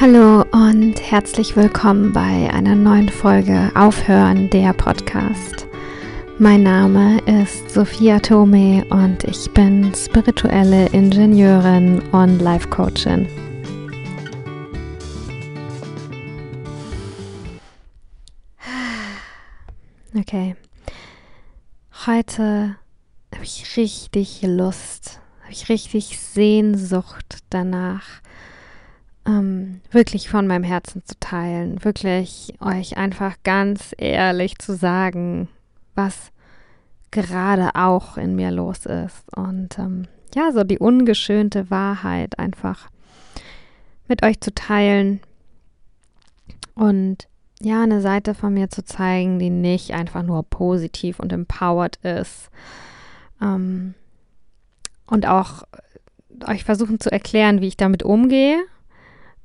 Hallo 0.00 0.44
und 0.52 0.94
herzlich 1.00 1.56
willkommen 1.56 2.12
bei 2.12 2.48
einer 2.52 2.76
neuen 2.76 3.08
Folge 3.08 3.72
Aufhören 3.74 4.48
der 4.48 4.72
Podcast. 4.72 5.66
Mein 6.38 6.62
Name 6.62 7.18
ist 7.22 7.68
Sophia 7.70 8.20
Tome 8.20 8.84
und 8.90 9.24
ich 9.24 9.50
bin 9.54 9.92
spirituelle 9.96 10.86
Ingenieurin 10.90 12.00
und 12.12 12.38
Life 12.38 12.68
Coachin. 12.68 13.26
Okay, 20.16 20.54
heute 22.06 22.76
habe 23.34 23.44
ich 23.44 23.76
richtig 23.76 24.42
Lust, 24.42 25.18
habe 25.42 25.50
ich 25.50 25.68
richtig 25.68 26.20
Sehnsucht 26.20 27.38
danach, 27.50 28.20
ähm, 29.28 29.82
wirklich 29.90 30.30
von 30.30 30.46
meinem 30.46 30.64
Herzen 30.64 31.04
zu 31.04 31.14
teilen, 31.20 31.84
wirklich 31.84 32.54
euch 32.60 32.96
einfach 32.96 33.36
ganz 33.44 33.94
ehrlich 33.98 34.58
zu 34.58 34.74
sagen, 34.74 35.48
was 35.94 36.32
gerade 37.10 37.74
auch 37.74 38.16
in 38.16 38.34
mir 38.34 38.50
los 38.50 38.86
ist. 38.86 39.36
Und 39.36 39.78
ähm, 39.78 40.08
ja, 40.34 40.50
so 40.52 40.64
die 40.64 40.78
ungeschönte 40.78 41.70
Wahrheit 41.70 42.38
einfach 42.38 42.88
mit 44.08 44.22
euch 44.22 44.40
zu 44.40 44.54
teilen 44.54 45.20
und 46.74 47.28
ja, 47.60 47.82
eine 47.82 48.00
Seite 48.00 48.34
von 48.34 48.54
mir 48.54 48.70
zu 48.70 48.84
zeigen, 48.84 49.38
die 49.38 49.50
nicht 49.50 49.92
einfach 49.92 50.22
nur 50.22 50.44
positiv 50.44 51.18
und 51.18 51.32
empowered 51.32 51.96
ist. 51.96 52.50
Ähm, 53.42 53.94
und 55.06 55.26
auch 55.26 55.64
euch 56.46 56.62
versuchen 56.64 57.00
zu 57.00 57.10
erklären, 57.10 57.60
wie 57.60 57.66
ich 57.66 57.76
damit 57.76 58.04
umgehe 58.04 58.62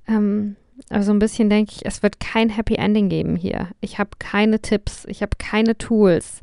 ähm, 0.08 0.56
also 0.90 1.12
ein 1.12 1.20
bisschen 1.20 1.50
denke 1.50 1.74
ich, 1.76 1.86
es 1.86 2.04
wird 2.04 2.20
kein 2.20 2.50
Happy 2.50 2.76
Ending 2.76 3.10
geben 3.10 3.36
hier. 3.36 3.70
Ich 3.82 4.00
habe 4.00 4.12
keine 4.20 4.60
Tipps, 4.60 5.06
ich 5.06 5.22
habe 5.22 5.38
keine 5.38 5.78
Tools. 5.78 6.42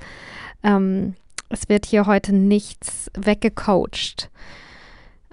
Ähm, 0.62 1.14
es 1.48 1.68
wird 1.68 1.86
hier 1.86 2.06
heute 2.06 2.32
nichts 2.32 3.10
weggecoacht. 3.14 4.30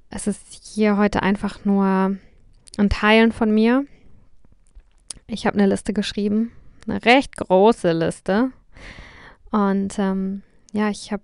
Es 0.09 0.27
ist 0.27 0.41
hier 0.73 0.97
heute 0.97 1.21
einfach 1.21 1.63
nur 1.65 2.17
ein 2.77 2.89
Teilen 2.89 3.31
von 3.31 3.51
mir. 3.53 3.85
Ich 5.27 5.45
habe 5.45 5.57
eine 5.57 5.67
Liste 5.67 5.93
geschrieben, 5.93 6.51
eine 6.87 7.03
recht 7.05 7.35
große 7.37 7.91
Liste. 7.91 8.51
Und 9.51 9.99
ähm, 9.99 10.41
ja, 10.71 10.89
ich 10.89 11.11
habe 11.11 11.23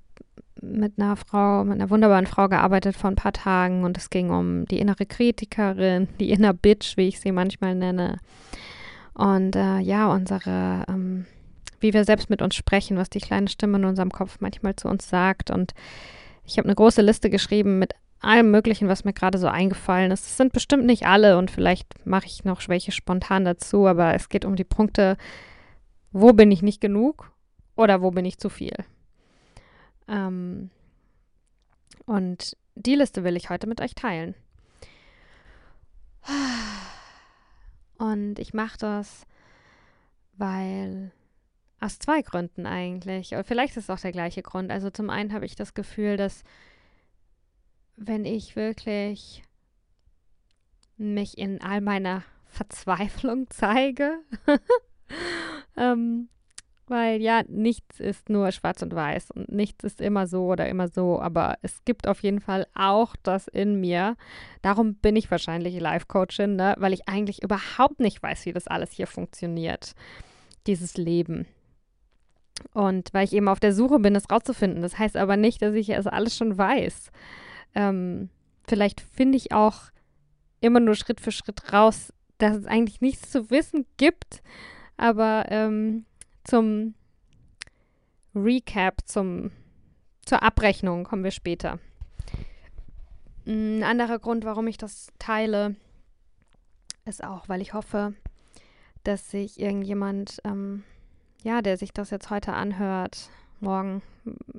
mit 0.63 0.93
einer 0.97 1.15
Frau, 1.15 1.63
mit 1.63 1.75
einer 1.75 1.89
wunderbaren 1.89 2.25
Frau 2.25 2.47
gearbeitet 2.47 2.95
vor 2.95 3.09
ein 3.09 3.15
paar 3.15 3.33
Tagen 3.33 3.83
und 3.83 3.97
es 3.97 4.09
ging 4.09 4.31
um 4.31 4.65
die 4.65 4.79
innere 4.79 5.05
Kritikerin, 5.05 6.07
die 6.19 6.31
inner 6.31 6.53
Bitch, 6.53 6.97
wie 6.97 7.07
ich 7.07 7.19
sie 7.19 7.31
manchmal 7.31 7.75
nenne. 7.75 8.19
Und 9.13 9.55
äh, 9.55 9.79
ja, 9.79 10.11
unsere, 10.11 10.85
ähm, 10.87 11.25
wie 11.79 11.93
wir 11.93 12.05
selbst 12.05 12.29
mit 12.29 12.41
uns 12.41 12.55
sprechen, 12.55 12.97
was 12.97 13.09
die 13.09 13.19
kleine 13.19 13.47
Stimme 13.47 13.77
in 13.77 13.85
unserem 13.85 14.11
Kopf 14.11 14.37
manchmal 14.39 14.75
zu 14.75 14.87
uns 14.87 15.09
sagt. 15.09 15.51
Und 15.51 15.73
ich 16.45 16.57
habe 16.57 16.67
eine 16.67 16.75
große 16.75 17.01
Liste 17.01 17.29
geschrieben 17.29 17.77
mit 17.77 17.93
allem 18.21 18.51
Möglichen, 18.51 18.87
was 18.87 19.03
mir 19.03 19.13
gerade 19.13 19.37
so 19.37 19.47
eingefallen 19.47 20.11
ist. 20.11 20.25
Es 20.25 20.37
sind 20.37 20.53
bestimmt 20.53 20.85
nicht 20.85 21.05
alle 21.05 21.37
und 21.37 21.51
vielleicht 21.51 22.05
mache 22.07 22.25
ich 22.25 22.45
noch 22.45 22.61
welche 22.67 22.91
spontan 22.91 23.43
dazu, 23.45 23.85
aber 23.85 24.13
es 24.13 24.29
geht 24.29 24.45
um 24.45 24.55
die 24.55 24.63
Punkte, 24.63 25.17
wo 26.11 26.31
bin 26.31 26.49
ich 26.51 26.61
nicht 26.61 26.79
genug 26.79 27.31
oder 27.75 28.01
wo 28.01 28.11
bin 28.11 28.23
ich 28.23 28.37
zu 28.37 28.49
viel. 28.49 28.73
Ähm, 30.07 30.69
und 32.05 32.57
die 32.75 32.95
Liste 32.95 33.23
will 33.23 33.35
ich 33.35 33.49
heute 33.49 33.67
mit 33.67 33.81
euch 33.81 33.95
teilen. 33.95 34.35
Und 37.97 38.39
ich 38.39 38.53
mache 38.53 38.77
das, 38.77 39.25
weil 40.37 41.11
aus 41.79 41.99
zwei 41.99 42.21
Gründen 42.21 42.65
eigentlich. 42.65 43.33
Oder 43.33 43.43
vielleicht 43.43 43.77
ist 43.77 43.85
es 43.85 43.89
auch 43.89 43.99
der 43.99 44.11
gleiche 44.11 44.41
Grund. 44.41 44.71
Also 44.71 44.89
zum 44.89 45.09
einen 45.09 45.33
habe 45.33 45.45
ich 45.45 45.55
das 45.55 45.73
Gefühl, 45.73 46.17
dass 46.17 46.43
wenn 47.95 48.25
ich 48.25 48.55
wirklich 48.55 49.43
mich 50.97 51.37
in 51.37 51.61
all 51.61 51.81
meiner 51.81 52.23
Verzweiflung 52.45 53.47
zeige, 53.49 54.19
ähm, 55.77 56.29
weil 56.93 57.21
ja, 57.21 57.41
nichts 57.47 57.99
ist 57.99 58.29
nur 58.29 58.51
schwarz 58.51 58.83
und 58.83 58.93
weiß 58.93 59.31
und 59.31 59.51
nichts 59.51 59.83
ist 59.83 59.99
immer 59.99 60.27
so 60.27 60.45
oder 60.45 60.69
immer 60.69 60.87
so, 60.87 61.19
aber 61.19 61.57
es 61.63 61.83
gibt 61.85 62.07
auf 62.07 62.21
jeden 62.21 62.39
Fall 62.39 62.67
auch 62.75 63.15
das 63.23 63.47
in 63.47 63.81
mir. 63.81 64.15
Darum 64.61 64.93
bin 64.93 65.15
ich 65.15 65.31
wahrscheinlich 65.31 65.79
Life-Coachin, 65.79 66.55
ne? 66.55 66.75
weil 66.77 66.93
ich 66.93 67.09
eigentlich 67.09 67.41
überhaupt 67.41 67.99
nicht 67.99 68.21
weiß, 68.21 68.45
wie 68.45 68.53
das 68.53 68.67
alles 68.67 68.91
hier 68.91 69.07
funktioniert, 69.07 69.93
dieses 70.67 70.95
Leben. 70.95 71.47
Und 72.73 73.11
weil 73.11 73.25
ich 73.25 73.33
eben 73.33 73.47
auf 73.47 73.59
der 73.59 73.73
Suche 73.73 73.97
bin, 73.97 74.15
es 74.15 74.29
rauszufinden. 74.31 74.83
Das 74.83 74.99
heißt 74.99 75.17
aber 75.17 75.35
nicht, 75.35 75.63
dass 75.63 75.73
ich 75.73 75.89
es 75.89 76.05
alles 76.05 76.37
schon 76.37 76.59
weiß. 76.59 77.11
Ähm, 77.73 78.29
vielleicht 78.67 79.01
finde 79.01 79.37
ich 79.37 79.51
auch 79.51 79.81
immer 80.61 80.79
nur 80.79 80.93
Schritt 80.93 81.19
für 81.19 81.31
Schritt 81.31 81.73
raus, 81.73 82.13
dass 82.37 82.55
es 82.55 82.67
eigentlich 82.67 83.01
nichts 83.01 83.31
zu 83.31 83.49
wissen 83.49 83.87
gibt. 83.97 84.43
Aber 84.95 85.45
ähm, 85.49 86.05
zum 86.43 86.95
Recap, 88.35 89.01
zum, 89.05 89.51
zur 90.25 90.43
Abrechnung 90.43 91.03
kommen 91.03 91.23
wir 91.23 91.31
später. 91.31 91.79
Ein 93.45 93.83
anderer 93.83 94.19
Grund, 94.19 94.45
warum 94.45 94.67
ich 94.67 94.77
das 94.77 95.07
teile, 95.19 95.75
ist 97.05 97.23
auch, 97.23 97.49
weil 97.49 97.61
ich 97.61 97.73
hoffe, 97.73 98.13
dass 99.03 99.29
sich 99.29 99.59
irgendjemand, 99.59 100.39
ähm, 100.45 100.83
ja, 101.43 101.61
der 101.61 101.77
sich 101.77 101.91
das 101.91 102.09
jetzt 102.09 102.29
heute 102.29 102.53
anhört, 102.53 103.29
morgen, 103.59 104.01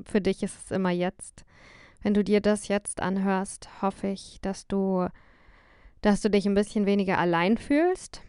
für 0.05 0.21
dich 0.21 0.43
ist 0.43 0.57
es 0.65 0.71
immer 0.71 0.91
jetzt. 0.91 1.45
Wenn 2.03 2.15
du 2.15 2.23
dir 2.23 2.43
das 2.43 2.69
jetzt 2.69 3.01
anhörst, 3.01 3.69
hoffe 3.81 4.09
ich, 4.09 4.39
dass 4.43 4.67
du, 4.67 5.09
dass 6.03 6.21
du 6.21 6.29
dich 6.29 6.45
ein 6.45 6.55
bisschen 6.55 6.85
weniger 6.85 7.19
allein 7.19 7.57
fühlst, 7.57 8.21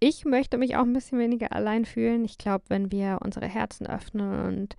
ich 0.00 0.24
möchte 0.24 0.58
mich 0.58 0.76
auch 0.76 0.82
ein 0.82 0.92
bisschen 0.92 1.18
weniger 1.18 1.52
allein 1.52 1.84
fühlen. 1.84 2.24
Ich 2.24 2.38
glaube, 2.38 2.64
wenn 2.68 2.92
wir 2.92 3.18
unsere 3.22 3.46
Herzen 3.46 3.86
öffnen 3.86 4.46
und, 4.46 4.76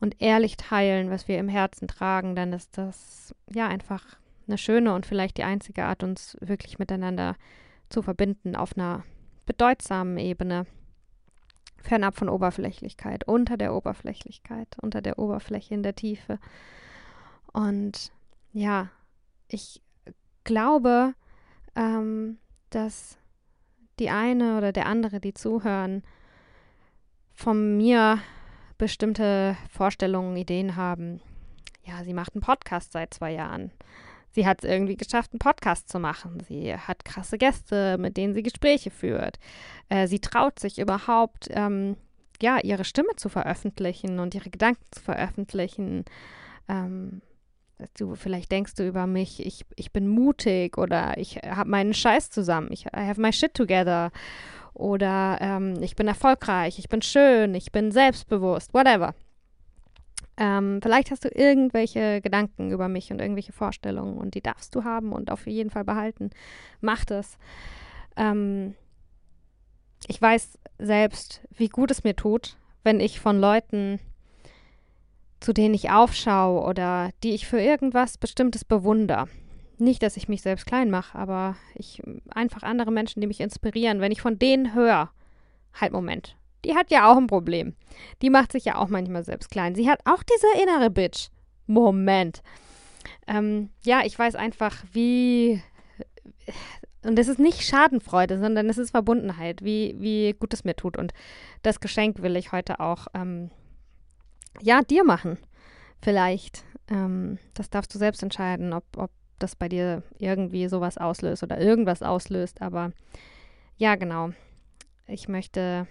und 0.00 0.20
ehrlich 0.20 0.56
teilen, 0.56 1.10
was 1.10 1.28
wir 1.28 1.38
im 1.38 1.48
Herzen 1.48 1.88
tragen, 1.88 2.36
dann 2.36 2.52
ist 2.52 2.78
das 2.78 3.34
ja 3.52 3.68
einfach 3.68 4.16
eine 4.46 4.58
schöne 4.58 4.94
und 4.94 5.06
vielleicht 5.06 5.38
die 5.38 5.44
einzige 5.44 5.84
Art, 5.84 6.02
uns 6.02 6.36
wirklich 6.40 6.78
miteinander 6.78 7.36
zu 7.88 8.02
verbinden 8.02 8.54
auf 8.54 8.76
einer 8.76 9.04
bedeutsamen 9.46 10.18
Ebene. 10.18 10.66
Fernab 11.82 12.16
von 12.16 12.28
Oberflächlichkeit, 12.28 13.28
unter 13.28 13.56
der 13.56 13.72
Oberflächlichkeit, 13.74 14.76
unter 14.80 15.00
der 15.00 15.18
Oberfläche 15.18 15.74
in 15.74 15.84
der 15.84 15.94
Tiefe. 15.94 16.40
Und 17.52 18.12
ja, 18.52 18.90
ich 19.48 19.82
glaube, 20.42 21.14
ähm, 21.76 22.38
dass 22.70 23.18
die 23.98 24.10
eine 24.10 24.58
oder 24.58 24.72
der 24.72 24.86
andere, 24.86 25.20
die 25.20 25.34
zuhören, 25.34 26.02
von 27.34 27.76
mir 27.76 28.18
bestimmte 28.78 29.56
Vorstellungen, 29.70 30.36
Ideen 30.36 30.76
haben. 30.76 31.20
Ja, 31.84 32.02
sie 32.04 32.14
macht 32.14 32.34
einen 32.34 32.42
Podcast 32.42 32.92
seit 32.92 33.14
zwei 33.14 33.32
Jahren. 33.32 33.70
Sie 34.32 34.46
hat 34.46 34.62
es 34.62 34.68
irgendwie 34.70 34.96
geschafft, 34.96 35.32
einen 35.32 35.38
Podcast 35.38 35.88
zu 35.88 35.98
machen. 35.98 36.42
Sie 36.46 36.74
hat 36.76 37.04
krasse 37.04 37.38
Gäste, 37.38 37.96
mit 37.96 38.16
denen 38.16 38.34
sie 38.34 38.42
Gespräche 38.42 38.90
führt. 38.90 39.38
Äh, 39.88 40.08
sie 40.08 40.18
traut 40.18 40.58
sich 40.58 40.78
überhaupt, 40.78 41.48
ähm, 41.50 41.96
ja, 42.42 42.58
ihre 42.62 42.84
Stimme 42.84 43.16
zu 43.16 43.30
veröffentlichen 43.30 44.18
und 44.18 44.34
ihre 44.34 44.50
Gedanken 44.50 44.84
zu 44.90 45.00
veröffentlichen. 45.00 46.04
Ähm, 46.68 47.22
du 47.98 48.14
vielleicht 48.14 48.50
denkst 48.50 48.74
du 48.74 48.86
über 48.86 49.06
mich, 49.06 49.44
ich, 49.44 49.64
ich 49.76 49.92
bin 49.92 50.08
mutig 50.08 50.78
oder 50.78 51.18
ich 51.18 51.36
habe 51.36 51.70
meinen 51.70 51.94
Scheiß 51.94 52.30
zusammen, 52.30 52.68
ich 52.70 52.86
I 52.86 52.90
have 53.06 53.20
my 53.20 53.32
shit 53.32 53.54
together 53.54 54.10
oder 54.74 55.38
ähm, 55.40 55.82
ich 55.82 55.96
bin 55.96 56.08
erfolgreich, 56.08 56.78
ich 56.78 56.88
bin 56.88 57.02
schön, 57.02 57.54
ich 57.54 57.72
bin 57.72 57.92
selbstbewusst, 57.92 58.74
whatever. 58.74 59.14
Ähm, 60.38 60.80
vielleicht 60.82 61.10
hast 61.10 61.24
du 61.24 61.28
irgendwelche 61.28 62.20
Gedanken 62.20 62.70
über 62.70 62.88
mich 62.88 63.10
und 63.10 63.20
irgendwelche 63.20 63.52
Vorstellungen 63.52 64.18
und 64.18 64.34
die 64.34 64.42
darfst 64.42 64.74
du 64.74 64.84
haben 64.84 65.12
und 65.12 65.30
auf 65.30 65.46
jeden 65.46 65.70
Fall 65.70 65.84
behalten. 65.84 66.30
Mach 66.82 67.06
das. 67.06 67.38
Ähm, 68.16 68.74
ich 70.08 70.20
weiß 70.20 70.58
selbst, 70.78 71.40
wie 71.56 71.68
gut 71.68 71.90
es 71.90 72.04
mir 72.04 72.14
tut, 72.14 72.58
wenn 72.84 73.00
ich 73.00 73.18
von 73.18 73.40
Leuten 73.40 73.98
zu 75.46 75.52
denen 75.52 75.74
ich 75.74 75.90
aufschaue 75.90 76.60
oder 76.60 77.10
die 77.22 77.32
ich 77.32 77.46
für 77.46 77.60
irgendwas 77.60 78.18
Bestimmtes 78.18 78.64
bewundere. 78.64 79.28
Nicht, 79.78 80.02
dass 80.02 80.16
ich 80.16 80.28
mich 80.28 80.42
selbst 80.42 80.66
klein 80.66 80.90
mache, 80.90 81.16
aber 81.16 81.54
ich 81.76 82.02
einfach 82.30 82.64
andere 82.64 82.90
Menschen, 82.90 83.20
die 83.20 83.28
mich 83.28 83.38
inspirieren. 83.38 84.00
Wenn 84.00 84.10
ich 84.10 84.20
von 84.20 84.40
denen 84.40 84.74
höre, 84.74 85.08
halt 85.72 85.92
Moment, 85.92 86.36
die 86.64 86.74
hat 86.74 86.90
ja 86.90 87.08
auch 87.08 87.16
ein 87.16 87.28
Problem. 87.28 87.76
Die 88.22 88.30
macht 88.30 88.50
sich 88.50 88.64
ja 88.64 88.74
auch 88.74 88.88
manchmal 88.88 89.22
selbst 89.22 89.48
klein. 89.48 89.76
Sie 89.76 89.88
hat 89.88 90.00
auch 90.04 90.24
diese 90.24 90.64
innere 90.64 90.90
Bitch. 90.90 91.28
Moment. 91.68 92.42
Ähm, 93.28 93.70
ja, 93.84 94.00
ich 94.04 94.18
weiß 94.18 94.34
einfach, 94.34 94.82
wie 94.92 95.62
und 97.04 97.16
es 97.20 97.28
ist 97.28 97.38
nicht 97.38 97.62
Schadenfreude, 97.62 98.40
sondern 98.40 98.68
es 98.68 98.78
ist 98.78 98.90
Verbundenheit, 98.90 99.62
wie, 99.62 99.94
wie 100.00 100.32
gut 100.32 100.52
es 100.52 100.64
mir 100.64 100.74
tut. 100.74 100.96
Und 100.96 101.12
das 101.62 101.78
Geschenk 101.78 102.20
will 102.20 102.34
ich 102.34 102.50
heute 102.50 102.80
auch, 102.80 103.06
ähm, 103.14 103.52
ja, 104.60 104.82
dir 104.82 105.04
machen. 105.04 105.38
Vielleicht. 106.02 106.64
Ähm, 106.88 107.38
das 107.54 107.70
darfst 107.70 107.94
du 107.94 107.98
selbst 107.98 108.22
entscheiden, 108.22 108.72
ob, 108.72 108.84
ob 108.96 109.10
das 109.38 109.56
bei 109.56 109.68
dir 109.68 110.02
irgendwie 110.18 110.68
sowas 110.68 110.98
auslöst 110.98 111.42
oder 111.42 111.60
irgendwas 111.60 112.02
auslöst. 112.02 112.62
Aber 112.62 112.92
ja, 113.76 113.96
genau. 113.96 114.30
Ich 115.06 115.28
möchte 115.28 115.86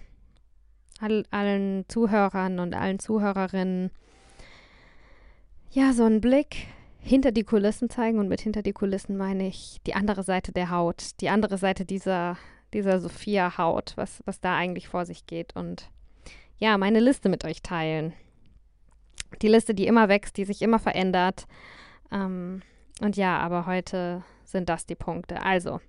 all, 1.00 1.24
allen 1.30 1.84
Zuhörern 1.88 2.58
und 2.58 2.74
allen 2.74 2.98
Zuhörerinnen 2.98 3.90
ja 5.70 5.92
so 5.92 6.04
einen 6.04 6.20
Blick 6.20 6.66
hinter 7.00 7.32
die 7.32 7.44
Kulissen 7.44 7.88
zeigen. 7.88 8.18
Und 8.18 8.28
mit 8.28 8.40
hinter 8.40 8.62
die 8.62 8.72
Kulissen 8.72 9.16
meine 9.16 9.46
ich 9.46 9.78
die 9.86 9.94
andere 9.94 10.22
Seite 10.22 10.52
der 10.52 10.70
Haut, 10.70 11.20
die 11.20 11.28
andere 11.28 11.58
Seite 11.58 11.84
dieser, 11.84 12.36
dieser 12.72 12.98
Sophia-Haut, 12.98 13.92
was, 13.96 14.22
was 14.26 14.40
da 14.40 14.56
eigentlich 14.56 14.88
vor 14.88 15.06
sich 15.06 15.26
geht. 15.26 15.54
Und 15.54 15.88
ja, 16.58 16.76
meine 16.78 17.00
Liste 17.00 17.28
mit 17.28 17.44
euch 17.44 17.62
teilen. 17.62 18.12
Die 19.42 19.48
Liste, 19.48 19.74
die 19.74 19.86
immer 19.86 20.08
wächst, 20.08 20.36
die 20.36 20.44
sich 20.44 20.62
immer 20.62 20.78
verändert. 20.78 21.46
Ähm, 22.10 22.62
und 23.00 23.16
ja, 23.16 23.38
aber 23.38 23.66
heute 23.66 24.22
sind 24.44 24.68
das 24.68 24.86
die 24.86 24.94
Punkte. 24.94 25.42
Also, 25.42 25.80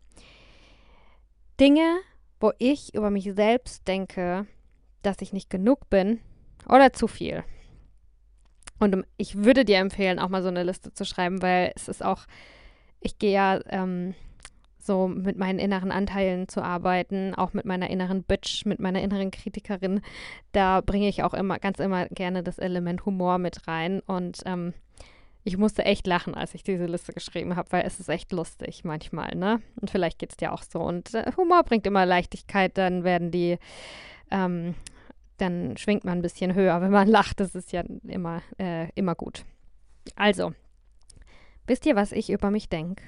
Dinge, 1.59 1.99
wo 2.39 2.51
ich 2.59 2.93
über 2.93 3.09
mich 3.09 3.31
selbst 3.33 3.87
denke, 3.87 4.45
dass 5.01 5.21
ich 5.21 5.33
nicht 5.33 5.49
genug 5.49 5.89
bin 5.89 6.19
oder 6.67 6.93
zu 6.93 7.07
viel. 7.07 7.43
Und 8.79 9.05
ich 9.17 9.43
würde 9.43 9.65
dir 9.65 9.77
empfehlen, 9.77 10.19
auch 10.19 10.29
mal 10.29 10.43
so 10.43 10.49
eine 10.49 10.63
Liste 10.63 10.93
zu 10.93 11.05
schreiben, 11.05 11.41
weil 11.41 11.71
es 11.75 11.87
ist 11.87 12.03
auch, 12.03 12.25
ich 12.99 13.17
gehe 13.17 13.31
ja 13.31 13.59
ähm, 13.69 14.13
so 14.87 15.07
mit 15.07 15.37
meinen 15.37 15.59
inneren 15.59 15.91
Anteilen 15.91 16.47
zu 16.47 16.63
arbeiten, 16.63 17.35
auch 17.35 17.53
mit 17.53 17.65
meiner 17.65 17.91
inneren 17.91 18.23
Bitch, 18.23 18.65
mit 18.65 18.79
meiner 18.79 19.01
inneren 19.03 19.29
Kritikerin. 19.29 20.01
Da 20.51 20.81
bringe 20.81 21.07
ich 21.07 21.21
auch 21.21 21.35
immer, 21.35 21.59
ganz 21.59 21.79
immer 21.79 22.07
gerne 22.07 22.41
das 22.41 22.57
Element 22.57 23.05
Humor 23.05 23.37
mit 23.37 23.67
rein. 23.67 23.99
Und 23.99 24.41
ähm, 24.47 24.73
ich 25.43 25.57
musste 25.57 25.85
echt 25.85 26.07
lachen, 26.07 26.33
als 26.33 26.55
ich 26.55 26.63
diese 26.63 26.87
Liste 26.87 27.13
geschrieben 27.13 27.55
habe, 27.55 27.71
weil 27.71 27.85
es 27.85 27.99
ist 27.99 28.09
echt 28.09 28.31
lustig 28.31 28.83
manchmal, 28.83 29.35
ne? 29.35 29.61
Und 29.79 29.91
vielleicht 29.91 30.17
geht 30.17 30.31
es 30.31 30.37
dir 30.37 30.51
auch 30.51 30.63
so. 30.63 30.79
Und 30.79 31.13
äh, 31.13 31.31
Humor 31.37 31.61
bringt 31.63 31.85
immer 31.85 32.05
Leichtigkeit, 32.07 32.77
dann 32.77 33.03
werden 33.03 33.29
die 33.29 33.59
ähm, 34.31 34.73
dann 35.37 35.77
schwingt 35.77 36.03
man 36.03 36.19
ein 36.19 36.21
bisschen 36.21 36.55
höher, 36.55 36.81
wenn 36.81 36.91
man 36.91 37.07
lacht. 37.07 37.39
Das 37.39 37.55
ist 37.55 37.71
ja 37.71 37.83
immer, 38.07 38.41
äh, 38.57 38.89
immer 38.95 39.15
gut. 39.15 39.45
Also, 40.15 40.53
wisst 41.65 41.85
ihr, 41.85 41.95
was 41.95 42.11
ich 42.11 42.29
über 42.29 42.51
mich 42.51 42.69
denke? 42.69 43.03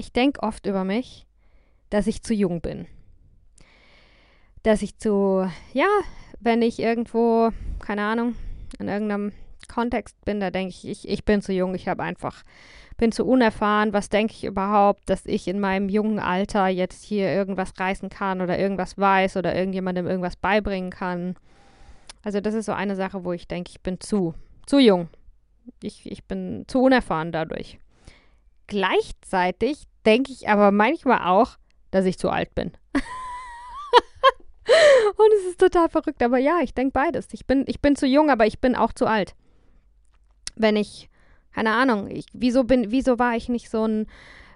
Ich 0.00 0.14
denke 0.14 0.42
oft 0.42 0.64
über 0.64 0.82
mich, 0.82 1.26
dass 1.90 2.06
ich 2.06 2.22
zu 2.22 2.32
jung 2.32 2.62
bin. 2.62 2.86
Dass 4.62 4.80
ich 4.80 4.96
zu, 4.96 5.46
ja, 5.74 5.88
wenn 6.40 6.62
ich 6.62 6.78
irgendwo, 6.78 7.50
keine 7.80 8.04
Ahnung, 8.04 8.34
in 8.78 8.88
irgendeinem 8.88 9.32
Kontext 9.68 10.16
bin, 10.24 10.40
da 10.40 10.50
denke 10.50 10.70
ich, 10.70 10.88
ich, 10.88 11.06
ich 11.06 11.26
bin 11.26 11.42
zu 11.42 11.52
jung, 11.52 11.74
ich 11.74 11.86
habe 11.86 12.02
einfach 12.02 12.44
bin 12.96 13.12
zu 13.12 13.26
unerfahren, 13.26 13.92
was 13.92 14.08
denke 14.08 14.32
ich 14.32 14.44
überhaupt, 14.44 15.02
dass 15.04 15.26
ich 15.26 15.46
in 15.46 15.60
meinem 15.60 15.90
jungen 15.90 16.18
Alter 16.18 16.68
jetzt 16.68 17.04
hier 17.04 17.28
irgendwas 17.28 17.78
reißen 17.78 18.08
kann 18.08 18.40
oder 18.40 18.58
irgendwas 18.58 18.96
weiß 18.96 19.36
oder 19.36 19.54
irgendjemandem 19.54 20.06
irgendwas 20.06 20.36
beibringen 20.36 20.88
kann. 20.88 21.34
Also 22.22 22.40
das 22.40 22.54
ist 22.54 22.64
so 22.64 22.72
eine 22.72 22.96
Sache, 22.96 23.22
wo 23.26 23.34
ich 23.34 23.48
denke, 23.48 23.70
ich 23.70 23.82
bin 23.82 24.00
zu, 24.00 24.32
zu 24.64 24.78
jung. 24.78 25.10
Ich, 25.82 26.10
ich 26.10 26.24
bin 26.24 26.64
zu 26.68 26.80
unerfahren 26.80 27.32
dadurch. 27.32 27.78
Gleichzeitig 28.66 29.89
denke 30.06 30.32
ich 30.32 30.48
aber 30.48 30.70
manchmal 30.70 31.26
auch, 31.26 31.56
dass 31.90 32.04
ich 32.04 32.18
zu 32.18 32.30
alt 32.30 32.54
bin. 32.54 32.72
Und 35.16 35.32
es 35.38 35.46
ist 35.50 35.60
total 35.60 35.88
verrückt, 35.88 36.22
aber 36.22 36.38
ja, 36.38 36.60
ich 36.62 36.74
denke 36.74 36.92
beides. 36.92 37.28
Ich 37.32 37.46
bin, 37.46 37.64
ich 37.66 37.80
bin 37.80 37.96
zu 37.96 38.06
jung, 38.06 38.30
aber 38.30 38.46
ich 38.46 38.60
bin 38.60 38.76
auch 38.76 38.92
zu 38.92 39.06
alt. 39.06 39.34
Wenn 40.54 40.76
ich 40.76 41.10
keine 41.54 41.72
Ahnung, 41.72 42.08
ich, 42.10 42.26
wieso 42.32 42.64
bin, 42.64 42.90
wieso 42.90 43.18
war 43.18 43.36
ich 43.36 43.48
nicht 43.48 43.70
so 43.70 43.84
ein, 43.84 44.06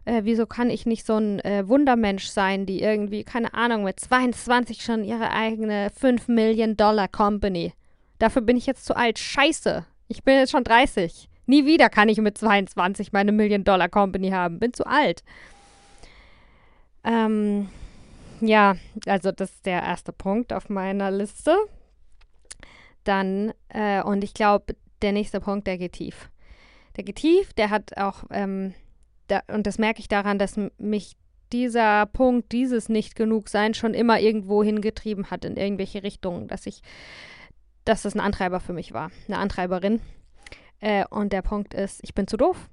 äh, 0.04 0.22
wieso 0.24 0.46
kann 0.46 0.70
ich 0.70 0.86
nicht 0.86 1.04
so 1.04 1.16
ein 1.16 1.40
äh, 1.40 1.66
Wundermensch 1.66 2.26
sein, 2.26 2.66
die 2.66 2.80
irgendwie, 2.80 3.24
keine 3.24 3.54
Ahnung, 3.54 3.84
mit 3.84 3.98
22 4.00 4.82
schon 4.82 5.04
ihre 5.04 5.30
eigene 5.30 5.90
5 5.90 6.28
Million 6.28 6.76
Dollar 6.76 7.08
Company. 7.08 7.72
Dafür 8.18 8.42
bin 8.42 8.56
ich 8.56 8.66
jetzt 8.66 8.84
zu 8.84 8.96
alt. 8.96 9.18
Scheiße. 9.18 9.84
Ich 10.08 10.22
bin 10.22 10.36
jetzt 10.36 10.52
schon 10.52 10.64
30. 10.64 11.28
Nie 11.46 11.66
wieder 11.66 11.88
kann 11.88 12.08
ich 12.08 12.18
mit 12.18 12.38
22 12.38 13.12
meine 13.12 13.32
Million 13.32 13.64
Dollar 13.64 13.88
Company 13.88 14.30
haben. 14.30 14.58
Bin 14.58 14.72
zu 14.72 14.86
alt. 14.86 15.22
Ähm, 17.04 17.68
ja, 18.40 18.76
also 19.06 19.30
das 19.30 19.50
ist 19.50 19.66
der 19.66 19.82
erste 19.82 20.12
Punkt 20.12 20.52
auf 20.52 20.68
meiner 20.68 21.10
Liste. 21.10 21.56
Dann, 23.04 23.52
äh, 23.68 24.02
und 24.02 24.24
ich 24.24 24.32
glaube, 24.32 24.74
der 25.02 25.12
nächste 25.12 25.40
Punkt, 25.40 25.66
der 25.66 25.76
geht 25.76 25.92
tief 25.92 26.30
der 26.96 27.04
geht 27.04 27.16
tief, 27.16 27.52
der 27.54 27.70
hat 27.70 27.96
auch, 27.96 28.24
ähm, 28.30 28.74
da, 29.28 29.40
und 29.48 29.66
das 29.66 29.78
merke 29.78 30.00
ich 30.00 30.08
daran, 30.08 30.38
dass 30.38 30.58
mich 30.78 31.16
dieser 31.52 32.06
Punkt, 32.06 32.52
dieses 32.52 32.88
nicht 32.88 33.16
genug 33.16 33.48
sein, 33.48 33.74
schon 33.74 33.94
immer 33.94 34.20
irgendwo 34.20 34.62
hingetrieben 34.62 35.30
hat 35.30 35.44
in 35.44 35.56
irgendwelche 35.56 36.02
Richtungen, 36.02 36.48
dass 36.48 36.66
ich, 36.66 36.82
dass 37.84 38.02
das 38.02 38.14
ein 38.14 38.20
Antreiber 38.20 38.60
für 38.60 38.72
mich 38.72 38.92
war, 38.92 39.10
eine 39.28 39.38
Antreiberin. 39.38 40.00
Äh, 40.84 41.06
und 41.08 41.32
der 41.32 41.40
Punkt 41.40 41.72
ist, 41.72 42.00
ich 42.02 42.14
bin 42.14 42.26
zu 42.26 42.36
doof. 42.36 42.68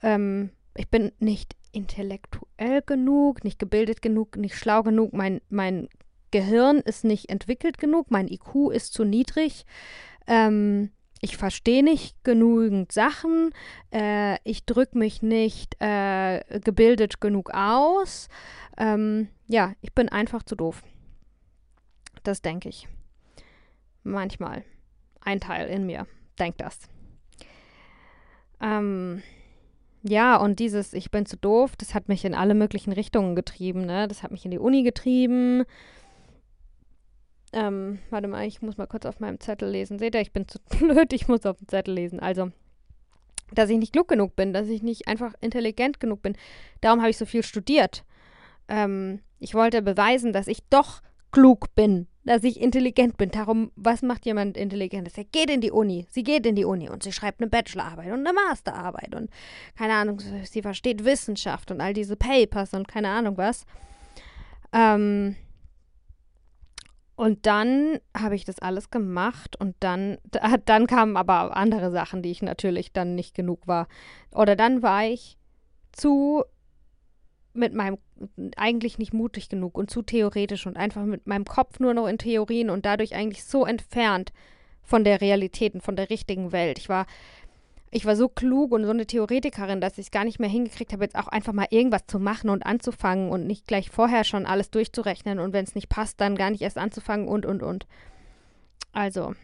Ähm, 0.00 0.50
ich 0.76 0.88
bin 0.88 1.10
nicht 1.18 1.56
intellektuell 1.72 2.82
genug, 2.82 3.42
nicht 3.42 3.58
gebildet 3.58 4.00
genug, 4.00 4.36
nicht 4.36 4.54
schlau 4.54 4.84
genug. 4.84 5.12
Mein, 5.12 5.40
mein 5.48 5.88
Gehirn 6.30 6.78
ist 6.78 7.02
nicht 7.02 7.28
entwickelt 7.28 7.78
genug, 7.78 8.12
mein 8.12 8.28
IQ 8.28 8.70
ist 8.70 8.94
zu 8.94 9.02
niedrig. 9.02 9.66
Ähm, 10.28 10.90
ich 11.20 11.36
verstehe 11.36 11.82
nicht 11.82 12.22
genügend 12.22 12.92
Sachen, 12.92 13.50
äh, 13.92 14.36
ich 14.44 14.64
drücke 14.64 14.96
mich 14.96 15.20
nicht 15.20 15.74
äh, 15.80 16.60
gebildet 16.60 17.20
genug 17.20 17.50
aus. 17.52 18.28
Ähm, 18.78 19.26
ja, 19.48 19.72
ich 19.80 19.92
bin 19.94 20.08
einfach 20.10 20.44
zu 20.44 20.54
doof. 20.54 20.84
Das 22.22 22.40
denke 22.40 22.68
ich. 22.68 22.86
Manchmal. 24.04 24.64
Ein 25.20 25.40
Teil 25.40 25.66
in 25.68 25.86
mir 25.86 26.06
denkt 26.38 26.60
das. 26.60 26.88
Ähm, 28.60 29.22
ja, 30.02 30.36
und 30.36 30.58
dieses 30.60 30.92
Ich 30.92 31.10
bin 31.10 31.26
zu 31.26 31.36
doof, 31.36 31.74
das 31.76 31.94
hat 31.94 32.08
mich 32.08 32.24
in 32.24 32.34
alle 32.34 32.54
möglichen 32.54 32.92
Richtungen 32.92 33.34
getrieben. 33.34 33.86
Ne? 33.86 34.06
Das 34.08 34.22
hat 34.22 34.30
mich 34.30 34.44
in 34.44 34.50
die 34.50 34.58
Uni 34.58 34.82
getrieben. 34.82 35.64
Ähm, 37.52 37.98
warte 38.10 38.28
mal, 38.28 38.46
ich 38.46 38.62
muss 38.62 38.76
mal 38.76 38.86
kurz 38.86 39.06
auf 39.06 39.20
meinem 39.20 39.40
Zettel 39.40 39.70
lesen. 39.70 39.98
Seht 39.98 40.14
ihr, 40.14 40.20
ich 40.20 40.32
bin 40.32 40.46
zu 40.46 40.58
blöd, 40.78 41.12
ich 41.12 41.28
muss 41.28 41.46
auf 41.46 41.58
dem 41.58 41.68
Zettel 41.68 41.94
lesen. 41.94 42.20
Also, 42.20 42.50
dass 43.52 43.70
ich 43.70 43.78
nicht 43.78 43.92
klug 43.92 44.08
genug 44.08 44.36
bin, 44.36 44.52
dass 44.52 44.68
ich 44.68 44.82
nicht 44.82 45.08
einfach 45.08 45.34
intelligent 45.40 46.00
genug 46.00 46.22
bin. 46.22 46.36
Darum 46.80 47.00
habe 47.00 47.10
ich 47.10 47.16
so 47.16 47.26
viel 47.26 47.42
studiert. 47.42 48.04
Ähm, 48.68 49.20
ich 49.38 49.54
wollte 49.54 49.82
beweisen, 49.82 50.32
dass 50.32 50.48
ich 50.48 50.64
doch 50.68 51.02
klug 51.30 51.74
bin, 51.74 52.06
dass 52.26 52.42
ich 52.44 52.60
intelligent 52.60 53.16
bin. 53.16 53.30
Darum, 53.30 53.70
was 53.76 54.02
macht 54.02 54.26
jemand 54.26 54.56
Intelligentes? 54.56 55.16
Er 55.16 55.24
geht 55.24 55.48
in 55.48 55.60
die 55.60 55.70
Uni, 55.70 56.06
sie 56.10 56.24
geht 56.24 56.44
in 56.44 56.56
die 56.56 56.64
Uni 56.64 56.90
und 56.90 57.02
sie 57.02 57.12
schreibt 57.12 57.40
eine 57.40 57.48
Bachelorarbeit 57.48 58.12
und 58.12 58.26
eine 58.26 58.32
Masterarbeit 58.32 59.14
und 59.14 59.30
keine 59.78 59.94
Ahnung, 59.94 60.20
sie 60.44 60.62
versteht 60.62 61.04
Wissenschaft 61.04 61.70
und 61.70 61.80
all 61.80 61.94
diese 61.94 62.16
Papers 62.16 62.74
und 62.74 62.88
keine 62.88 63.08
Ahnung 63.08 63.38
was. 63.38 63.64
Ähm, 64.72 65.36
und 67.14 67.46
dann 67.46 67.98
habe 68.14 68.34
ich 68.34 68.44
das 68.44 68.58
alles 68.58 68.90
gemacht 68.90 69.58
und 69.58 69.74
dann, 69.80 70.18
dann 70.66 70.86
kamen 70.86 71.16
aber 71.16 71.56
andere 71.56 71.90
Sachen, 71.90 72.20
die 72.20 72.30
ich 72.30 72.42
natürlich 72.42 72.92
dann 72.92 73.14
nicht 73.14 73.34
genug 73.34 73.66
war. 73.66 73.88
Oder 74.32 74.54
dann 74.54 74.82
war 74.82 75.04
ich 75.04 75.38
zu 75.92 76.44
mit 77.56 77.74
meinem 77.74 77.98
eigentlich 78.56 78.98
nicht 78.98 79.12
mutig 79.12 79.48
genug 79.48 79.76
und 79.76 79.90
zu 79.90 80.02
theoretisch 80.02 80.66
und 80.66 80.76
einfach 80.76 81.04
mit 81.04 81.26
meinem 81.26 81.44
Kopf 81.44 81.80
nur 81.80 81.94
noch 81.94 82.06
in 82.06 82.18
Theorien 82.18 82.70
und 82.70 82.86
dadurch 82.86 83.14
eigentlich 83.14 83.44
so 83.44 83.66
entfernt 83.66 84.32
von 84.82 85.04
der 85.04 85.20
Realität 85.20 85.74
und 85.74 85.82
von 85.82 85.96
der 85.96 86.10
richtigen 86.10 86.52
Welt. 86.52 86.78
Ich 86.78 86.88
war 86.88 87.06
ich 87.90 88.04
war 88.04 88.16
so 88.16 88.28
klug 88.28 88.72
und 88.72 88.84
so 88.84 88.90
eine 88.90 89.06
Theoretikerin, 89.06 89.80
dass 89.80 89.98
ich 89.98 90.06
es 90.06 90.10
gar 90.10 90.24
nicht 90.24 90.38
mehr 90.40 90.50
hingekriegt 90.50 90.92
habe, 90.92 91.04
jetzt 91.04 91.16
auch 91.16 91.28
einfach 91.28 91.52
mal 91.52 91.68
irgendwas 91.70 92.06
zu 92.06 92.18
machen 92.18 92.50
und 92.50 92.66
anzufangen 92.66 93.30
und 93.30 93.46
nicht 93.46 93.66
gleich 93.66 93.90
vorher 93.90 94.24
schon 94.24 94.44
alles 94.44 94.70
durchzurechnen 94.70 95.38
und 95.38 95.52
wenn 95.52 95.64
es 95.64 95.74
nicht 95.74 95.88
passt, 95.88 96.20
dann 96.20 96.36
gar 96.36 96.50
nicht 96.50 96.62
erst 96.62 96.78
anzufangen 96.78 97.28
und, 97.28 97.46
und, 97.46 97.62
und. 97.62 97.86
Also, 98.92 99.34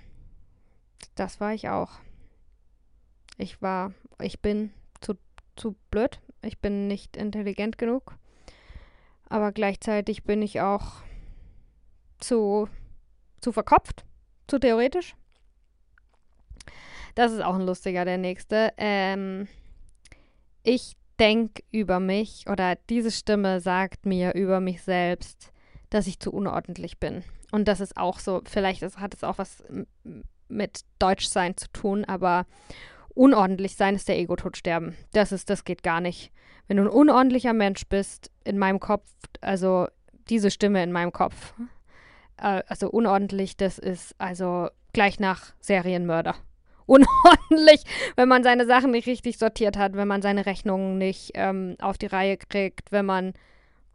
das 1.14 1.40
war 1.40 1.54
ich 1.54 1.68
auch. 1.68 1.92
Ich 3.38 3.62
war, 3.62 3.92
ich 4.20 4.40
bin 4.40 4.72
zu, 5.00 5.14
zu 5.56 5.76
blöd, 5.90 6.20
ich 6.42 6.58
bin 6.58 6.86
nicht 6.88 7.16
intelligent 7.16 7.78
genug, 7.78 8.16
aber 9.28 9.52
gleichzeitig 9.52 10.24
bin 10.24 10.42
ich 10.42 10.60
auch 10.60 11.02
zu, 12.18 12.68
zu 13.40 13.52
verkopft, 13.52 14.04
zu 14.46 14.58
theoretisch. 14.58 15.14
Das 17.14 17.32
ist 17.32 17.42
auch 17.42 17.54
ein 17.54 17.66
lustiger, 17.66 18.04
der 18.04 18.18
nächste. 18.18 18.72
Ähm, 18.76 19.48
ich 20.62 20.96
denke 21.18 21.62
über 21.70 22.00
mich 22.00 22.46
oder 22.48 22.76
diese 22.88 23.10
Stimme 23.10 23.60
sagt 23.60 24.06
mir 24.06 24.34
über 24.34 24.60
mich 24.60 24.82
selbst, 24.82 25.52
dass 25.90 26.06
ich 26.06 26.18
zu 26.18 26.32
unordentlich 26.32 26.98
bin. 26.98 27.22
Und 27.50 27.68
das 27.68 27.80
ist 27.80 27.96
auch 27.96 28.18
so, 28.18 28.40
vielleicht 28.44 28.82
ist, 28.82 28.98
hat 28.98 29.14
es 29.14 29.24
auch 29.24 29.38
was 29.38 29.62
mit 30.48 30.80
Deutschsein 30.98 31.56
zu 31.56 31.68
tun, 31.72 32.04
aber 32.04 32.46
unordentlich 33.14 33.76
sein 33.76 33.94
ist 33.94 34.08
der 34.08 34.18
Ego-Tod 34.18 34.56
sterben. 34.56 34.96
Das 35.12 35.32
ist, 35.32 35.50
das 35.50 35.64
geht 35.64 35.82
gar 35.82 36.00
nicht. 36.00 36.32
Wenn 36.68 36.76
du 36.76 36.84
ein 36.84 36.88
unordentlicher 36.88 37.52
Mensch 37.52 37.86
bist, 37.86 38.30
in 38.44 38.58
meinem 38.58 38.80
Kopf, 38.80 39.08
also 39.40 39.88
diese 40.28 40.50
Stimme 40.50 40.82
in 40.82 40.92
meinem 40.92 41.12
Kopf, 41.12 41.54
äh, 42.38 42.62
also 42.66 42.90
unordentlich, 42.90 43.56
das 43.56 43.78
ist 43.78 44.14
also 44.18 44.68
gleich 44.92 45.20
nach 45.20 45.52
Serienmörder. 45.60 46.34
Unordentlich, 46.86 47.84
wenn 48.16 48.28
man 48.28 48.42
seine 48.42 48.66
Sachen 48.66 48.90
nicht 48.90 49.06
richtig 49.06 49.38
sortiert 49.38 49.76
hat, 49.76 49.94
wenn 49.94 50.08
man 50.08 50.20
seine 50.20 50.46
Rechnungen 50.46 50.98
nicht 50.98 51.30
ähm, 51.34 51.76
auf 51.80 51.96
die 51.96 52.06
Reihe 52.06 52.36
kriegt, 52.36 52.90
wenn 52.90 53.06
man, 53.06 53.34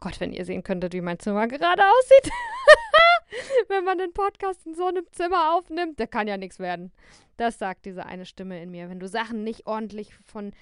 Gott, 0.00 0.20
wenn 0.20 0.32
ihr 0.32 0.44
sehen 0.44 0.62
könntet, 0.62 0.94
wie 0.94 1.00
mein 1.02 1.18
Zimmer 1.18 1.46
gerade 1.46 1.82
aussieht. 1.82 2.32
wenn 3.68 3.84
man 3.84 3.98
den 3.98 4.12
Podcast 4.12 4.66
in 4.66 4.74
so 4.74 4.86
einem 4.86 5.06
Zimmer 5.12 5.54
aufnimmt, 5.54 5.98
der 5.98 6.06
kann 6.06 6.28
ja 6.28 6.36
nichts 6.36 6.58
werden. 6.58 6.92
Das 7.36 7.58
sagt 7.58 7.86
diese 7.86 8.06
eine 8.06 8.26
Stimme 8.26 8.62
in 8.62 8.70
mir. 8.70 8.88
Wenn 8.88 9.00
du 9.00 9.08
Sachen 9.08 9.44
nicht 9.44 9.66
ordentlich 9.66 10.14
von 10.14 10.52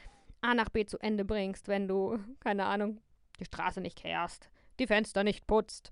A 0.40 0.54
nach 0.54 0.68
B 0.68 0.84
zu 0.84 0.98
Ende 0.98 1.24
bringst, 1.24 1.68
wenn 1.68 1.88
du, 1.88 2.18
keine 2.40 2.66
Ahnung, 2.66 3.00
die 3.40 3.44
Straße 3.44 3.80
nicht 3.80 3.98
kehrst, 3.98 4.48
die 4.78 4.86
Fenster 4.86 5.24
nicht 5.24 5.46
putzt. 5.46 5.90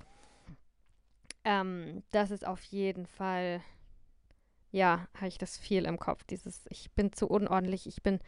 Ähm, 1.45 2.03
das 2.11 2.31
ist 2.31 2.47
auf 2.47 2.63
jeden 2.65 3.07
Fall, 3.07 3.61
ja, 4.71 5.07
habe 5.15 5.29
ich 5.29 5.39
das 5.39 5.59
viel 5.59 5.85
im 5.85 5.99
Kopf. 5.99 6.25
Dieses, 6.25 6.67
ich 6.69 6.91
bin 6.93 7.13
zu 7.13 7.29
unordentlich, 7.29 7.87
ich 7.87 8.03
bin 8.03 8.21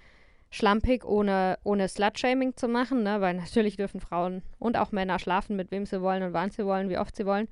schlampig, 0.50 1.04
ohne, 1.04 1.58
ohne 1.64 1.88
Slut-Shaming 1.88 2.56
zu 2.56 2.68
machen, 2.68 3.02
ne? 3.02 3.20
weil 3.20 3.34
natürlich 3.34 3.76
dürfen 3.76 4.00
Frauen 4.00 4.42
und 4.58 4.76
auch 4.76 4.92
Männer 4.92 5.18
schlafen, 5.18 5.56
mit 5.56 5.70
wem 5.70 5.86
sie 5.86 6.00
wollen 6.00 6.22
und 6.22 6.32
wann 6.32 6.50
sie 6.50 6.64
wollen, 6.64 6.88
wie 6.88 6.98
oft 6.98 7.16
sie 7.16 7.26
wollen. 7.26 7.48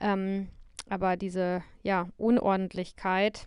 Ähm, 0.00 0.48
aber 0.88 1.16
diese, 1.16 1.62
ja, 1.82 2.08
Unordentlichkeit, 2.16 3.46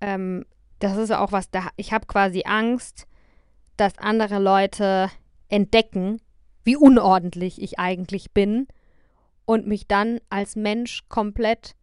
ähm, 0.00 0.44
das 0.78 0.96
ist 0.96 1.12
auch 1.12 1.32
was, 1.32 1.50
da 1.50 1.68
ich 1.76 1.92
habe 1.92 2.06
quasi 2.06 2.44
Angst, 2.46 3.06
dass 3.76 3.98
andere 3.98 4.38
Leute 4.38 5.10
entdecken, 5.48 6.20
wie 6.64 6.76
unordentlich 6.76 7.60
ich 7.60 7.78
eigentlich 7.78 8.32
bin 8.32 8.68
und 9.44 9.66
mich 9.66 9.86
dann 9.86 10.20
als 10.28 10.56
Mensch 10.56 11.08
komplett 11.08 11.74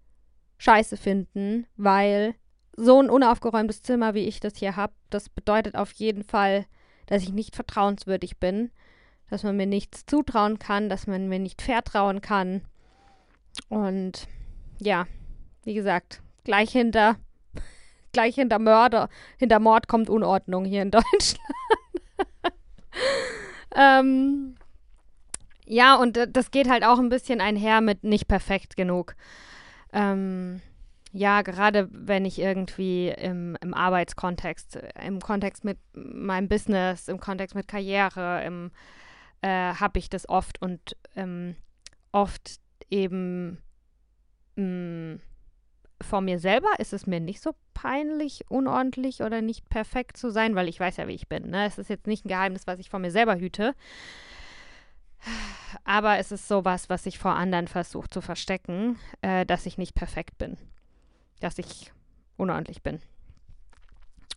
scheiße 0.57 0.97
finden, 0.97 1.67
weil 1.75 2.35
so 2.77 3.01
ein 3.01 3.09
unaufgeräumtes 3.09 3.81
Zimmer, 3.81 4.13
wie 4.13 4.25
ich 4.25 4.39
das 4.39 4.57
hier 4.57 4.75
habe, 4.75 4.93
das 5.09 5.29
bedeutet 5.29 5.75
auf 5.75 5.91
jeden 5.93 6.23
Fall, 6.23 6.65
dass 7.07 7.23
ich 7.23 7.31
nicht 7.31 7.55
vertrauenswürdig 7.55 8.37
bin, 8.37 8.71
dass 9.29 9.43
man 9.43 9.57
mir 9.57 9.65
nichts 9.65 10.05
zutrauen 10.05 10.59
kann, 10.59 10.89
dass 10.89 11.07
man 11.07 11.27
mir 11.27 11.39
nicht 11.39 11.61
vertrauen 11.61 12.21
kann. 12.21 12.61
Und 13.69 14.27
ja, 14.79 15.07
wie 15.63 15.73
gesagt, 15.73 16.21
gleich 16.43 16.71
hinter 16.71 17.17
gleich 18.11 18.35
hinter 18.35 18.59
Mörder, 18.59 19.09
hinter 19.37 19.59
Mord 19.59 19.87
kommt 19.87 20.09
Unordnung 20.09 20.65
hier 20.65 20.81
in 20.81 20.91
Deutschland. 20.91 21.39
ähm, 23.75 24.55
ja, 25.65 25.95
und 25.95 26.17
das 26.31 26.51
geht 26.51 26.69
halt 26.69 26.83
auch 26.83 26.99
ein 26.99 27.09
bisschen 27.09 27.41
einher 27.41 27.81
mit 27.81 28.03
nicht 28.03 28.27
perfekt 28.27 28.77
genug. 28.77 29.15
Ähm, 29.93 30.61
ja, 31.11 31.41
gerade 31.43 31.87
wenn 31.91 32.25
ich 32.25 32.39
irgendwie 32.39 33.07
im, 33.07 33.57
im 33.61 33.73
Arbeitskontext, 33.73 34.79
im 35.01 35.19
Kontext 35.21 35.63
mit 35.63 35.77
meinem 35.93 36.49
Business, 36.49 37.07
im 37.07 37.19
Kontext 37.19 37.55
mit 37.55 37.67
Karriere, 37.67 38.43
im, 38.43 38.71
äh, 39.41 39.47
habe 39.73 39.99
ich 39.99 40.09
das 40.09 40.27
oft 40.29 40.61
und 40.61 40.95
ähm, 41.15 41.55
oft 42.11 42.59
eben 42.89 43.61
mh, 44.55 44.63
mm, 45.15 45.19
vor 46.01 46.21
mir 46.21 46.39
selber 46.39 46.69
ist 46.77 46.93
es 46.93 47.07
mir 47.07 47.19
nicht 47.19 47.41
so 47.41 47.55
peinlich, 47.73 48.43
unordentlich 48.49 49.21
oder 49.21 49.41
nicht 49.41 49.69
perfekt 49.69 50.17
zu 50.17 50.29
sein, 50.29 50.55
weil 50.55 50.67
ich 50.67 50.79
weiß 50.79 50.97
ja, 50.97 51.07
wie 51.07 51.13
ich 51.13 51.27
bin. 51.27 51.49
Ne? 51.49 51.65
Es 51.65 51.77
ist 51.77 51.89
jetzt 51.89 52.07
nicht 52.07 52.25
ein 52.25 52.29
Geheimnis, 52.29 52.67
was 52.67 52.79
ich 52.79 52.89
vor 52.89 52.99
mir 52.99 53.11
selber 53.11 53.37
hüte. 53.37 53.75
Aber 55.83 56.17
es 56.17 56.31
ist 56.31 56.47
sowas, 56.47 56.89
was 56.89 57.05
ich 57.05 57.17
vor 57.17 57.35
anderen 57.35 57.67
versuche 57.67 58.09
zu 58.09 58.21
verstecken, 58.21 58.99
äh, 59.21 59.45
dass 59.45 59.65
ich 59.65 59.77
nicht 59.77 59.95
perfekt 59.95 60.37
bin. 60.37 60.57
Dass 61.39 61.57
ich 61.57 61.91
unordentlich 62.37 62.83
bin. 62.83 63.01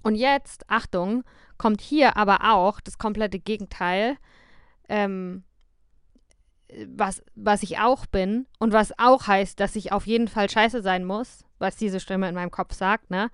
Und 0.02 0.14
jetzt, 0.14 0.68
Achtung, 0.70 1.24
kommt 1.58 1.80
hier 1.80 2.16
aber 2.16 2.52
auch 2.52 2.80
das 2.80 2.98
komplette 2.98 3.38
Gegenteil. 3.38 4.16
Ähm, 4.88 5.44
was, 6.86 7.22
was 7.34 7.62
ich 7.62 7.78
auch 7.78 8.06
bin 8.06 8.46
und 8.58 8.72
was 8.72 8.98
auch 8.98 9.26
heißt, 9.26 9.58
dass 9.58 9.76
ich 9.76 9.92
auf 9.92 10.06
jeden 10.06 10.28
Fall 10.28 10.50
scheiße 10.50 10.82
sein 10.82 11.04
muss, 11.04 11.44
was 11.58 11.76
diese 11.76 12.00
Stimme 12.00 12.28
in 12.28 12.34
meinem 12.34 12.50
Kopf 12.50 12.74
sagt, 12.74 13.10
ne? 13.10 13.30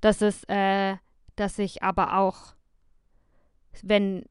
Das 0.00 0.22
ist, 0.22 0.48
äh, 0.48 0.96
dass 1.34 1.58
ich 1.58 1.82
aber 1.82 2.18
auch, 2.18 2.54
wenn, 3.82 4.24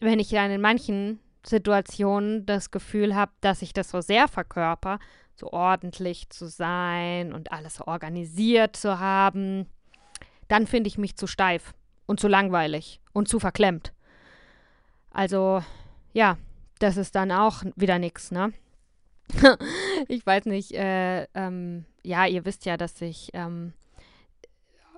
wenn 0.00 0.18
ich 0.18 0.28
dann 0.28 0.50
in 0.50 0.60
manchen 0.60 1.20
Situationen 1.46 2.44
das 2.44 2.70
Gefühl 2.70 3.14
habe, 3.14 3.32
dass 3.40 3.62
ich 3.62 3.72
das 3.72 3.90
so 3.90 4.00
sehr 4.00 4.28
verkörper, 4.28 4.98
so 5.34 5.50
ordentlich 5.52 6.28
zu 6.30 6.46
sein 6.48 7.32
und 7.32 7.52
alles 7.52 7.76
so 7.76 7.86
organisiert 7.86 8.76
zu 8.76 8.98
haben, 8.98 9.66
dann 10.48 10.66
finde 10.66 10.88
ich 10.88 10.98
mich 10.98 11.16
zu 11.16 11.26
steif 11.26 11.72
und 12.06 12.20
zu 12.20 12.28
langweilig 12.28 13.00
und 13.12 13.28
zu 13.28 13.38
verklemmt. 13.40 13.92
Also, 15.10 15.62
ja, 16.12 16.36
das 16.78 16.96
ist 16.96 17.14
dann 17.14 17.32
auch 17.32 17.64
wieder 17.76 17.98
nichts, 17.98 18.30
ne? 18.30 18.52
ich 20.08 20.24
weiß 20.24 20.46
nicht, 20.46 20.72
äh, 20.72 21.24
ähm, 21.34 21.84
ja, 22.02 22.26
ihr 22.26 22.44
wisst 22.44 22.64
ja, 22.64 22.76
dass 22.76 23.00
ich 23.00 23.30
ähm, 23.34 23.72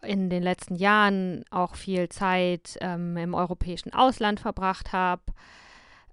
in 0.03 0.31
den 0.31 0.43
letzten 0.43 0.77
Jahren 0.77 1.45
auch 1.51 1.75
viel 1.75 2.09
Zeit 2.09 2.77
ähm, 2.81 3.17
im 3.17 3.35
europäischen 3.35 3.93
Ausland 3.93 4.41
verbracht 4.41 4.93
habe 4.93 5.23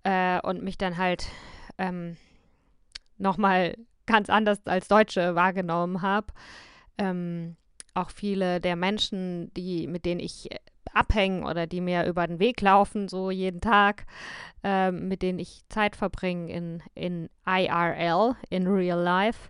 äh, 0.04 0.40
und 0.42 0.64
mich 0.64 0.78
dann 0.78 0.98
halt 0.98 1.28
ähm, 1.78 2.18
nochmal 3.18 3.76
ganz 4.06 4.30
anders 4.30 4.66
als 4.66 4.88
Deutsche 4.88 5.36
wahrgenommen 5.36 6.02
habe. 6.02 6.28
Ähm, 6.98 7.56
auch 7.94 8.10
viele 8.10 8.60
der 8.60 8.76
Menschen, 8.76 9.54
die, 9.54 9.88
mit 9.88 10.06
denen 10.06 10.20
ich 10.20 10.50
abhängen 10.98 11.44
oder 11.44 11.68
die 11.68 11.82
mir 11.82 12.06
über 12.06 12.28
den 12.28 12.40
Weg 12.40 12.62
laufen, 12.62 13.08
so 13.08 13.32
jeden 13.32 13.62
Tag, 13.62 14.06
äh, 14.64 14.92
mit 14.92 15.22
denen 15.22 15.40
ich 15.40 15.62
Zeit 15.70 15.96
verbringe 15.96 16.52
in, 16.52 16.84
in 16.96 17.30
IRL, 17.46 18.36
in 18.50 18.68
Real 18.68 19.00
Life, 19.00 19.50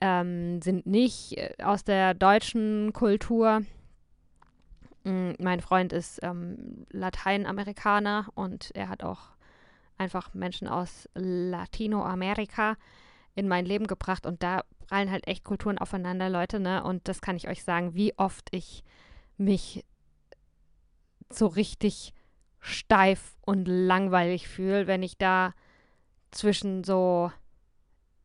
ähm, 0.00 0.62
sind 0.62 0.86
nicht 0.86 1.36
äh, 1.36 1.54
aus 1.62 1.84
der 1.84 2.14
deutschen 2.14 2.92
Kultur. 2.92 3.62
Mhm, 5.04 5.34
mein 5.38 5.60
Freund 5.60 5.92
ist 5.92 6.20
ähm, 6.22 6.86
Lateinamerikaner 6.90 8.28
und 8.34 8.70
er 8.74 8.88
hat 8.88 9.02
auch 9.02 9.30
einfach 9.98 10.32
Menschen 10.32 10.66
aus 10.66 11.08
Latinoamerika 11.14 12.76
in 13.34 13.46
mein 13.46 13.66
Leben 13.66 13.86
gebracht 13.86 14.26
und 14.26 14.42
da 14.42 14.62
prallen 14.86 15.10
halt 15.10 15.28
echt 15.28 15.44
Kulturen 15.44 15.78
aufeinander, 15.78 16.28
Leute, 16.28 16.58
ne? 16.58 16.82
Und 16.82 17.06
das 17.06 17.20
kann 17.20 17.36
ich 17.36 17.48
euch 17.48 17.62
sagen, 17.62 17.94
wie 17.94 18.16
oft 18.18 18.48
ich 18.50 18.82
mich 19.36 19.84
so 21.32 21.46
richtig 21.46 22.12
steif 22.60 23.36
und 23.42 23.66
langweilig 23.66 24.48
fühle, 24.48 24.86
wenn 24.86 25.02
ich 25.02 25.16
da 25.16 25.54
zwischen 26.30 26.84
so, 26.84 27.32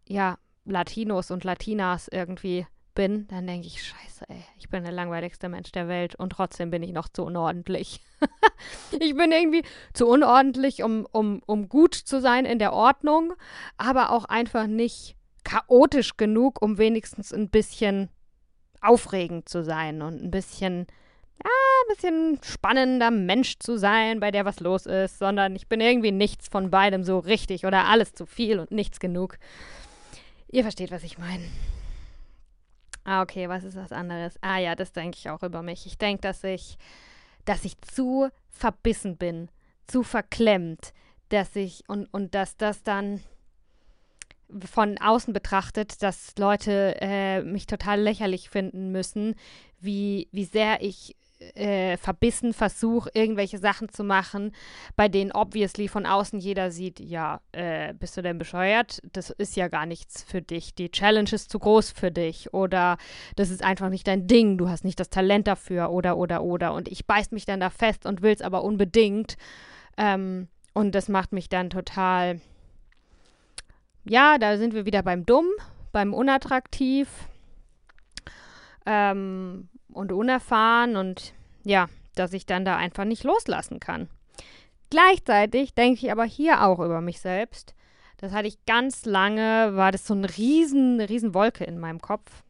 ja, 0.08 0.38
Latinos 0.66 1.32
und 1.32 1.44
Latinas 1.44 2.08
irgendwie 2.08 2.68
bin, 2.96 3.28
dann 3.28 3.46
denke 3.46 3.68
ich, 3.68 3.84
scheiße, 3.84 4.26
ey, 4.30 4.44
ich 4.58 4.70
bin 4.70 4.84
der 4.84 4.92
langweiligste 4.92 5.50
Mensch 5.50 5.72
der 5.72 5.88
Welt 5.88 6.16
und 6.16 6.32
trotzdem 6.32 6.72
bin 6.72 6.82
ich 6.82 6.92
noch 6.92 7.10
zu 7.10 7.24
unordentlich. 7.24 8.02
ich 9.00 9.16
bin 9.16 9.32
irgendwie 9.32 9.64
zu 9.94 10.08
unordentlich, 10.08 10.82
um, 10.82 11.06
um, 11.12 11.42
um 11.46 11.70
gut 11.70 11.94
zu 11.94 12.22
sein 12.22 12.46
in 12.46 12.58
der 12.58 12.74
Ordnung, 12.74 13.34
aber 13.78 14.12
auch 14.12 14.26
einfach 14.26 14.66
nicht 14.66 15.16
chaotisch 15.44 16.18
genug, 16.18 16.62
um 16.62 16.78
wenigstens 16.78 17.34
ein 17.34 17.50
bisschen 17.50 18.10
aufregend 18.82 19.50
zu 19.50 19.64
sein 19.64 20.02
und 20.02 20.24
ein 20.24 20.32
bisschen 20.32 20.88
ja, 21.44 21.50
ein 21.50 21.96
bisschen 21.96 22.40
spannender 22.44 23.12
Mensch 23.12 23.60
zu 23.60 23.78
sein, 23.78 24.20
bei 24.20 24.32
der 24.32 24.46
was 24.46 24.60
los 24.60 24.86
ist, 24.86 25.20
sondern 25.20 25.56
ich 25.56 25.68
bin 25.68 25.82
irgendwie 25.82 26.12
nichts 26.12 26.48
von 26.48 26.72
beidem 26.72 27.04
so 27.04 27.20
richtig 27.20 27.66
oder 27.66 27.86
alles 27.86 28.14
zu 28.14 28.26
viel 28.26 28.60
und 28.60 28.72
nichts 28.72 29.00
genug. 29.00 29.38
Ihr 30.52 30.64
versteht, 30.64 30.92
was 30.92 31.04
ich 31.04 31.18
meine. 31.18 31.46
Ah, 33.04 33.22
okay, 33.22 33.50
was 33.50 33.64
ist 33.64 33.76
was 33.76 33.92
anderes? 33.92 34.36
Ah 34.42 34.58
ja, 34.58 34.76
das 34.76 34.92
denke 34.92 35.18
ich 35.18 35.30
auch 35.30 35.44
über 35.44 35.62
mich. 35.62 35.86
Ich 35.86 35.98
denke, 35.98 36.22
dass 36.22 36.44
ich, 36.44 36.78
dass 37.46 37.66
ich 37.66 37.80
zu 37.82 38.30
verbissen 38.50 39.18
bin, 39.18 39.50
zu 39.86 40.02
verklemmt, 40.02 40.94
dass 41.30 41.56
ich 41.56 41.84
und, 41.88 42.08
und 42.12 42.34
dass 42.34 42.58
das 42.58 42.82
dann 42.82 43.22
von 44.72 44.98
außen 44.98 45.34
betrachtet, 45.34 46.02
dass 46.02 46.36
Leute 46.38 46.96
äh, 47.02 47.42
mich 47.42 47.68
total 47.68 48.00
lächerlich 48.02 48.50
finden 48.50 48.92
müssen, 48.92 49.36
wie, 49.80 50.30
wie 50.32 50.46
sehr 50.46 50.82
ich 50.82 51.16
äh, 51.54 51.98
verbissen 51.98 52.54
versuche, 52.54 53.10
irgendwelche 53.14 53.58
Sachen 53.58 53.90
zu 53.90 54.04
machen, 54.04 54.52
bei 54.96 55.08
denen 55.08 55.32
obviously 55.32 55.88
von 55.88 56.06
außen 56.06 56.40
jeder 56.40 56.72
sieht, 56.72 57.00
ja, 57.00 57.42
äh, 57.52 57.94
bist 57.94 58.18
du 58.18 58.22
denn 58.22 58.38
bescheuert? 58.38 59.02
Das 59.14 59.30
ist 59.30 59.56
ja 59.56 59.68
gar 59.68 59.86
nichts 59.86 60.24
für 60.24 60.42
dich. 60.42 60.76
Die 60.76 60.90
Challenge 60.90 61.30
ist 61.32 61.52
zu 61.52 61.60
groß 61.60 61.92
für 61.92 62.12
dich 62.12 62.54
oder 62.54 62.98
das 63.36 63.50
ist 63.50 63.64
einfach 63.64 63.90
nicht 63.90 64.08
dein 64.08 64.28
Ding, 64.28 64.58
du 64.58 64.70
hast 64.70 64.84
nicht 64.84 65.00
das 65.00 65.10
Talent 65.10 65.48
dafür 65.48 65.92
oder 65.92 66.18
oder 66.18 66.44
oder. 66.44 66.74
Und 66.74 66.88
ich 66.88 67.06
beiß 67.06 67.32
mich 67.32 67.46
dann 67.46 67.60
da 67.60 67.70
fest 67.70 68.06
und 68.06 68.22
will 68.22 68.34
es 68.34 68.42
aber 68.42 68.64
unbedingt. 68.64 69.38
Ähm, 69.98 70.48
und 70.74 70.94
das 70.94 71.08
macht 71.08 71.32
mich 71.32 71.48
dann 71.48 71.70
total, 71.70 72.42
ja, 74.04 74.38
da 74.38 74.58
sind 74.58 74.74
wir 74.74 74.86
wieder 74.86 75.04
beim 75.04 75.26
Dumm, 75.26 75.48
beim 75.92 76.14
Unattraktiv 76.14 77.08
ähm, 78.86 79.70
und 79.90 80.12
unerfahren 80.12 80.96
und 80.96 81.34
ja, 81.64 81.88
dass 82.16 82.34
ich 82.34 82.46
dann 82.46 82.66
da 82.66 82.78
einfach 82.78 83.06
nicht 83.06 83.24
loslassen 83.24 83.80
kann. 83.80 84.10
Gleichzeitig 84.90 85.74
denke 85.74 86.06
ich 86.06 86.12
aber 86.12 86.26
hier 86.26 86.64
auch 86.64 86.80
über 86.80 87.02
mich 87.02 87.20
selbst. 87.20 87.74
Das 88.18 88.32
hatte 88.32 88.48
ich 88.48 88.66
ganz 88.66 89.06
lange, 89.06 89.76
war 89.76 89.92
das 89.92 90.08
so 90.08 90.14
eine 90.14 90.30
riesen, 90.38 91.02
riesen 91.02 91.34
Wolke 91.34 91.66
in 91.66 91.80
meinem 91.80 92.02
Kopf 92.02 92.44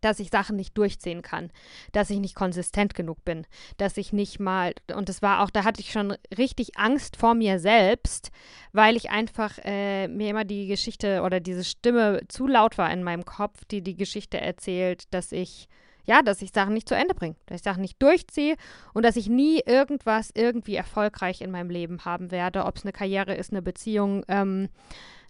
dass 0.00 0.20
ich 0.20 0.30
Sachen 0.30 0.56
nicht 0.56 0.76
durchziehen 0.76 1.22
kann, 1.22 1.50
dass 1.92 2.10
ich 2.10 2.18
nicht 2.18 2.34
konsistent 2.34 2.94
genug 2.94 3.24
bin, 3.24 3.46
dass 3.76 3.96
ich 3.96 4.12
nicht 4.12 4.40
mal, 4.40 4.74
und 4.94 5.08
das 5.08 5.22
war 5.22 5.42
auch, 5.42 5.50
da 5.50 5.64
hatte 5.64 5.80
ich 5.80 5.92
schon 5.92 6.16
richtig 6.36 6.76
Angst 6.76 7.16
vor 7.16 7.34
mir 7.34 7.58
selbst, 7.58 8.30
weil 8.72 8.96
ich 8.96 9.10
einfach 9.10 9.58
äh, 9.64 10.08
mir 10.08 10.30
immer 10.30 10.44
die 10.44 10.66
Geschichte 10.66 11.22
oder 11.22 11.40
diese 11.40 11.64
Stimme 11.64 12.22
zu 12.28 12.46
laut 12.46 12.78
war 12.78 12.90
in 12.92 13.02
meinem 13.02 13.24
Kopf, 13.24 13.64
die 13.66 13.82
die 13.82 13.96
Geschichte 13.96 14.40
erzählt, 14.40 15.12
dass 15.12 15.32
ich, 15.32 15.68
ja, 16.10 16.22
dass 16.22 16.42
ich 16.42 16.50
Sachen 16.50 16.74
nicht 16.74 16.88
zu 16.88 16.96
Ende 16.96 17.14
bringe, 17.14 17.36
dass 17.46 17.58
ich 17.58 17.62
Sachen 17.62 17.82
nicht 17.82 18.02
durchziehe 18.02 18.56
und 18.94 19.04
dass 19.04 19.14
ich 19.14 19.28
nie 19.28 19.60
irgendwas 19.64 20.32
irgendwie 20.34 20.74
erfolgreich 20.74 21.40
in 21.40 21.52
meinem 21.52 21.70
Leben 21.70 22.04
haben 22.04 22.32
werde, 22.32 22.64
ob 22.64 22.76
es 22.78 22.82
eine 22.82 22.90
Karriere 22.90 23.32
ist, 23.36 23.52
eine 23.52 23.62
Beziehung, 23.62 24.24
ähm, 24.26 24.70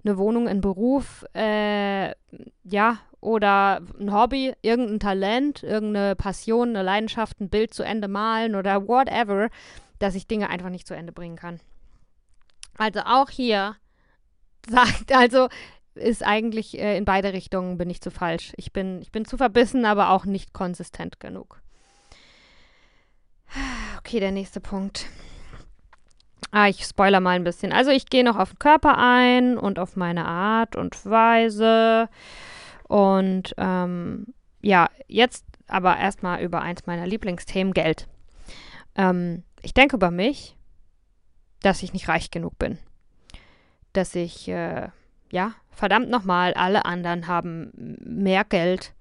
eine 0.03 0.17
Wohnung, 0.17 0.49
ein 0.49 0.63
Beruf, 0.63 1.27
äh, 1.35 2.13
ja, 2.65 2.99
oder 3.21 3.83
ein 4.01 4.11
Hobby, 4.11 4.55
irgendein 4.63 5.01
Talent, 5.01 5.63
irgendeine 5.63 6.17
Passion, 6.17 6.71
eine 6.71 6.83
Leidenschaft, 6.83 7.39
ein 7.41 7.51
Bild 7.51 7.75
zu 7.75 7.83
Ende 7.83 8.09
malen 8.09 8.55
oder 8.55 8.89
whatever, 8.89 9.51
dass 9.99 10.15
ich 10.15 10.27
Dinge 10.29 10.49
einfach 10.49 10.71
nicht 10.71 10.87
zu 10.87 10.95
Ende 10.95 11.13
bringen 11.13 11.37
kann. 11.37 11.61
Also 12.79 13.01
auch 13.01 13.29
hier 13.29 13.77
sagt, 14.67 15.13
also 15.13 15.51
ist 15.95 16.25
eigentlich 16.25 16.79
äh, 16.79 16.97
in 16.97 17.05
beide 17.05 17.33
Richtungen 17.33 17.79
bin 17.79 17.91
ich 17.91 18.01
zu 18.01 18.11
falsch. 18.11 18.53
Ich 18.57 18.73
bin, 18.73 19.01
ich 19.03 19.13
bin 19.13 19.25
zu 19.25 19.37
verbissen, 19.37 19.85
aber 19.85 20.11
auch 20.11 20.25
nicht 20.25 20.53
konsistent 20.53 21.21
genug. 21.21 21.61
Okay, 23.99 24.19
der 24.19 24.33
nächste 24.33 24.61
Punkt. 24.61 25.07
Ah, 26.53 26.69
ich 26.69 26.85
spoiler 26.85 27.21
mal 27.21 27.37
ein 27.37 27.45
bisschen. 27.45 27.71
Also 27.71 27.91
ich 27.91 28.07
gehe 28.07 28.25
noch 28.25 28.37
auf 28.37 28.51
den 28.51 28.59
Körper 28.59 28.97
ein 28.97 29.59
und 29.59 29.79
auf 29.79 29.95
meine 29.95 30.25
Art 30.25 30.75
und 30.75 31.05
Weise. 31.05 32.09
Und 32.89 33.55
ähm, 33.59 34.35
ja, 34.63 34.89
jetzt 35.07 35.45
aber 35.69 35.97
erstmal 35.97 36.43
über 36.43 36.61
eins 36.61 36.87
meiner 36.87 37.07
Lieblingsthemen, 37.07 37.73
Geld. 37.73 38.09
Ähm, 38.97 39.45
ich 39.63 39.75
denke 39.75 39.97
über 39.97 40.11
mich, 40.11 40.57
dass 41.63 41.83
ich 41.83 41.93
nicht 41.93 42.09
reich 42.09 42.31
genug 42.31 42.59
bin. 42.59 42.79
Dass 43.93 44.15
ich, 44.15 44.49
äh, 44.49 44.89
ja, 45.31 45.55
verdammt 45.71 46.11
nochmal, 46.11 46.55
alle 46.55 46.85
anderen 46.85 47.27
haben 47.27 47.71
mehr 48.05 48.45
Geld. 48.45 48.93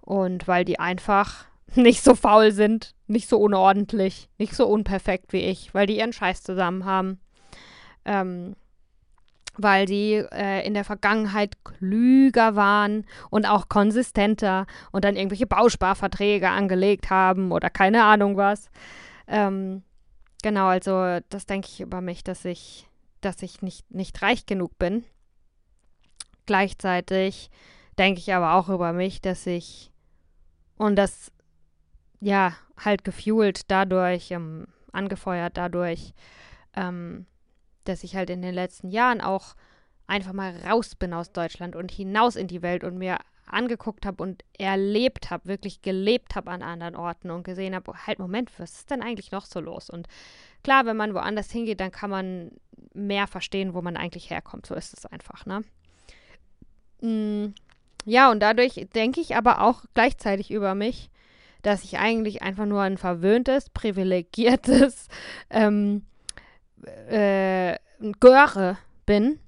Und 0.00 0.48
weil 0.48 0.64
die 0.64 0.78
einfach 0.78 1.44
nicht 1.74 2.02
so 2.02 2.14
faul 2.14 2.52
sind, 2.52 2.94
nicht 3.06 3.28
so 3.28 3.38
unordentlich, 3.38 4.28
nicht 4.38 4.54
so 4.54 4.66
unperfekt 4.66 5.32
wie 5.32 5.42
ich, 5.42 5.74
weil 5.74 5.86
die 5.86 5.98
ihren 5.98 6.12
Scheiß 6.12 6.42
zusammen 6.42 6.84
haben. 6.84 7.20
Ähm, 8.04 8.56
weil 9.56 9.84
die 9.86 10.14
äh, 10.14 10.66
in 10.66 10.74
der 10.74 10.84
Vergangenheit 10.84 11.56
klüger 11.64 12.56
waren 12.56 13.04
und 13.30 13.46
auch 13.46 13.68
konsistenter 13.68 14.66
und 14.90 15.04
dann 15.04 15.16
irgendwelche 15.16 15.46
Bausparverträge 15.46 16.48
angelegt 16.48 17.10
haben 17.10 17.52
oder 17.52 17.68
keine 17.68 18.04
Ahnung 18.04 18.36
was. 18.36 18.70
Ähm, 19.26 19.82
genau, 20.42 20.68
also 20.68 21.18
das 21.28 21.46
denke 21.46 21.68
ich 21.70 21.80
über 21.80 22.00
mich, 22.00 22.24
dass 22.24 22.44
ich, 22.44 22.88
dass 23.20 23.42
ich 23.42 23.60
nicht, 23.60 23.90
nicht 23.90 24.22
reich 24.22 24.46
genug 24.46 24.78
bin. 24.78 25.04
Gleichzeitig 26.50 27.48
denke 27.96 28.18
ich 28.18 28.34
aber 28.34 28.54
auch 28.54 28.68
über 28.70 28.92
mich, 28.92 29.20
dass 29.20 29.46
ich, 29.46 29.92
und 30.78 30.96
das 30.96 31.30
ja, 32.18 32.56
halt 32.76 33.04
gefuelt 33.04 33.70
dadurch, 33.70 34.32
ähm, 34.32 34.66
angefeuert 34.90 35.56
dadurch, 35.56 36.12
ähm, 36.74 37.26
dass 37.84 38.02
ich 38.02 38.16
halt 38.16 38.30
in 38.30 38.42
den 38.42 38.52
letzten 38.52 38.88
Jahren 38.88 39.20
auch 39.20 39.54
einfach 40.08 40.32
mal 40.32 40.52
raus 40.68 40.96
bin 40.96 41.14
aus 41.14 41.30
Deutschland 41.30 41.76
und 41.76 41.92
hinaus 41.92 42.34
in 42.34 42.48
die 42.48 42.62
Welt 42.62 42.82
und 42.82 42.98
mir 42.98 43.18
angeguckt 43.46 44.04
habe 44.04 44.20
und 44.20 44.42
erlebt 44.58 45.30
habe, 45.30 45.46
wirklich 45.46 45.82
gelebt 45.82 46.34
habe 46.34 46.50
an 46.50 46.62
anderen 46.62 46.96
Orten 46.96 47.30
und 47.30 47.44
gesehen 47.44 47.76
habe, 47.76 47.92
halt 48.08 48.18
Moment, 48.18 48.50
was 48.58 48.72
ist 48.72 48.90
denn 48.90 49.02
eigentlich 49.02 49.30
noch 49.30 49.46
so 49.46 49.60
los? 49.60 49.88
Und 49.88 50.08
klar, 50.64 50.84
wenn 50.84 50.96
man 50.96 51.14
woanders 51.14 51.52
hingeht, 51.52 51.78
dann 51.78 51.92
kann 51.92 52.10
man 52.10 52.50
mehr 52.92 53.28
verstehen, 53.28 53.72
wo 53.72 53.82
man 53.82 53.96
eigentlich 53.96 54.30
herkommt. 54.30 54.66
So 54.66 54.74
ist 54.74 54.98
es 54.98 55.06
einfach, 55.06 55.46
ne? 55.46 55.62
Mm, 57.00 57.48
ja, 58.04 58.30
und 58.30 58.40
dadurch 58.40 58.88
denke 58.94 59.20
ich 59.20 59.36
aber 59.36 59.60
auch 59.62 59.84
gleichzeitig 59.94 60.50
über 60.50 60.74
mich, 60.74 61.10
dass 61.62 61.84
ich 61.84 61.98
eigentlich 61.98 62.42
einfach 62.42 62.66
nur 62.66 62.82
ein 62.82 62.98
verwöhntes, 62.98 63.70
privilegiertes 63.70 65.08
ähm, 65.50 66.06
äh, 67.08 67.76
Göre 68.20 68.78
bin. 69.06 69.38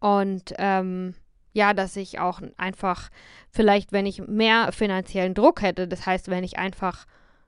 Und 0.00 0.54
ähm, 0.58 1.14
ja, 1.52 1.74
dass 1.74 1.96
ich 1.96 2.18
auch 2.18 2.40
einfach 2.56 3.10
vielleicht, 3.50 3.92
wenn 3.92 4.06
ich 4.06 4.26
mehr 4.26 4.72
finanziellen 4.72 5.34
Druck 5.34 5.62
hätte, 5.62 5.88
das 5.88 6.06
heißt, 6.06 6.28
wenn 6.28 6.44
ich 6.44 6.58
einfach, 6.58 7.06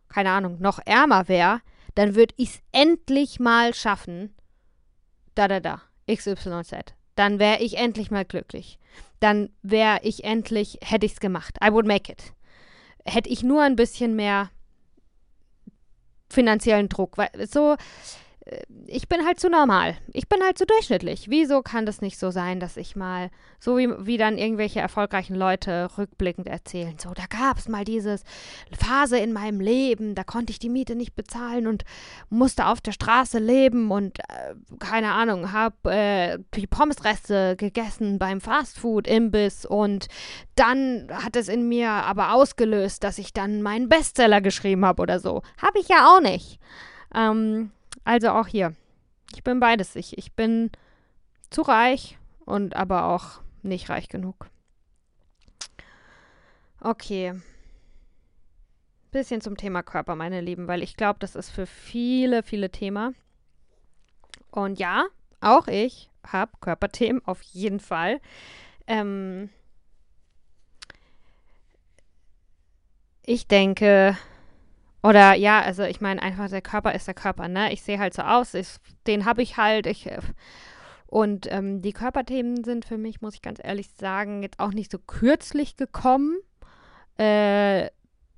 keine 0.08 0.30
Ahnung, 0.30 0.58
noch 0.60 0.80
ärmer 0.84 1.28
wäre, 1.28 1.60
dann 1.94 2.14
würde 2.14 2.34
ich 2.36 2.50
es 2.50 2.62
endlich 2.72 3.40
mal 3.40 3.74
schaffen. 3.74 4.34
Da, 5.34 5.48
da, 5.48 5.60
da. 5.60 5.82
XYZ. 6.08 6.94
Dann 7.20 7.38
wäre 7.38 7.62
ich 7.62 7.76
endlich 7.76 8.10
mal 8.10 8.24
glücklich. 8.24 8.78
Dann 9.20 9.50
wäre 9.62 10.00
ich 10.02 10.24
endlich, 10.24 10.78
hätte 10.82 11.04
ich 11.04 11.12
es 11.12 11.20
gemacht. 11.20 11.58
I 11.62 11.70
would 11.70 11.86
make 11.86 12.10
it 12.10 12.32
hätte 13.04 13.28
ich 13.28 13.42
nur 13.42 13.62
ein 13.62 13.76
bisschen 13.76 14.16
mehr 14.16 14.50
finanziellen 16.28 16.88
Druck. 16.88 17.18
Weil 17.18 17.30
so, 17.46 17.76
ich 18.86 19.08
bin 19.08 19.24
halt 19.24 19.38
zu 19.38 19.48
normal. 19.48 19.96
Ich 20.12 20.28
bin 20.28 20.42
halt 20.42 20.58
zu 20.58 20.66
durchschnittlich. 20.66 21.26
Wieso 21.30 21.62
kann 21.62 21.86
das 21.86 22.00
nicht 22.00 22.18
so 22.18 22.30
sein, 22.30 22.58
dass 22.58 22.76
ich 22.76 22.96
mal, 22.96 23.30
so 23.60 23.78
wie, 23.78 23.88
wie 24.04 24.16
dann 24.16 24.38
irgendwelche 24.38 24.80
erfolgreichen 24.80 25.36
Leute 25.36 25.88
rückblickend 25.96 26.48
erzählen, 26.48 26.96
so, 26.98 27.10
da 27.10 27.26
gab 27.26 27.58
es 27.58 27.68
mal 27.68 27.84
diese 27.84 28.18
Phase 28.76 29.18
in 29.18 29.32
meinem 29.32 29.60
Leben, 29.60 30.14
da 30.14 30.24
konnte 30.24 30.50
ich 30.50 30.58
die 30.58 30.68
Miete 30.68 30.96
nicht 30.96 31.14
bezahlen 31.14 31.66
und 31.66 31.84
musste 32.28 32.66
auf 32.66 32.80
der 32.80 32.92
Straße 32.92 33.38
leben 33.38 33.90
und, 33.90 34.18
äh, 34.18 34.54
keine 34.80 35.12
Ahnung, 35.12 35.52
habe 35.52 35.92
äh, 35.92 36.38
die 36.54 36.66
Pommesreste 36.66 37.56
gegessen 37.56 38.18
beim 38.18 38.40
Fastfood-Imbiss 38.40 39.64
und 39.64 40.08
dann 40.56 41.08
hat 41.12 41.36
es 41.36 41.48
in 41.48 41.68
mir 41.68 41.90
aber 41.90 42.32
ausgelöst, 42.32 43.04
dass 43.04 43.18
ich 43.18 43.32
dann 43.32 43.62
meinen 43.62 43.88
Bestseller 43.88 44.40
geschrieben 44.40 44.84
habe 44.84 45.02
oder 45.02 45.20
so. 45.20 45.42
Habe 45.58 45.78
ich 45.78 45.88
ja 45.88 46.08
auch 46.08 46.20
nicht. 46.20 46.58
Ähm, 47.14 47.70
also 48.10 48.30
auch 48.30 48.48
hier. 48.48 48.74
Ich 49.32 49.44
bin 49.44 49.60
beides. 49.60 49.94
Ich, 49.94 50.18
ich 50.18 50.32
bin 50.32 50.72
zu 51.48 51.62
reich 51.62 52.18
und 52.44 52.74
aber 52.74 53.04
auch 53.04 53.40
nicht 53.62 53.88
reich 53.88 54.08
genug. 54.08 54.48
Okay. 56.80 57.40
Bisschen 59.12 59.40
zum 59.40 59.56
Thema 59.56 59.84
Körper, 59.84 60.16
meine 60.16 60.40
Lieben, 60.40 60.66
weil 60.66 60.82
ich 60.82 60.96
glaube, 60.96 61.20
das 61.20 61.36
ist 61.36 61.50
für 61.50 61.66
viele, 61.66 62.42
viele 62.42 62.70
Thema. 62.70 63.12
Und 64.50 64.80
ja, 64.80 65.06
auch 65.40 65.68
ich 65.68 66.10
habe 66.26 66.50
Körperthemen 66.60 67.24
auf 67.24 67.42
jeden 67.42 67.78
Fall. 67.78 68.20
Ähm 68.88 69.50
ich 73.24 73.46
denke, 73.46 74.18
oder 75.02 75.34
ja, 75.34 75.60
also 75.60 75.82
ich 75.82 76.00
meine 76.00 76.22
einfach, 76.22 76.48
der 76.48 76.62
Körper 76.62 76.94
ist 76.94 77.06
der 77.06 77.14
Körper, 77.14 77.48
ne? 77.48 77.72
Ich 77.72 77.82
sehe 77.82 77.98
halt 77.98 78.14
so 78.14 78.22
aus, 78.22 78.54
ich, 78.54 78.76
den 79.06 79.24
habe 79.24 79.42
ich 79.42 79.56
halt. 79.56 79.86
Ich, 79.86 80.06
äh, 80.06 80.18
und 81.06 81.50
ähm, 81.50 81.82
die 81.82 81.92
Körperthemen 81.92 82.62
sind 82.64 82.84
für 82.84 82.98
mich, 82.98 83.20
muss 83.20 83.34
ich 83.34 83.42
ganz 83.42 83.58
ehrlich 83.62 83.88
sagen, 83.98 84.42
jetzt 84.42 84.60
auch 84.60 84.72
nicht 84.72 84.92
so 84.92 84.98
kürzlich 84.98 85.76
gekommen. 85.76 86.38
Äh, 87.16 87.90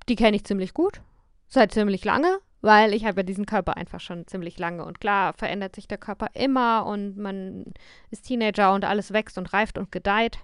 die 0.09 0.15
kenne 0.15 0.35
ich 0.35 0.45
ziemlich 0.45 0.73
gut, 0.73 1.01
seit 1.47 1.71
ziemlich 1.71 2.03
lange, 2.03 2.39
weil 2.61 2.93
ich 2.93 3.05
habe 3.05 3.19
ja 3.19 3.23
diesen 3.23 3.45
Körper 3.45 3.77
einfach 3.77 3.99
schon 3.99 4.25
ziemlich 4.27 4.57
lange. 4.57 4.85
Und 4.85 4.99
klar 4.99 5.33
verändert 5.33 5.75
sich 5.75 5.87
der 5.87 5.97
Körper 5.97 6.27
immer 6.33 6.85
und 6.85 7.17
man 7.17 7.73
ist 8.09 8.25
Teenager 8.25 8.73
und 8.73 8.85
alles 8.85 9.13
wächst 9.13 9.37
und 9.37 9.53
reift 9.53 9.77
und 9.77 9.91
gedeiht. 9.91 10.39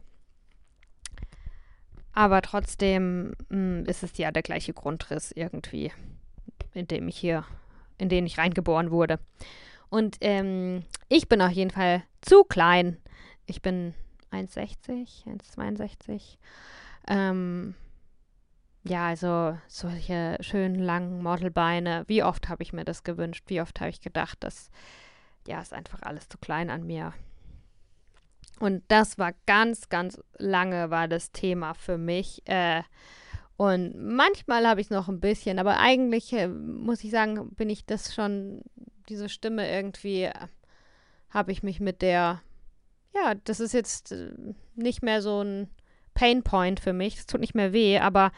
Aber 2.19 2.41
trotzdem 2.41 3.29
mh, 3.29 3.35
hm, 3.49 3.85
ist 3.85 4.03
es 4.03 4.17
ja 4.17 4.29
der 4.29 4.43
gleiche 4.43 4.73
Grundriss 4.73 5.31
irgendwie, 5.31 5.93
in 6.73 6.85
dem 6.85 7.07
ich 7.07 7.17
hier, 7.17 7.45
in 7.97 8.09
den 8.09 8.25
ich 8.25 8.37
reingeboren 8.37 8.91
wurde. 8.91 9.19
Und 9.89 10.17
ähm, 10.19 10.83
ich 11.07 11.29
bin 11.29 11.41
auf 11.41 11.51
jeden 11.51 11.71
Fall 11.71 12.03
zu 12.19 12.43
klein. 12.43 12.97
Ich 13.45 13.61
bin 13.61 13.93
1,60, 14.33 15.27
1,62. 15.27 16.39
Ähm, 17.07 17.75
ja, 18.83 19.07
also 19.07 19.57
solche 19.69 20.35
schönen 20.41 20.75
langen 20.75 21.23
Modelbeine. 21.23 22.03
Wie 22.07 22.21
oft 22.21 22.49
habe 22.49 22.63
ich 22.63 22.73
mir 22.73 22.83
das 22.83 23.05
gewünscht? 23.05 23.45
Wie 23.47 23.61
oft 23.61 23.79
habe 23.79 23.91
ich 23.91 24.01
gedacht, 24.01 24.43
dass 24.43 24.69
ja, 25.47 25.61
ist 25.61 25.73
einfach 25.73 26.01
alles 26.01 26.27
zu 26.27 26.37
klein 26.37 26.69
an 26.69 26.85
mir. 26.85 27.13
Und 28.59 28.83
das 28.89 29.17
war 29.17 29.33
ganz, 29.45 29.89
ganz 29.89 30.19
lange 30.37 30.89
war 30.89 31.07
das 31.07 31.31
Thema 31.31 31.73
für 31.73 31.97
mich. 31.97 32.41
Äh, 32.45 32.83
und 33.57 33.93
manchmal 33.97 34.67
habe 34.67 34.81
ich 34.81 34.87
es 34.87 34.91
noch 34.91 35.09
ein 35.09 35.19
bisschen, 35.19 35.59
aber 35.59 35.79
eigentlich 35.79 36.31
äh, 36.33 36.47
muss 36.47 37.03
ich 37.03 37.11
sagen, 37.11 37.49
bin 37.55 37.69
ich 37.69 37.85
das 37.85 38.13
schon, 38.13 38.61
diese 39.09 39.29
Stimme 39.29 39.69
irgendwie, 39.69 40.23
äh, 40.23 40.33
habe 41.29 41.51
ich 41.51 41.63
mich 41.63 41.79
mit 41.79 42.01
der, 42.01 42.41
ja, 43.13 43.35
das 43.43 43.59
ist 43.59 43.73
jetzt 43.73 44.11
äh, 44.11 44.31
nicht 44.75 45.03
mehr 45.03 45.21
so 45.21 45.41
ein 45.41 45.69
Painpoint 46.13 46.79
für 46.79 46.93
mich. 46.93 47.17
Es 47.17 47.25
tut 47.27 47.41
nicht 47.41 47.55
mehr 47.55 47.73
weh, 47.73 47.99
aber 47.99 48.31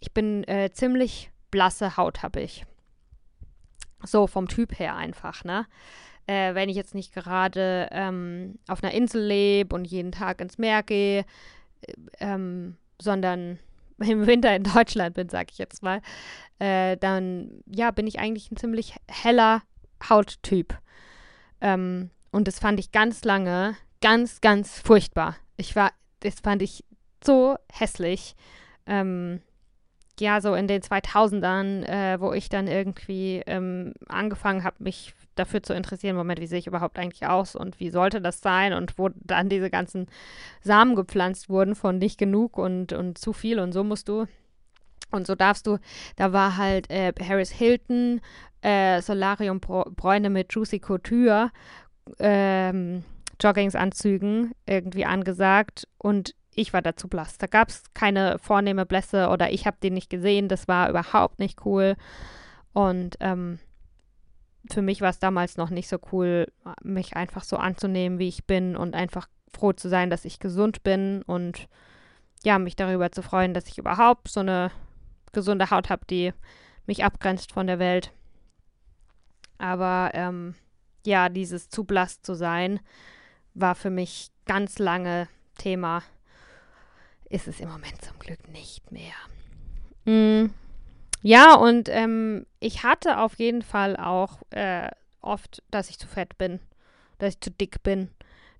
ich 0.00 0.12
bin 0.12 0.44
äh, 0.44 0.70
ziemlich 0.72 1.30
blasse 1.50 1.96
Haut 1.96 2.22
habe 2.22 2.40
ich. 2.40 2.64
So 4.04 4.26
vom 4.26 4.48
Typ 4.48 4.78
her 4.78 4.96
einfach, 4.96 5.44
ne? 5.44 5.66
Äh, 6.26 6.54
wenn 6.54 6.68
ich 6.68 6.76
jetzt 6.76 6.94
nicht 6.94 7.12
gerade 7.12 7.88
ähm, 7.90 8.58
auf 8.68 8.82
einer 8.82 8.92
Insel 8.92 9.24
lebe 9.24 9.74
und 9.74 9.84
jeden 9.84 10.12
Tag 10.12 10.40
ins 10.40 10.58
Meer 10.58 10.82
gehe, 10.82 11.24
äh, 11.82 11.92
ähm, 12.20 12.76
sondern 13.00 13.58
im 13.98 14.26
Winter 14.26 14.54
in 14.54 14.64
Deutschland 14.64 15.14
bin, 15.14 15.28
sag 15.28 15.50
ich 15.50 15.58
jetzt 15.58 15.82
mal, 15.82 16.00
äh, 16.58 16.96
dann 16.96 17.62
ja, 17.66 17.90
bin 17.90 18.06
ich 18.06 18.18
eigentlich 18.18 18.50
ein 18.50 18.56
ziemlich 18.56 18.94
heller 19.08 19.62
Hauttyp. 20.08 20.78
Ähm, 21.60 22.10
und 22.30 22.48
das 22.48 22.58
fand 22.58 22.80
ich 22.80 22.92
ganz 22.92 23.24
lange 23.24 23.76
ganz, 24.02 24.42
ganz 24.42 24.80
furchtbar. 24.80 25.36
Ich 25.56 25.74
war, 25.74 25.92
das 26.20 26.40
fand 26.40 26.60
ich 26.60 26.84
so 27.24 27.56
hässlich. 27.72 28.34
Ähm, 28.84 29.40
ja, 30.20 30.40
so 30.40 30.54
in 30.54 30.68
den 30.68 30.82
2000ern, 30.82 31.84
äh, 31.84 32.20
wo 32.20 32.32
ich 32.32 32.48
dann 32.48 32.66
irgendwie 32.66 33.42
ähm, 33.46 33.94
angefangen 34.08 34.64
habe, 34.64 34.76
mich 34.78 35.14
dafür 35.34 35.62
zu 35.62 35.72
interessieren, 35.72 36.16
Moment, 36.16 36.40
wie 36.40 36.46
sehe 36.46 36.58
ich 36.58 36.66
überhaupt 36.66 36.98
eigentlich 36.98 37.26
aus 37.26 37.56
und 37.56 37.80
wie 37.80 37.90
sollte 37.90 38.20
das 38.20 38.40
sein? 38.40 38.72
Und 38.72 38.98
wo 38.98 39.10
dann 39.14 39.48
diese 39.48 39.70
ganzen 39.70 40.06
Samen 40.60 40.94
gepflanzt 40.94 41.48
wurden 41.48 41.74
von 41.74 41.98
nicht 41.98 42.18
genug 42.18 42.58
und, 42.58 42.92
und 42.92 43.18
zu 43.18 43.32
viel 43.32 43.58
und 43.58 43.72
so 43.72 43.84
musst 43.84 44.08
du 44.08 44.26
und 45.12 45.26
so 45.26 45.34
darfst 45.34 45.66
du, 45.66 45.78
da 46.16 46.32
war 46.32 46.56
halt 46.56 46.90
äh, 46.90 47.12
Harris 47.22 47.50
Hilton, 47.50 48.20
äh, 48.62 49.00
Solarium 49.02 49.60
Bräune 49.60 50.30
mit 50.30 50.52
Juicy 50.52 50.80
Couture, 50.80 51.50
ähm, 52.18 53.04
Joggingsanzügen 53.40 54.52
irgendwie 54.66 55.04
angesagt 55.04 55.86
und 55.98 56.34
ich 56.54 56.72
war 56.72 56.82
dazu 56.82 57.08
blass. 57.08 57.38
Da 57.38 57.46
gab 57.46 57.68
es 57.68 57.82
keine 57.94 58.38
vornehme 58.38 58.86
Blässe 58.86 59.28
oder 59.28 59.50
ich 59.50 59.66
habe 59.66 59.78
den 59.82 59.94
nicht 59.94 60.10
gesehen. 60.10 60.48
Das 60.48 60.68
war 60.68 60.90
überhaupt 60.90 61.38
nicht 61.38 61.64
cool. 61.64 61.96
Und 62.72 63.16
ähm, 63.20 63.58
für 64.70 64.82
mich 64.82 65.00
war 65.00 65.10
es 65.10 65.18
damals 65.18 65.56
noch 65.56 65.70
nicht 65.70 65.88
so 65.88 65.98
cool, 66.12 66.46
mich 66.82 67.16
einfach 67.16 67.44
so 67.44 67.56
anzunehmen, 67.56 68.18
wie 68.18 68.28
ich 68.28 68.46
bin 68.46 68.76
und 68.76 68.94
einfach 68.94 69.28
froh 69.52 69.72
zu 69.72 69.88
sein, 69.88 70.10
dass 70.10 70.24
ich 70.24 70.38
gesund 70.38 70.82
bin 70.82 71.22
und 71.22 71.68
ja, 72.44 72.58
mich 72.58 72.76
darüber 72.76 73.12
zu 73.12 73.22
freuen, 73.22 73.54
dass 73.54 73.68
ich 73.68 73.78
überhaupt 73.78 74.28
so 74.28 74.40
eine 74.40 74.70
gesunde 75.32 75.70
Haut 75.70 75.90
habe, 75.90 76.04
die 76.08 76.32
mich 76.86 77.04
abgrenzt 77.04 77.52
von 77.52 77.66
der 77.66 77.78
Welt. 77.78 78.12
Aber 79.58 80.10
ähm, 80.14 80.54
ja, 81.04 81.28
dieses 81.28 81.68
zu 81.68 81.84
blass 81.84 82.20
zu 82.22 82.34
sein, 82.34 82.80
war 83.54 83.74
für 83.74 83.90
mich 83.90 84.30
ganz 84.44 84.78
lange 84.78 85.28
Thema. 85.56 86.02
Ist 87.32 87.48
es 87.48 87.60
im 87.60 87.70
Moment 87.70 87.98
zum 88.02 88.18
Glück 88.18 88.46
nicht 88.48 88.92
mehr. 88.92 89.14
Mm, 90.04 90.50
ja, 91.22 91.54
und 91.54 91.88
ähm, 91.88 92.44
ich 92.60 92.82
hatte 92.82 93.18
auf 93.20 93.38
jeden 93.38 93.62
Fall 93.62 93.96
auch 93.96 94.42
äh, 94.50 94.90
oft, 95.22 95.62
dass 95.70 95.88
ich 95.88 95.98
zu 95.98 96.06
fett 96.06 96.36
bin, 96.36 96.60
dass 97.16 97.32
ich 97.32 97.40
zu 97.40 97.50
dick 97.50 97.82
bin, 97.82 98.10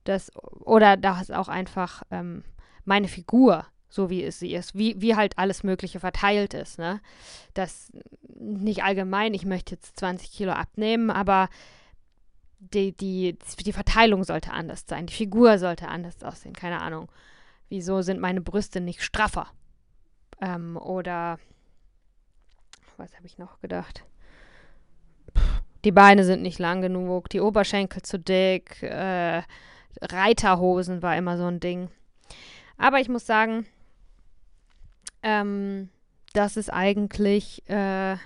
dass, 0.04 0.34
oder 0.36 0.96
dass 0.96 1.30
auch 1.30 1.48
einfach 1.48 2.02
ähm, 2.10 2.44
meine 2.86 3.08
Figur, 3.08 3.66
so 3.90 4.08
wie 4.08 4.24
es 4.24 4.38
sie 4.38 4.54
ist, 4.54 4.74
wie, 4.74 4.98
wie 5.02 5.16
halt 5.16 5.36
alles 5.36 5.64
Mögliche 5.64 6.00
verteilt 6.00 6.54
ist, 6.54 6.78
ne? 6.78 7.02
Das 7.52 7.92
nicht 8.38 8.84
allgemein, 8.84 9.34
ich 9.34 9.44
möchte 9.44 9.74
jetzt 9.74 9.98
20 9.98 10.32
Kilo 10.32 10.52
abnehmen, 10.52 11.10
aber 11.10 11.50
die, 12.58 12.96
die, 12.96 13.36
die 13.66 13.72
Verteilung 13.74 14.24
sollte 14.24 14.52
anders 14.52 14.84
sein, 14.88 15.04
die 15.04 15.14
Figur 15.14 15.58
sollte 15.58 15.88
anders 15.88 16.22
aussehen, 16.22 16.54
keine 16.54 16.80
Ahnung. 16.80 17.12
Wieso 17.72 18.02
sind 18.02 18.20
meine 18.20 18.42
Brüste 18.42 18.82
nicht 18.82 19.02
straffer? 19.02 19.46
Ähm, 20.42 20.76
oder 20.76 21.38
was 22.98 23.16
habe 23.16 23.24
ich 23.24 23.38
noch 23.38 23.60
gedacht? 23.60 24.04
Die 25.82 25.90
Beine 25.90 26.24
sind 26.24 26.42
nicht 26.42 26.58
lang 26.58 26.82
genug, 26.82 27.30
die 27.30 27.40
Oberschenkel 27.40 28.02
zu 28.02 28.18
dick, 28.18 28.82
äh, 28.82 29.42
Reiterhosen 30.02 31.00
war 31.00 31.16
immer 31.16 31.38
so 31.38 31.46
ein 31.46 31.60
Ding. 31.60 31.88
Aber 32.76 33.00
ich 33.00 33.08
muss 33.08 33.24
sagen, 33.24 33.64
ähm, 35.22 35.88
das 36.34 36.58
ist 36.58 36.70
eigentlich 36.70 37.66
äh, 37.70 38.18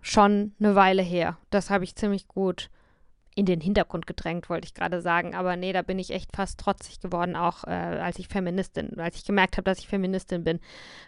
schon 0.00 0.54
eine 0.60 0.76
Weile 0.76 1.02
her. 1.02 1.36
Das 1.50 1.68
habe 1.68 1.82
ich 1.82 1.96
ziemlich 1.96 2.28
gut 2.28 2.70
in 3.36 3.44
den 3.44 3.60
Hintergrund 3.60 4.06
gedrängt, 4.06 4.48
wollte 4.48 4.64
ich 4.64 4.72
gerade 4.72 5.02
sagen. 5.02 5.34
Aber 5.34 5.56
nee, 5.56 5.74
da 5.74 5.82
bin 5.82 5.98
ich 5.98 6.10
echt 6.10 6.34
fast 6.34 6.58
trotzig 6.58 7.00
geworden, 7.00 7.36
auch 7.36 7.64
äh, 7.64 7.70
als 7.70 8.18
ich 8.18 8.28
Feministin, 8.28 8.98
als 8.98 9.16
ich 9.16 9.24
gemerkt 9.26 9.58
habe, 9.58 9.64
dass 9.64 9.78
ich 9.78 9.88
Feministin 9.88 10.42
bin, 10.42 10.58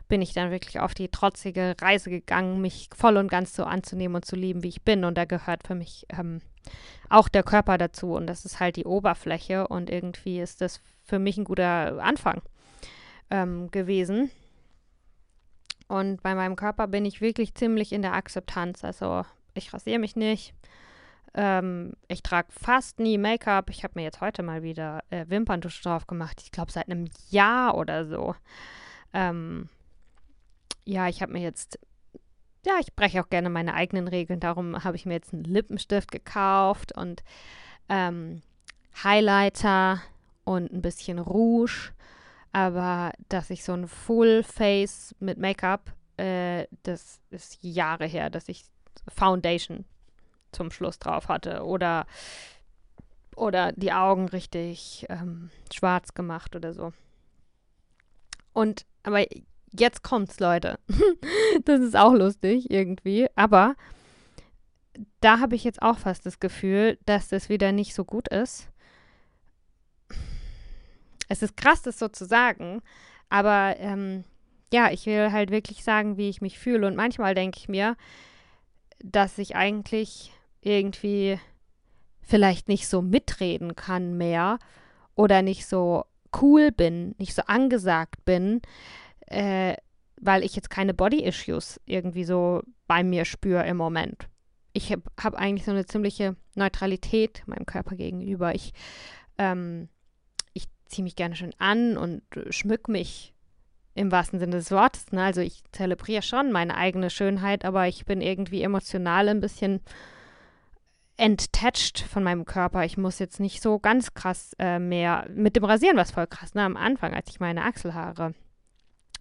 bin 0.09 0.21
ich 0.21 0.35
dann 0.35 0.51
wirklich 0.51 0.79
auf 0.79 0.93
die 0.93 1.09
trotzige 1.09 1.75
Reise 1.81 2.11
gegangen, 2.11 2.61
mich 2.61 2.91
voll 2.95 3.17
und 3.17 3.31
ganz 3.31 3.57
so 3.57 3.65
anzunehmen 3.65 4.15
und 4.15 4.27
zu 4.27 4.37
lieben, 4.37 4.63
wie 4.63 4.69
ich 4.69 4.83
bin. 4.83 5.05
Und 5.05 5.17
da 5.17 5.25
gehört 5.25 5.67
für 5.67 5.75
mich 5.75 6.07
ähm, 6.11 6.43
auch 7.09 7.29
der 7.29 7.43
Körper 7.43 7.79
dazu. 7.79 8.13
Und 8.13 8.27
das 8.27 8.45
ist 8.45 8.61
halt 8.61 8.77
die 8.77 8.85
Oberfläche. 8.85 9.67
Und 9.67 9.89
irgendwie 9.89 10.39
ist 10.39 10.61
das 10.61 10.83
für 11.05 11.19
mich 11.19 11.39
ein 11.39 11.45
guter 11.45 11.99
Anfang 12.03 12.43
ähm, 13.31 13.71
gewesen. 13.71 14.31
Und 15.89 16.23
bei 16.23 16.35
meinem 16.35 16.57
Körper 16.57 16.89
bin 16.89 17.07
ich 17.07 17.23
wirklich 17.23 17.55
ziemlich 17.55 17.93
in 17.93 18.03
der 18.03 18.13
Akzeptanz. 18.13 18.85
Also 18.85 19.25
ich 19.55 19.73
rasiere 19.73 19.99
mich 19.99 20.15
nicht 20.15 20.53
ähm, 21.35 21.93
ich 22.09 22.23
trage 22.23 22.49
fast 22.51 22.99
nie 22.99 23.19
Make-up. 23.19 23.71
Ich 23.71 23.85
habe 23.85 23.93
mir 23.97 24.03
jetzt 24.03 24.21
heute 24.21 24.43
mal 24.43 24.63
wieder 24.63 25.03
äh, 25.11 25.27
Wimperntusche 25.29 25.83
drauf 25.83 26.07
gemacht. 26.07 26.41
Ich 26.43 26.51
glaube, 26.51 26.73
seit 26.73 26.89
einem 26.89 27.09
Jahr 27.31 27.77
oder 27.77 28.05
so. 28.07 28.35
Ähm, 29.13 29.69
ja, 30.85 31.09
ich 31.09 31.23
habe 31.23 31.33
mir 31.33 31.43
jetzt. 31.43 31.79
Ja, 32.67 32.75
ich 32.81 32.95
breche 32.95 33.23
auch 33.23 33.29
gerne 33.29 33.51
meine 33.51 33.75
eigenen 33.75 34.09
Regeln. 34.09 34.41
Darum 34.41 34.83
habe 34.85 34.97
ich 34.97 35.07
mir 35.07 35.15
jetzt 35.15 35.33
einen 35.33 35.45
Lippenstift 35.45 36.11
gekauft 36.11 36.97
und 36.97 37.23
ähm, 37.89 38.43
Highlighter 39.03 40.03
und 40.45 40.73
ein 40.73 40.83
bisschen 40.83 41.19
Rouge. 41.19 41.93
Aber 42.53 43.13
dass 43.29 43.51
ich 43.51 43.63
so 43.63 43.75
ein 43.75 43.87
Full 43.87 44.43
Face 44.43 45.15
mit 45.21 45.39
Make-up, 45.39 45.93
äh, 46.17 46.67
das 46.83 47.21
ist 47.31 47.59
Jahre 47.63 48.07
her, 48.07 48.31
dass 48.31 48.49
ich 48.49 48.65
Foundation 49.15 49.85
zum 50.53 50.71
Schluss 50.71 50.99
drauf 50.99 51.29
hatte 51.29 51.65
oder, 51.65 52.07
oder 53.37 53.73
die 53.73 53.93
Augen 53.93 54.29
richtig 54.29 55.07
ähm, 55.09 55.51
schwarz 55.73 56.15
gemacht 56.15 56.57
oder 56.57 56.73
so. 56.73 56.93
Und, 58.53 58.87
aber 59.03 59.25
jetzt 59.73 60.03
kommt's, 60.03 60.41
Leute. 60.41 60.79
das 61.65 61.81
ist 61.81 61.97
auch 61.97 62.15
lustig 62.15 62.71
irgendwie, 62.71 63.29
aber 63.37 63.75
da 65.21 65.41
habe 65.41 65.55
ich 65.55 65.65
jetzt 65.65 65.83
auch 65.83 65.99
fast 65.99 66.27
das 66.27 66.41
Gefühl, 66.41 66.99
dass 67.07 67.29
das 67.29 67.49
wieder 67.49 67.73
nicht 67.73 67.95
so 67.95 68.05
gut 68.05 68.29
ist. 68.29 68.69
Es 71.29 71.43
ist 71.43 71.57
krass, 71.57 71.83
das 71.83 71.99
so 71.99 72.09
zu 72.09 72.25
sagen, 72.25 72.81
aber 73.29 73.77
ähm, 73.79 74.25
ja, 74.73 74.91
ich 74.91 75.07
will 75.07 75.33
halt 75.33 75.51
wirklich 75.51 75.85
sagen, 75.85 76.17
wie 76.17 76.29
ich 76.29 76.41
mich 76.41 76.59
fühle. 76.59 76.87
Und 76.87 76.97
manchmal 76.97 77.35
denke 77.35 77.59
ich 77.59 77.69
mir, 77.69 77.97
dass 78.99 79.39
ich 79.39 79.57
eigentlich 79.57 80.33
irgendwie 80.61 81.39
vielleicht 82.21 82.69
nicht 82.69 82.89
so 82.89 83.01
mitreden 83.03 83.75
kann 83.75 84.17
mehr 84.17 84.59
oder 85.15 85.43
nicht 85.43 85.67
so 85.67 86.05
cool 86.41 86.71
bin, 86.71 87.15
nicht 87.19 87.35
so 87.35 87.43
angesagt 87.47 88.25
bin, 88.25 88.61
äh, 89.27 89.75
weil 90.21 90.45
ich 90.45 90.55
jetzt 90.55 90.71
keine 90.71 90.95
Body-Issues 90.95 91.81
irgendwie 91.87 92.25
so 92.25 92.63
bei 92.87 93.03
mir 93.03 93.25
spüre 93.25 93.67
im 93.67 93.77
Moment. 93.77 94.29
Ich 94.73 94.93
habe 94.93 95.03
hab 95.19 95.35
eigentlich 95.35 95.65
so 95.65 95.71
eine 95.71 95.87
ziemliche 95.87 96.37
Neutralität 96.55 97.43
meinem 97.47 97.67
Körper 97.67 97.97
gegenüber. 97.97 98.55
Ich, 98.55 98.73
ähm, 99.39 99.89
ich 100.53 100.67
ziehe 100.87 101.05
mich 101.05 101.17
gerne 101.17 101.35
schön 101.35 101.55
an 101.59 101.97
und 101.97 102.23
schmück 102.51 102.89
mich 102.89 103.33
im 103.95 104.13
wahrsten 104.13 104.39
Sinne 104.39 104.57
des 104.57 104.71
Wortes. 104.71 105.11
Ne? 105.13 105.23
Also 105.23 105.41
ich 105.41 105.63
zelebriere 105.73 106.23
schon 106.23 106.53
meine 106.53 106.77
eigene 106.77 107.11
Schönheit, 107.11 107.65
aber 107.65 107.89
ich 107.89 108.05
bin 108.05 108.21
irgendwie 108.21 108.63
emotional 108.63 109.29
ein 109.29 109.41
bisschen 109.41 109.81
enttached 111.19 112.01
von 112.01 112.23
meinem 112.23 112.45
Körper. 112.45 112.85
Ich 112.85 112.97
muss 112.97 113.19
jetzt 113.19 113.41
nicht 113.41 113.61
so 113.61 113.79
ganz 113.79 114.15
krass 114.15 114.55
äh, 114.59 114.79
mehr. 114.79 115.27
Mit 115.31 115.57
dem 115.57 115.65
Rasieren 115.65 115.97
war 115.97 116.05
es 116.05 116.13
voll 116.13 116.27
krass. 116.27 116.55
Ne? 116.55 116.63
Am 116.63 116.77
Anfang, 116.77 117.13
als 117.13 117.29
ich 117.29 117.41
meine 117.41 117.65
Achselhaare 117.65 118.35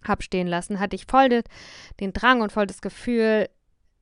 habe 0.06 0.22
stehen 0.22 0.46
lassen, 0.46 0.80
hatte 0.80 0.96
ich 0.96 1.06
voll 1.06 1.28
den, 1.28 1.42
den 2.00 2.12
Drang 2.12 2.40
und 2.40 2.52
voll 2.52 2.66
das 2.66 2.80
Gefühl, 2.80 3.48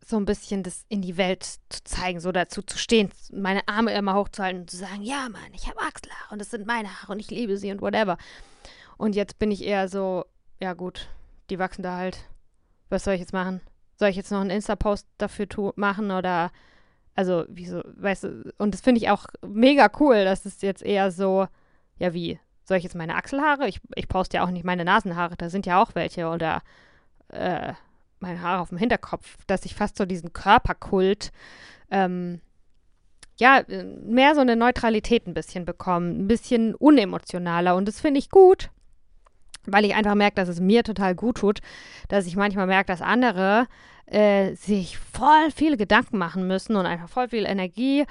so 0.04 0.16
ein 0.18 0.26
bisschen 0.26 0.62
das 0.62 0.84
in 0.88 1.02
die 1.02 1.16
Welt 1.16 1.42
zu 1.42 1.82
zeigen, 1.82 2.20
so 2.20 2.30
dazu 2.30 2.62
zu 2.62 2.78
stehen, 2.78 3.10
meine 3.32 3.66
Arme 3.66 3.92
immer 3.94 4.14
hochzuhalten 4.14 4.60
und 4.60 4.70
zu 4.70 4.76
sagen, 4.76 5.02
ja 5.02 5.28
Mann, 5.30 5.52
ich 5.52 5.66
habe 5.66 5.80
Achselhaare 5.80 6.32
und 6.32 6.38
das 6.38 6.50
sind 6.50 6.66
meine 6.66 6.88
Haare 6.88 7.12
und 7.12 7.18
ich 7.18 7.30
liebe 7.30 7.56
sie 7.56 7.72
und 7.72 7.80
whatever. 7.80 8.18
Und 8.98 9.16
jetzt 9.16 9.38
bin 9.38 9.50
ich 9.50 9.64
eher 9.64 9.88
so, 9.88 10.24
ja 10.60 10.74
gut, 10.74 11.08
die 11.50 11.58
wachsen 11.58 11.82
da 11.82 11.96
halt. 11.96 12.18
Was 12.88 13.04
soll 13.04 13.14
ich 13.14 13.20
jetzt 13.20 13.32
machen? 13.32 13.60
Soll 13.98 14.10
ich 14.10 14.16
jetzt 14.16 14.30
noch 14.30 14.40
einen 14.40 14.50
Insta-Post 14.50 15.08
dafür 15.18 15.46
machen 15.76 16.10
oder 16.10 16.52
also 17.16 17.44
wieso, 17.48 17.82
weißt 17.84 18.24
du, 18.24 18.54
und 18.58 18.74
das 18.74 18.82
finde 18.82 19.00
ich 19.00 19.10
auch 19.10 19.26
mega 19.46 19.90
cool, 19.98 20.24
dass 20.24 20.44
es 20.44 20.60
jetzt 20.60 20.82
eher 20.82 21.10
so, 21.10 21.48
ja 21.98 22.12
wie, 22.12 22.38
soll 22.64 22.76
ich 22.76 22.84
jetzt 22.84 22.94
meine 22.94 23.14
Achselhaare? 23.14 23.68
Ich, 23.68 23.80
ich 23.94 24.08
poste 24.08 24.36
ja 24.36 24.44
auch 24.44 24.50
nicht 24.50 24.64
meine 24.64 24.84
Nasenhaare, 24.84 25.36
da 25.36 25.48
sind 25.48 25.66
ja 25.66 25.82
auch 25.82 25.94
welche 25.94 26.28
oder 26.28 26.62
äh, 27.28 27.72
meine 28.20 28.42
Haare 28.42 28.60
auf 28.60 28.68
dem 28.68 28.78
Hinterkopf, 28.78 29.38
dass 29.46 29.64
ich 29.64 29.74
fast 29.74 29.96
so 29.96 30.04
diesen 30.04 30.32
Körperkult, 30.32 31.32
ähm, 31.90 32.40
ja, 33.38 33.62
mehr 34.02 34.34
so 34.34 34.40
eine 34.40 34.56
Neutralität 34.56 35.26
ein 35.26 35.34
bisschen 35.34 35.64
bekomme, 35.64 36.10
ein 36.10 36.28
bisschen 36.28 36.74
unemotionaler 36.74 37.76
und 37.76 37.86
das 37.86 38.00
finde 38.00 38.18
ich 38.18 38.30
gut, 38.30 38.70
weil 39.66 39.84
ich 39.84 39.94
einfach 39.94 40.14
merke, 40.14 40.36
dass 40.36 40.48
es 40.48 40.60
mir 40.60 40.82
total 40.84 41.14
gut 41.14 41.38
tut, 41.38 41.60
dass 42.08 42.26
ich 42.26 42.36
manchmal 42.36 42.66
merke, 42.66 42.88
dass 42.88 43.02
andere 43.02 43.66
äh, 44.06 44.54
sich 44.54 44.98
voll 44.98 45.50
viele 45.54 45.76
Gedanken 45.76 46.18
machen 46.18 46.46
müssen 46.46 46.76
und 46.76 46.86
einfach 46.86 47.08
voll 47.08 47.28
viel 47.28 47.44
Energie 47.44 48.06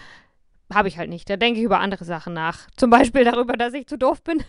habe 0.74 0.88
ich 0.88 0.98
halt 0.98 1.10
nicht. 1.10 1.30
Da 1.30 1.38
denke 1.38 1.60
ich 1.60 1.66
über 1.66 1.80
andere 1.80 2.06
Sachen 2.06 2.34
nach. 2.34 2.68
Zum 2.76 2.90
Beispiel 2.90 3.24
darüber, 3.26 3.54
dass 3.54 3.74
ich 3.74 3.88
zu 3.88 3.98
doof 3.98 4.22
bin. 4.24 4.44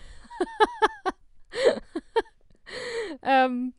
ähm, 3.22 3.74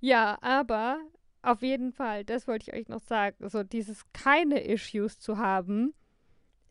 ja, 0.00 0.38
aber 0.40 0.98
auf 1.42 1.62
jeden 1.62 1.92
Fall, 1.92 2.24
das 2.24 2.46
wollte 2.46 2.70
ich 2.70 2.76
euch 2.76 2.88
noch 2.88 3.00
sagen. 3.00 3.48
So 3.48 3.62
dieses 3.62 4.04
keine 4.12 4.64
Issues 4.64 5.18
zu 5.18 5.38
haben, 5.38 5.94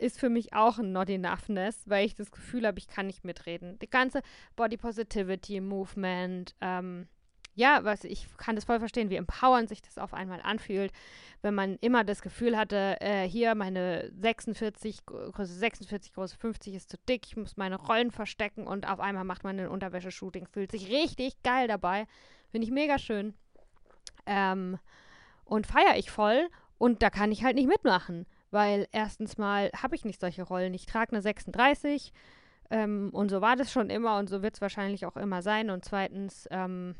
ist 0.02 0.20
für 0.20 0.30
mich 0.30 0.54
auch 0.54 0.80
ein 0.80 0.92
Not 0.92 1.10
Enoughness, 1.10 1.84
weil 1.86 2.06
ich 2.06 2.16
das 2.16 2.32
Gefühl 2.32 2.66
habe, 2.66 2.80
ich 2.80 2.88
kann 2.88 3.08
nicht 3.08 3.24
mitreden. 3.24 3.78
Die 3.80 3.90
ganze 3.90 4.22
Body 4.56 4.78
Positivity 4.78 5.62
Movement, 5.62 6.56
ähm, 6.62 7.08
ja, 7.54 7.84
was 7.84 8.04
ich 8.04 8.26
kann 8.38 8.56
das 8.56 8.66
voll 8.66 8.80
verstehen, 8.80 9.10
wie 9.10 9.18
empowernd 9.18 9.70
sich 9.70 9.82
das 9.82 9.98
auf 9.98 10.14
einmal 10.14 10.42
anfühlt, 10.42 10.92
wenn 11.42 11.54
man 11.54 11.78
immer 11.82 12.04
das 12.04 12.22
Gefühl 12.22 12.58
hatte, 12.58 12.98
äh, 13.02 13.28
hier 13.28 13.56
meine 13.56 14.12
46, 14.20 15.06
Größe 15.06 15.54
46, 15.54 16.14
Größe 16.14 16.38
50 16.38 16.76
ist 16.76 16.90
zu 16.90 16.98
dick, 17.10 17.26
ich 17.26 17.36
muss 17.36 17.58
meine 17.58 17.76
Rollen 17.76 18.12
verstecken 18.12 18.68
und 18.68 18.88
auf 18.88 19.00
einmal 19.00 19.26
macht 19.26 19.44
man 19.44 19.60
ein 19.60 19.68
Unterwäsche-Shooting, 19.68 20.48
fühlt 20.48 20.72
sich 20.72 20.90
richtig 20.90 21.42
geil 21.44 21.68
dabei. 21.68 22.06
Finde 22.52 22.66
ich 22.66 22.72
mega 22.72 22.98
schön. 22.98 23.34
Ähm, 24.26 24.78
und 25.46 25.68
feiere 25.68 25.98
ich 25.98 26.10
voll 26.10 26.48
und 26.78 27.04
da 27.04 27.10
kann 27.10 27.32
ich 27.32 27.44
halt 27.44 27.56
nicht 27.56 27.68
mitmachen, 27.68 28.26
weil 28.52 28.88
erstens 28.92 29.38
mal 29.38 29.72
habe 29.82 29.96
ich 29.96 30.06
nicht 30.06 30.20
solche 30.20 30.44
Rollen. 30.44 30.74
Ich 30.74 30.86
trage 30.86 31.14
eine 31.14 31.22
36 31.22 32.14
ähm, 32.70 33.10
und 33.14 33.30
so 33.30 33.42
war 33.42 33.56
das 33.56 33.72
schon 33.72 33.90
immer 33.90 34.18
und 34.18 34.30
so 34.30 34.42
wird 34.42 34.56
es 34.56 34.62
wahrscheinlich 34.62 35.06
auch 35.06 35.18
immer 35.18 35.42
sein. 35.42 35.70
Und 35.70 35.84
zweitens, 35.86 36.48
ähm, 36.52 36.96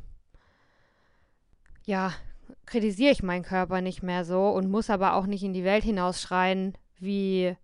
ja, 1.86 2.14
kritisiere 2.66 3.12
ich 3.12 3.24
meinen 3.24 3.44
Körper 3.44 3.82
nicht 3.82 4.04
mehr 4.04 4.26
so 4.26 4.50
und 4.50 4.70
muss 4.70 4.90
aber 4.90 5.16
auch 5.16 5.26
nicht 5.26 5.44
in 5.44 5.54
die 5.54 5.64
Welt 5.64 5.84
hinausschreien, 5.84 6.78
wie, 7.00 7.56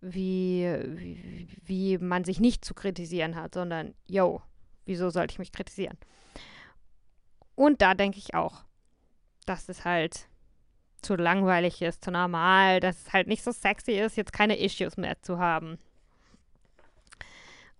wie, 0.00 0.68
wie, 0.84 1.48
wie 1.64 1.98
man 1.98 2.24
sich 2.24 2.40
nicht 2.40 2.64
zu 2.64 2.74
kritisieren 2.74 3.36
hat, 3.36 3.54
sondern, 3.54 3.94
yo, 4.06 4.42
wieso 4.84 5.10
sollte 5.10 5.32
ich 5.32 5.38
mich 5.38 5.52
kritisieren? 5.52 5.98
Und 7.54 7.82
da 7.82 7.94
denke 7.94 8.18
ich 8.18 8.34
auch, 8.34 8.64
dass 9.46 9.68
es 9.68 9.84
halt 9.84 10.28
zu 11.06 11.16
langweilig 11.16 11.80
ist, 11.82 12.04
zu 12.04 12.10
normal, 12.10 12.80
dass 12.80 13.06
es 13.06 13.12
halt 13.12 13.28
nicht 13.28 13.42
so 13.42 13.52
sexy 13.52 13.92
ist, 13.92 14.16
jetzt 14.16 14.32
keine 14.32 14.58
Issues 14.58 14.96
mehr 14.96 15.20
zu 15.22 15.38
haben. 15.38 15.78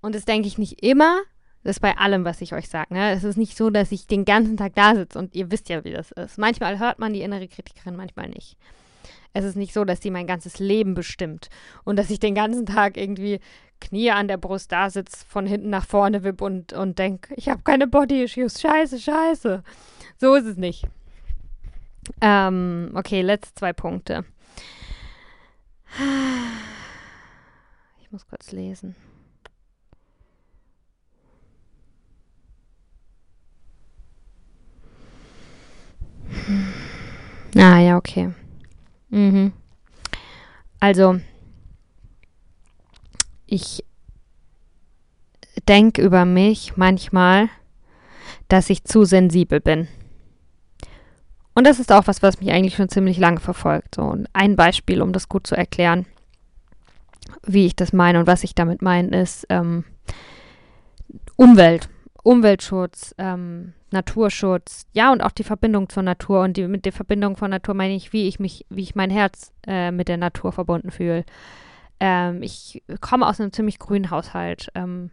Und 0.00 0.14
das 0.14 0.24
denke 0.24 0.46
ich 0.46 0.58
nicht 0.58 0.82
immer, 0.82 1.22
das 1.64 1.76
ist 1.76 1.80
bei 1.80 1.98
allem, 1.98 2.24
was 2.24 2.40
ich 2.40 2.52
euch 2.52 2.68
sage. 2.68 2.94
Ne? 2.94 3.10
Es 3.10 3.24
ist 3.24 3.36
nicht 3.36 3.56
so, 3.56 3.70
dass 3.70 3.90
ich 3.90 4.06
den 4.06 4.24
ganzen 4.24 4.56
Tag 4.56 4.74
da 4.76 4.94
sitze 4.94 5.18
und 5.18 5.34
ihr 5.34 5.50
wisst 5.50 5.68
ja, 5.68 5.82
wie 5.82 5.92
das 5.92 6.12
ist. 6.12 6.38
Manchmal 6.38 6.78
hört 6.78 7.00
man 7.00 7.12
die 7.12 7.22
innere 7.22 7.48
Kritikerin, 7.48 7.96
manchmal 7.96 8.28
nicht. 8.28 8.56
Es 9.32 9.44
ist 9.44 9.56
nicht 9.56 9.74
so, 9.74 9.84
dass 9.84 10.00
sie 10.00 10.12
mein 10.12 10.28
ganzes 10.28 10.60
Leben 10.60 10.94
bestimmt 10.94 11.48
und 11.84 11.96
dass 11.96 12.08
ich 12.10 12.20
den 12.20 12.34
ganzen 12.34 12.66
Tag 12.66 12.96
irgendwie 12.96 13.40
Knie 13.80 14.12
an 14.12 14.28
der 14.28 14.36
Brust 14.36 14.72
da 14.72 14.88
sitze, 14.90 15.26
von 15.26 15.44
hinten 15.44 15.68
nach 15.68 15.86
vorne 15.86 16.22
wipp 16.22 16.40
und, 16.40 16.72
und 16.72 16.98
denke, 16.98 17.34
ich 17.34 17.48
habe 17.48 17.62
keine 17.62 17.86
Body-Issues, 17.86 18.60
scheiße, 18.60 19.00
scheiße. 19.00 19.62
So 20.18 20.34
ist 20.34 20.46
es 20.46 20.56
nicht. 20.56 20.86
Ähm, 22.20 22.90
okay, 22.94 23.22
letzte 23.22 23.54
zwei 23.54 23.72
Punkte. 23.72 24.24
Ich 28.00 28.10
muss 28.12 28.26
kurz 28.26 28.52
lesen. 28.52 28.94
Ah, 37.56 37.78
ja, 37.78 37.96
okay. 37.96 38.32
Mhm. 39.08 39.52
Also, 40.78 41.20
ich 43.46 43.84
denke 45.68 46.02
über 46.02 46.24
mich 46.24 46.76
manchmal, 46.76 47.48
dass 48.48 48.70
ich 48.70 48.84
zu 48.84 49.04
sensibel 49.04 49.60
bin. 49.60 49.88
Und 51.56 51.66
das 51.66 51.80
ist 51.80 51.90
auch 51.90 52.06
was, 52.06 52.22
was 52.22 52.38
mich 52.38 52.50
eigentlich 52.50 52.76
schon 52.76 52.90
ziemlich 52.90 53.16
lange 53.16 53.40
verfolgt. 53.40 53.94
So 53.94 54.14
ein 54.34 54.56
Beispiel, 54.56 55.00
um 55.00 55.14
das 55.14 55.30
gut 55.30 55.46
zu 55.46 55.56
erklären, 55.56 56.04
wie 57.46 57.64
ich 57.64 57.74
das 57.74 57.94
meine 57.94 58.20
und 58.20 58.26
was 58.26 58.44
ich 58.44 58.54
damit 58.54 58.82
meine, 58.82 59.22
ist 59.22 59.46
ähm, 59.48 59.84
Umwelt. 61.36 61.88
Umweltschutz, 62.22 63.14
ähm, 63.16 63.72
Naturschutz, 63.90 64.86
ja, 64.92 65.10
und 65.10 65.22
auch 65.22 65.30
die 65.30 65.44
Verbindung 65.44 65.88
zur 65.88 66.02
Natur. 66.02 66.42
Und 66.42 66.58
die, 66.58 66.68
mit 66.68 66.84
der 66.84 66.92
Verbindung 66.92 67.36
von 67.38 67.50
Natur 67.50 67.72
meine 67.72 67.94
ich, 67.94 68.12
wie 68.12 68.28
ich 68.28 68.38
mich, 68.38 68.66
wie 68.68 68.82
ich 68.82 68.94
mein 68.94 69.10
Herz 69.10 69.50
äh, 69.66 69.90
mit 69.90 70.08
der 70.08 70.18
Natur 70.18 70.52
verbunden 70.52 70.90
fühle. 70.90 71.24
Ähm, 72.00 72.42
ich 72.42 72.82
komme 73.00 73.26
aus 73.26 73.40
einem 73.40 73.54
ziemlich 73.54 73.78
grünen 73.78 74.10
Haushalt. 74.10 74.70
Ähm, 74.74 75.10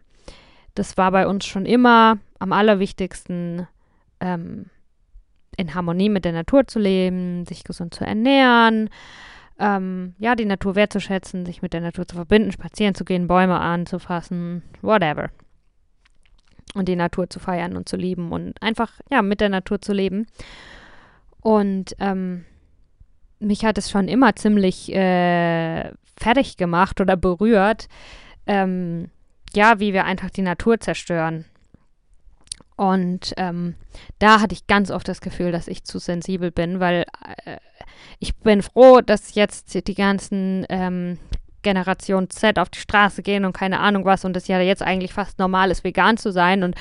das 0.74 0.98
war 0.98 1.10
bei 1.10 1.26
uns 1.26 1.46
schon 1.46 1.64
immer 1.64 2.18
am 2.38 2.52
allerwichtigsten, 2.52 3.66
ähm, 4.20 4.66
in 5.56 5.74
Harmonie 5.74 6.08
mit 6.08 6.24
der 6.24 6.32
Natur 6.32 6.66
zu 6.66 6.78
leben, 6.78 7.44
sich 7.46 7.64
gesund 7.64 7.94
zu 7.94 8.04
ernähren, 8.04 8.90
ähm, 9.58 10.14
ja, 10.18 10.34
die 10.34 10.44
Natur 10.44 10.74
wertzuschätzen, 10.74 11.46
sich 11.46 11.62
mit 11.62 11.72
der 11.72 11.80
Natur 11.80 12.06
zu 12.06 12.16
verbinden, 12.16 12.52
spazieren 12.52 12.94
zu 12.94 13.04
gehen, 13.04 13.28
Bäume 13.28 13.60
anzufassen, 13.60 14.62
whatever 14.82 15.30
und 16.74 16.88
die 16.88 16.96
Natur 16.96 17.30
zu 17.30 17.38
feiern 17.38 17.76
und 17.76 17.88
zu 17.88 17.96
lieben 17.96 18.32
und 18.32 18.60
einfach, 18.62 18.92
ja, 19.10 19.22
mit 19.22 19.40
der 19.40 19.48
Natur 19.48 19.80
zu 19.80 19.92
leben. 19.92 20.26
Und 21.40 21.94
ähm, 22.00 22.44
mich 23.38 23.64
hat 23.64 23.78
es 23.78 23.90
schon 23.90 24.08
immer 24.08 24.34
ziemlich 24.34 24.92
äh, 24.92 25.92
fertig 26.18 26.56
gemacht 26.56 27.00
oder 27.00 27.16
berührt, 27.16 27.88
ähm, 28.46 29.10
ja, 29.54 29.78
wie 29.78 29.92
wir 29.92 30.04
einfach 30.04 30.30
die 30.30 30.42
Natur 30.42 30.80
zerstören. 30.80 31.44
Und 32.76 33.34
ähm, 33.36 33.76
da 34.18 34.40
hatte 34.40 34.54
ich 34.54 34.66
ganz 34.66 34.90
oft 34.90 35.06
das 35.06 35.20
Gefühl, 35.20 35.52
dass 35.52 35.68
ich 35.68 35.84
zu 35.84 35.98
sensibel 35.98 36.50
bin, 36.50 36.80
weil 36.80 37.04
äh, 37.44 37.58
ich 38.18 38.34
bin 38.36 38.62
froh, 38.62 39.00
dass 39.00 39.34
jetzt 39.34 39.86
die 39.86 39.94
ganzen 39.94 40.66
ähm, 40.68 41.18
Generation 41.62 42.30
Z 42.30 42.58
auf 42.58 42.68
die 42.70 42.78
Straße 42.78 43.22
gehen 43.22 43.44
und 43.44 43.52
keine 43.52 43.80
Ahnung 43.80 44.04
was 44.04 44.24
und 44.24 44.36
es 44.36 44.48
ja 44.48 44.60
jetzt 44.60 44.82
eigentlich 44.82 45.12
fast 45.12 45.38
normal 45.38 45.70
ist, 45.70 45.84
vegan 45.84 46.16
zu 46.16 46.32
sein. 46.32 46.62
Und 46.62 46.76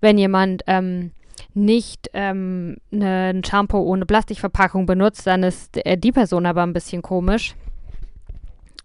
wenn 0.00 0.16
jemand 0.16 0.62
ähm, 0.66 1.12
nicht 1.54 2.10
ähm, 2.14 2.78
ne, 2.90 3.32
ein 3.34 3.44
Shampoo 3.44 3.78
ohne 3.78 4.06
Plastikverpackung 4.06 4.86
benutzt, 4.86 5.26
dann 5.26 5.42
ist 5.42 5.76
äh, 5.84 5.96
die 5.96 6.12
Person 6.12 6.46
aber 6.46 6.62
ein 6.62 6.72
bisschen 6.72 7.02
komisch. 7.02 7.54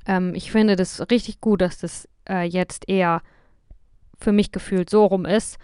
Ähm, 0.05 0.33
ich 0.35 0.51
finde 0.51 0.75
das 0.75 1.09
richtig 1.09 1.41
gut, 1.41 1.61
dass 1.61 1.79
das 1.79 2.07
äh, 2.29 2.43
jetzt 2.43 2.87
eher 2.89 3.21
für 4.19 4.31
mich 4.31 4.51
gefühlt 4.51 4.89
so 4.89 5.05
rum 5.05 5.25
ist. 5.25 5.57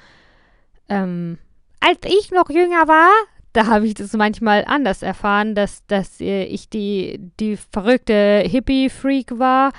Ähm, 0.89 1.37
als 1.79 1.99
ich 2.05 2.31
noch 2.31 2.49
jünger 2.49 2.87
war, 2.87 3.11
da 3.53 3.67
habe 3.67 3.85
ich 3.85 3.93
das 3.93 4.13
manchmal 4.13 4.65
anders 4.65 5.03
erfahren, 5.03 5.53
dass, 5.53 5.85
dass 5.85 6.19
äh, 6.19 6.43
ich 6.45 6.69
die, 6.69 7.19
die 7.39 7.55
verrückte 7.55 8.43
Hippie-Freak 8.45 9.37
war, 9.37 9.71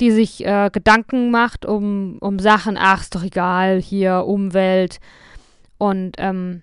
die 0.00 0.10
sich 0.10 0.46
äh, 0.46 0.70
Gedanken 0.72 1.30
macht 1.30 1.66
um, 1.66 2.18
um 2.20 2.38
Sachen, 2.38 2.76
ach, 2.78 3.00
ist 3.00 3.14
doch 3.14 3.24
egal, 3.24 3.80
hier 3.80 4.24
Umwelt 4.26 5.00
Und 5.78 6.16
ähm, 6.18 6.62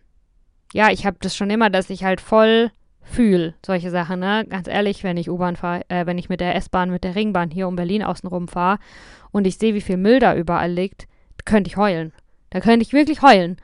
ja, 0.73 0.89
ich 0.89 1.06
habe 1.06 1.17
das 1.19 1.36
schon 1.36 1.49
immer, 1.49 1.69
dass 1.69 1.89
ich 1.89 2.03
halt 2.03 2.21
voll 2.21 2.71
fühle, 3.01 3.56
solche 3.65 3.91
Sachen, 3.91 4.21
ne? 4.21 4.45
Ganz 4.49 4.67
ehrlich, 4.67 5.03
wenn 5.03 5.17
ich 5.17 5.29
U-Bahn 5.29 5.58
fahre, 5.58 5.82
äh, 5.89 6.06
wenn 6.06 6.17
ich 6.17 6.29
mit 6.29 6.39
der 6.39 6.56
S-Bahn, 6.56 6.89
mit 6.89 7.03
der 7.03 7.15
Ringbahn 7.15 7.51
hier 7.51 7.67
um 7.67 7.75
Berlin 7.75 8.03
außenrum 8.03 8.47
fahre 8.47 8.79
und 9.32 9.45
ich 9.45 9.58
sehe, 9.58 9.73
wie 9.73 9.82
viel 9.82 9.97
Müll 9.97 10.19
da 10.19 10.36
überall 10.36 10.71
liegt, 10.71 11.08
könnte 11.43 11.67
ich 11.67 11.77
heulen. 11.77 12.13
Da 12.53 12.59
könnte 12.59 12.83
ich 12.83 12.93
wirklich 12.93 13.23
heulen. 13.23 13.57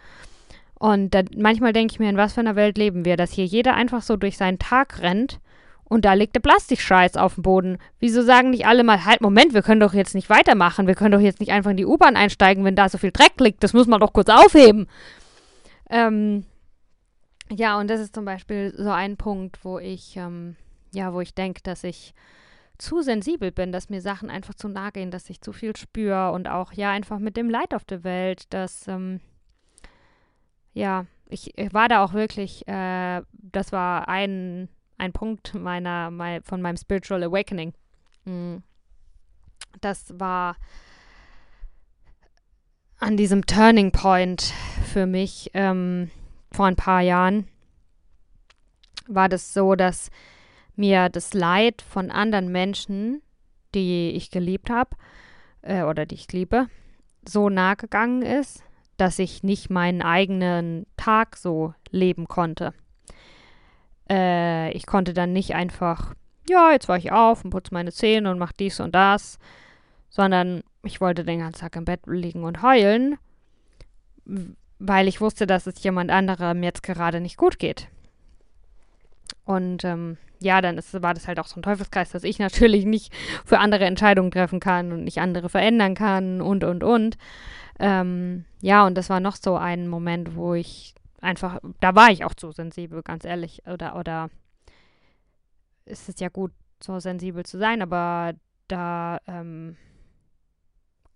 Und 0.79 1.13
da, 1.13 1.21
manchmal 1.37 1.73
denke 1.73 1.93
ich 1.93 1.99
mir, 1.99 2.09
in 2.09 2.17
was 2.17 2.33
für 2.33 2.39
einer 2.39 2.55
Welt 2.55 2.77
leben 2.77 3.05
wir, 3.05 3.17
dass 3.17 3.31
hier 3.31 3.45
jeder 3.45 3.75
einfach 3.75 4.01
so 4.01 4.17
durch 4.17 4.35
seinen 4.35 4.57
Tag 4.57 4.99
rennt 5.01 5.39
und 5.83 6.05
da 6.05 6.13
liegt 6.13 6.33
der 6.33 6.39
Plastikscheiß 6.39 7.15
auf 7.17 7.35
dem 7.35 7.43
Boden. 7.43 7.77
Wieso 7.99 8.23
sagen 8.23 8.49
nicht 8.49 8.65
alle 8.65 8.83
mal, 8.83 9.05
halt, 9.05 9.21
Moment, 9.21 9.53
wir 9.53 9.61
können 9.61 9.79
doch 9.79 9.93
jetzt 9.93 10.15
nicht 10.15 10.29
weitermachen. 10.29 10.87
Wir 10.87 10.95
können 10.95 11.11
doch 11.11 11.19
jetzt 11.19 11.39
nicht 11.39 11.51
einfach 11.51 11.71
in 11.71 11.77
die 11.77 11.85
U-Bahn 11.85 12.15
einsteigen, 12.15 12.63
wenn 12.63 12.75
da 12.75 12.89
so 12.89 12.97
viel 12.97 13.11
Dreck 13.11 13.33
liegt. 13.39 13.63
Das 13.63 13.73
muss 13.73 13.87
man 13.87 13.99
doch 13.99 14.13
kurz 14.13 14.29
aufheben. 14.29 14.87
Ähm, 15.89 16.45
ja, 17.51 17.79
und 17.79 17.89
das 17.89 17.99
ist 17.99 18.15
zum 18.15 18.25
Beispiel 18.25 18.73
so 18.75 18.89
ein 18.89 19.17
Punkt, 19.17 19.63
wo 19.63 19.77
ich, 19.77 20.15
ähm, 20.15 20.55
ja, 20.93 21.13
wo 21.13 21.21
ich 21.21 21.35
denke, 21.35 21.61
dass 21.61 21.83
ich 21.83 22.13
zu 22.79 23.01
sensibel 23.01 23.51
bin, 23.51 23.71
dass 23.71 23.89
mir 23.89 24.01
Sachen 24.01 24.29
einfach 24.29 24.55
zu 24.55 24.69
nahe 24.69 24.91
gehen, 24.91 25.11
dass 25.11 25.29
ich 25.29 25.41
zu 25.41 25.53
viel 25.53 25.75
spüre 25.75 26.31
und 26.31 26.47
auch, 26.47 26.73
ja, 26.73 26.91
einfach 26.91 27.19
mit 27.19 27.37
dem 27.37 27.49
Leid 27.49 27.73
auf 27.73 27.83
der 27.83 28.03
Welt, 28.03 28.51
dass, 28.53 28.87
ähm, 28.87 29.19
ja, 30.73 31.05
ich, 31.27 31.57
ich, 31.57 31.73
war 31.73 31.89
da 31.89 32.03
auch 32.03 32.13
wirklich, 32.13 32.67
äh, 32.67 33.21
das 33.33 33.71
war 33.71 34.07
ein, 34.07 34.69
ein 34.97 35.11
Punkt 35.11 35.53
meiner, 35.53 36.09
mein, 36.09 36.41
von 36.43 36.61
meinem 36.61 36.77
Spiritual 36.77 37.23
Awakening. 37.23 37.73
Mhm. 38.25 38.63
Das 39.81 40.17
war 40.17 40.55
an 42.97 43.17
diesem 43.17 43.45
Turning 43.45 43.91
Point 43.91 44.53
für 44.85 45.05
mich 45.05 45.51
ähm, 45.53 46.09
vor 46.51 46.65
ein 46.65 46.75
paar 46.75 47.01
Jahren, 47.01 47.47
war 49.07 49.27
das 49.27 49.53
so, 49.53 49.75
dass 49.75 50.11
mir 50.79 51.09
das 51.09 51.33
Leid 51.33 51.81
von 51.81 52.09
anderen 52.09 52.51
Menschen, 52.51 53.21
die 53.75 54.11
ich 54.11 54.31
geliebt 54.31 54.69
habe 54.69 54.95
äh, 55.61 55.83
oder 55.83 56.05
die 56.05 56.15
ich 56.15 56.31
liebe, 56.31 56.67
so 57.27 57.49
nahe 57.49 57.75
gegangen 57.75 58.23
ist, 58.23 58.63
dass 58.97 59.19
ich 59.19 59.43
nicht 59.43 59.69
meinen 59.69 60.01
eigenen 60.01 60.87
Tag 60.97 61.37
so 61.37 61.73
leben 61.91 62.27
konnte. 62.27 62.73
Äh, 64.09 64.71
ich 64.71 64.85
konnte 64.85 65.13
dann 65.13 65.33
nicht 65.33 65.53
einfach, 65.53 66.15
ja, 66.49 66.71
jetzt 66.71 66.87
war 66.87 66.97
ich 66.97 67.11
auf 67.11 67.43
und 67.43 67.51
putze 67.51 67.73
meine 67.73 67.91
Zähne 67.91 68.31
und 68.31 68.39
mache 68.39 68.55
dies 68.57 68.79
und 68.79 68.95
das, 68.95 69.37
sondern 70.09 70.63
ich 70.83 71.01
wollte 71.01 71.23
den 71.23 71.39
ganzen 71.39 71.59
Tag 71.59 71.75
im 71.75 71.85
Bett 71.85 72.01
liegen 72.07 72.43
und 72.43 72.63
heulen, 72.63 73.17
weil 74.79 75.07
ich 75.07 75.21
wusste, 75.21 75.45
dass 75.45 75.67
es 75.67 75.83
jemand 75.83 76.09
anderem 76.09 76.63
jetzt 76.63 76.83
gerade 76.83 77.19
nicht 77.19 77.37
gut 77.37 77.59
geht. 77.59 77.89
Und 79.43 79.83
ähm, 79.83 80.17
ja, 80.39 80.61
dann 80.61 80.77
ist, 80.77 81.01
war 81.01 81.13
das 81.13 81.27
halt 81.27 81.39
auch 81.39 81.47
so 81.47 81.59
ein 81.59 81.63
Teufelskreis, 81.63 82.11
dass 82.11 82.23
ich 82.23 82.39
natürlich 82.39 82.85
nicht 82.85 83.13
für 83.45 83.59
andere 83.59 83.85
Entscheidungen 83.85 84.31
treffen 84.31 84.59
kann 84.59 84.91
und 84.91 85.03
nicht 85.03 85.19
andere 85.19 85.49
verändern 85.49 85.95
kann 85.95 86.41
und, 86.41 86.63
und, 86.63 86.83
und. 86.83 87.17
Ähm, 87.79 88.45
ja, 88.61 88.85
und 88.85 88.95
das 88.95 89.09
war 89.09 89.19
noch 89.19 89.35
so 89.35 89.55
ein 89.55 89.87
Moment, 89.87 90.35
wo 90.35 90.53
ich 90.53 90.93
einfach, 91.21 91.59
da 91.79 91.95
war 91.95 92.11
ich 92.11 92.23
auch 92.25 92.33
zu 92.33 92.51
sensibel, 92.51 93.03
ganz 93.03 93.25
ehrlich. 93.25 93.61
Oder, 93.65 93.95
oder 93.95 94.29
ist 95.85 96.09
es 96.09 96.19
ja 96.19 96.29
gut, 96.29 96.51
so 96.81 96.99
sensibel 96.99 97.45
zu 97.45 97.57
sein, 97.57 97.81
aber 97.81 98.33
da 98.67 99.19
ähm, 99.27 99.75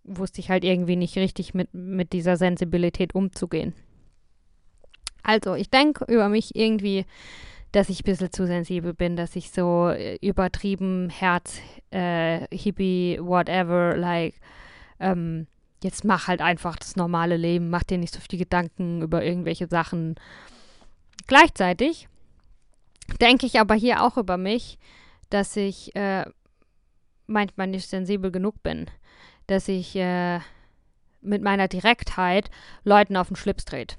wusste 0.04 0.42
ich 0.42 0.50
halt 0.50 0.64
irgendwie 0.64 0.96
nicht 0.96 1.18
richtig 1.18 1.54
mit, 1.54 1.74
mit 1.74 2.14
dieser 2.14 2.38
Sensibilität 2.38 3.16
umzugehen. 3.16 3.74
Also, 5.22 5.56
ich 5.56 5.70
denke 5.70 6.06
über 6.12 6.28
mich 6.28 6.56
irgendwie, 6.56 7.06
dass 7.74 7.90
ich 7.90 8.02
ein 8.02 8.06
bisschen 8.06 8.32
zu 8.32 8.46
sensibel 8.46 8.94
bin, 8.94 9.16
dass 9.16 9.36
ich 9.36 9.52
so 9.52 9.90
äh, 9.90 10.18
übertrieben 10.22 11.10
Herz, 11.10 11.60
äh, 11.90 12.48
Hippie, 12.56 13.18
whatever, 13.20 13.98
like, 13.98 14.36
ähm, 15.00 15.48
jetzt 15.84 16.06
mach 16.06 16.28
halt 16.28 16.40
einfach 16.40 16.76
das 16.78 16.96
normale 16.96 17.36
Leben, 17.36 17.72
mach 17.72 17.84
dir 17.84 17.98
nicht 17.98 18.14
so 18.14 18.20
viele 18.22 18.44
Gedanken 18.44 19.02
über 19.02 19.24
irgendwelche 19.24 19.68
Sachen. 19.68 20.16
Gleichzeitig 21.26 22.08
denke 23.20 23.48
ich 23.48 23.60
aber 23.60 23.74
hier 23.74 24.04
auch 24.04 24.18
über 24.18 24.38
mich, 24.38 24.78
dass 25.32 25.58
ich 25.58 25.96
äh, 25.96 26.26
manchmal 27.26 27.68
nicht 27.68 27.90
sensibel 27.90 28.32
genug 28.32 28.62
bin, 28.62 28.86
dass 29.48 29.68
ich 29.68 29.96
äh, 29.96 30.40
mit 31.22 31.42
meiner 31.42 31.68
Direktheit 31.68 32.52
Leuten 32.84 33.18
auf 33.18 33.30
den 33.30 33.36
Schlips 33.36 33.66
dreht. 33.66 33.98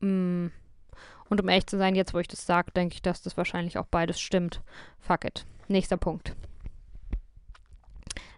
Mm. 0.00 0.46
Und 1.34 1.40
um 1.40 1.48
echt 1.48 1.68
zu 1.68 1.78
sein, 1.78 1.96
jetzt 1.96 2.14
wo 2.14 2.20
ich 2.20 2.28
das 2.28 2.46
sage, 2.46 2.70
denke 2.70 2.94
ich, 2.94 3.02
dass 3.02 3.20
das 3.20 3.36
wahrscheinlich 3.36 3.76
auch 3.76 3.86
beides 3.86 4.20
stimmt. 4.20 4.60
Fuck 5.00 5.24
it. 5.24 5.44
Nächster 5.66 5.96
Punkt. 5.96 6.32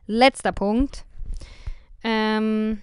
Letzter 0.06 0.52
Punkt. 0.52 1.04
Ähm, 2.02 2.80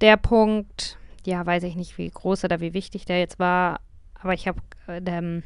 der 0.00 0.16
Punkt, 0.16 0.98
ja, 1.24 1.46
weiß 1.46 1.62
ich 1.62 1.76
nicht, 1.76 1.96
wie 1.96 2.10
groß 2.10 2.42
oder 2.42 2.58
wie 2.58 2.74
wichtig 2.74 3.04
der 3.04 3.20
jetzt 3.20 3.38
war, 3.38 3.82
aber 4.14 4.34
ich 4.34 4.48
habe, 4.48 4.58
äh, 4.88 5.00
ähm, 5.06 5.44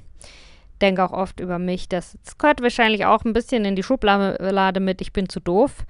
denke 0.80 1.04
auch 1.04 1.12
oft 1.12 1.40
über 1.40 1.58
mich, 1.58 1.90
dass 1.90 2.16
es 2.24 2.38
gehört 2.38 2.62
wahrscheinlich 2.62 3.04
auch 3.04 3.22
ein 3.26 3.34
bisschen 3.34 3.66
in 3.66 3.76
die 3.76 3.82
Schublade 3.82 4.80
mit, 4.80 5.02
ich 5.02 5.12
bin 5.12 5.28
zu 5.28 5.40
doof, 5.40 5.84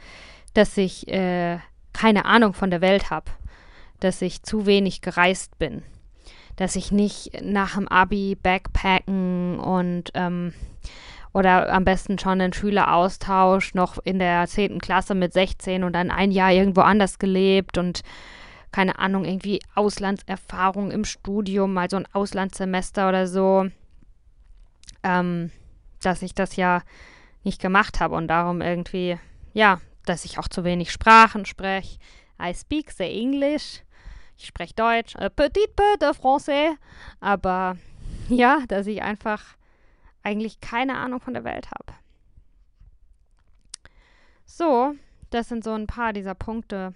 dass 0.52 0.76
ich 0.78 1.06
äh, 1.06 1.60
keine 1.92 2.24
Ahnung 2.24 2.54
von 2.54 2.72
der 2.72 2.80
Welt 2.80 3.10
habe, 3.10 3.30
dass 4.00 4.20
ich 4.20 4.42
zu 4.42 4.66
wenig 4.66 5.00
gereist 5.00 5.60
bin, 5.60 5.84
dass 6.56 6.76
ich 6.76 6.92
nicht 6.92 7.42
nach 7.42 7.74
dem 7.74 7.88
Abi 7.88 8.36
backpacken 8.40 9.58
und 9.58 10.10
ähm, 10.14 10.52
oder 11.32 11.72
am 11.72 11.84
besten 11.84 12.18
schon 12.18 12.40
einen 12.40 12.52
Schüleraustausch 12.52 13.74
noch 13.74 13.98
in 14.04 14.20
der 14.20 14.46
10. 14.46 14.78
Klasse 14.80 15.16
mit 15.16 15.32
16 15.32 15.82
und 15.82 15.92
dann 15.92 16.12
ein 16.12 16.30
Jahr 16.30 16.52
irgendwo 16.52 16.82
anders 16.82 17.18
gelebt 17.18 17.76
und 17.76 18.02
keine 18.70 18.98
Ahnung, 18.98 19.24
irgendwie 19.24 19.60
Auslandserfahrung 19.74 20.90
im 20.90 21.04
Studium, 21.04 21.74
mal 21.74 21.88
so 21.90 21.96
ein 21.96 22.08
Auslandssemester 22.12 23.08
oder 23.08 23.26
so, 23.26 23.66
ähm, 25.02 25.50
dass 26.02 26.22
ich 26.22 26.34
das 26.34 26.56
ja 26.56 26.82
nicht 27.44 27.60
gemacht 27.60 28.00
habe 28.00 28.14
und 28.14 28.28
darum 28.28 28.60
irgendwie, 28.60 29.18
ja, 29.52 29.80
dass 30.06 30.24
ich 30.24 30.38
auch 30.38 30.48
zu 30.48 30.64
wenig 30.64 30.90
Sprachen 30.90 31.46
spreche. 31.46 31.98
I 32.42 32.52
speak 32.52 32.90
the 32.92 33.04
English. 33.04 33.82
Ich 34.36 34.46
spreche 34.46 34.74
Deutsch, 34.74 35.14
äh, 35.16 35.30
petit 35.30 35.68
peu 35.74 35.96
de 36.00 36.10
français, 36.10 36.76
aber 37.20 37.76
ja, 38.28 38.60
dass 38.68 38.86
ich 38.86 39.02
einfach 39.02 39.56
eigentlich 40.22 40.60
keine 40.60 40.96
Ahnung 40.96 41.20
von 41.20 41.34
der 41.34 41.44
Welt 41.44 41.68
habe. 41.70 41.98
So, 44.46 44.94
das 45.30 45.48
sind 45.48 45.64
so 45.64 45.72
ein 45.72 45.86
paar 45.86 46.12
dieser 46.12 46.34
Punkte. 46.34 46.94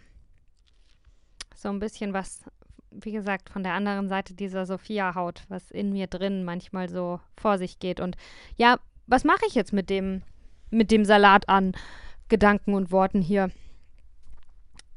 So 1.54 1.68
ein 1.68 1.80
bisschen 1.80 2.12
was, 2.12 2.44
wie 2.90 3.12
gesagt, 3.12 3.50
von 3.50 3.62
der 3.62 3.74
anderen 3.74 4.08
Seite 4.08 4.34
dieser 4.34 4.64
Sophia-Haut, 4.64 5.42
was 5.48 5.70
in 5.70 5.92
mir 5.92 6.06
drin 6.06 6.44
manchmal 6.44 6.88
so 6.88 7.20
vor 7.36 7.58
sich 7.58 7.78
geht. 7.78 8.00
Und 8.00 8.16
ja, 8.56 8.78
was 9.06 9.24
mache 9.24 9.44
ich 9.46 9.54
jetzt 9.54 9.72
mit 9.72 9.90
dem, 9.90 10.22
mit 10.70 10.90
dem 10.90 11.04
Salat 11.04 11.48
an 11.48 11.72
Gedanken 12.28 12.74
und 12.74 12.92
Worten 12.92 13.22
hier? 13.22 13.50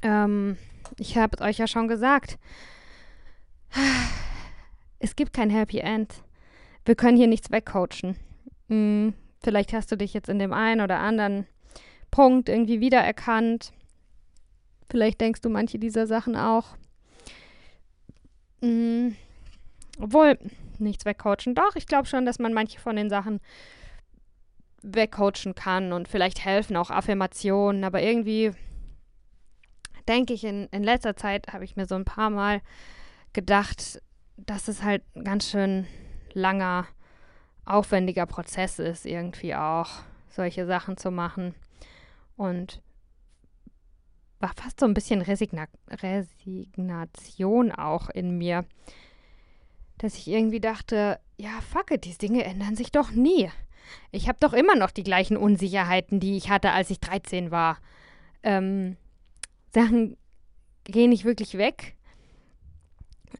Ähm, 0.02 0.56
ich 0.98 1.16
habe 1.16 1.36
es 1.36 1.42
euch 1.42 1.58
ja 1.58 1.66
schon 1.66 1.88
gesagt. 1.88 2.38
Es 4.98 5.16
gibt 5.16 5.32
kein 5.32 5.50
Happy 5.50 5.78
End 5.78 6.22
wir 6.84 6.94
können 6.94 7.16
hier 7.16 7.28
nichts 7.28 7.50
wegcoachen. 7.50 8.16
Hm, 8.68 9.14
vielleicht 9.42 9.72
hast 9.72 9.92
du 9.92 9.96
dich 9.96 10.14
jetzt 10.14 10.28
in 10.28 10.38
dem 10.38 10.52
einen 10.52 10.80
oder 10.80 10.98
anderen 10.98 11.46
Punkt 12.10 12.48
irgendwie 12.48 12.80
wiedererkannt. 12.80 13.72
Vielleicht 14.90 15.20
denkst 15.20 15.40
du 15.40 15.48
manche 15.48 15.78
dieser 15.78 16.06
Sachen 16.06 16.36
auch. 16.36 16.76
Hm, 18.60 19.16
obwohl, 19.98 20.38
nichts 20.78 21.04
wegcoachen. 21.04 21.54
Doch, 21.54 21.76
ich 21.76 21.86
glaube 21.86 22.06
schon, 22.06 22.26
dass 22.26 22.38
man 22.38 22.52
manche 22.52 22.80
von 22.80 22.96
den 22.96 23.08
Sachen 23.08 23.40
wegcoachen 24.82 25.54
kann 25.54 25.92
und 25.92 26.08
vielleicht 26.08 26.44
helfen 26.44 26.76
auch 26.76 26.90
Affirmationen, 26.90 27.84
aber 27.84 28.02
irgendwie 28.02 28.50
denke 30.08 30.32
ich, 30.32 30.44
in, 30.44 30.66
in 30.70 30.82
letzter 30.82 31.16
Zeit 31.16 31.52
habe 31.52 31.64
ich 31.64 31.76
mir 31.76 31.86
so 31.86 31.94
ein 31.94 32.04
paar 32.04 32.30
Mal 32.30 32.60
gedacht, 33.32 34.00
dass 34.36 34.68
es 34.68 34.82
halt 34.82 35.02
ganz 35.24 35.50
schön 35.50 35.86
langer, 36.32 36.86
aufwendiger 37.64 38.26
Prozess 38.26 38.78
ist, 38.78 39.06
irgendwie 39.06 39.54
auch 39.54 39.88
solche 40.28 40.66
Sachen 40.66 40.96
zu 40.96 41.10
machen. 41.10 41.54
Und 42.36 42.82
war 44.40 44.52
fast 44.56 44.80
so 44.80 44.86
ein 44.86 44.94
bisschen 44.94 45.22
Resigna 45.22 45.66
Resignation 45.88 47.70
auch 47.70 48.10
in 48.10 48.36
mir, 48.36 48.64
dass 49.98 50.16
ich 50.16 50.26
irgendwie 50.26 50.60
dachte, 50.60 51.20
ja, 51.36 51.60
fuck 51.60 51.92
it, 51.92 52.04
diese 52.04 52.18
Dinge 52.18 52.44
ändern 52.44 52.74
sich 52.74 52.90
doch 52.90 53.12
nie. 53.12 53.50
Ich 54.10 54.28
habe 54.28 54.38
doch 54.40 54.52
immer 54.52 54.74
noch 54.74 54.90
die 54.90 55.04
gleichen 55.04 55.36
Unsicherheiten, 55.36 56.18
die 56.18 56.36
ich 56.36 56.50
hatte, 56.50 56.72
als 56.72 56.90
ich 56.90 57.00
13 57.00 57.50
war. 57.50 57.78
Ähm, 58.42 58.96
Sachen 59.72 60.16
gehen 60.84 61.10
nicht 61.10 61.24
wirklich 61.24 61.56
weg. 61.58 61.96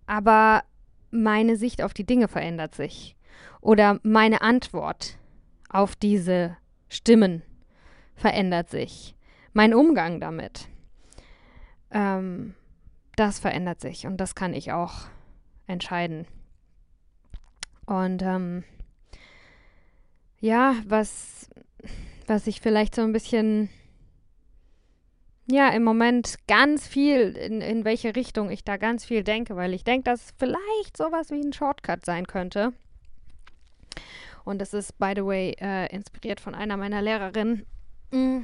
aber 0.07 0.65
meine 1.11 1.57
Sicht 1.57 1.83
auf 1.83 1.93
die 1.95 2.05
Dinge 2.05 2.29
verändert 2.29 2.75
sich. 2.75 3.17
Oder 3.61 4.01
meine 4.03 4.41
Antwort 4.41 5.19
auf 5.69 5.95
diese 5.95 6.57
Stimmen 6.89 7.43
verändert 8.15 8.71
sich. 8.71 9.15
Mein 9.53 9.75
Umgang 9.75 10.21
damit, 10.21 10.69
ähm, 11.91 12.55
das 13.17 13.39
verändert 13.39 13.81
sich 13.81 14.07
und 14.07 14.17
das 14.17 14.35
kann 14.35 14.55
ich 14.55 14.73
auch 14.73 15.07
entscheiden. 15.67 16.27
Und 17.85 18.23
ähm, 18.23 18.65
ja, 20.41 20.75
was, 20.87 21.51
was 22.27 22.47
ich 22.47 22.61
vielleicht 22.61 22.95
so 22.95 23.03
ein 23.03 23.13
bisschen, 23.13 23.69
ja, 25.53 25.69
im 25.69 25.85
Moment 25.85 26.37
ganz 26.49 26.87
viel, 26.87 27.37
in, 27.37 27.61
in 27.61 27.85
welche 27.85 28.17
Richtung 28.17 28.51
ich 28.51 28.65
da 28.65 28.79
ganz 28.79 29.05
viel 29.05 29.23
denke, 29.23 29.55
weil 29.55 29.75
ich 29.75 29.85
denke, 29.85 30.05
dass 30.05 30.33
vielleicht 30.39 30.97
sowas 30.97 31.31
wie 31.31 31.41
ein 31.41 31.53
Shortcut 31.53 32.07
sein 32.07 32.27
könnte. 32.27 32.73
Und 34.45 34.61
das 34.61 34.73
ist, 34.73 34.99
by 34.99 35.13
the 35.15 35.25
way, 35.25 35.55
äh, 35.61 35.95
inspiriert 35.95 36.41
von 36.41 36.55
einer 36.55 36.79
meiner 36.79 37.03
Lehrerinnen. 37.03 37.67
Mm. 38.13 38.39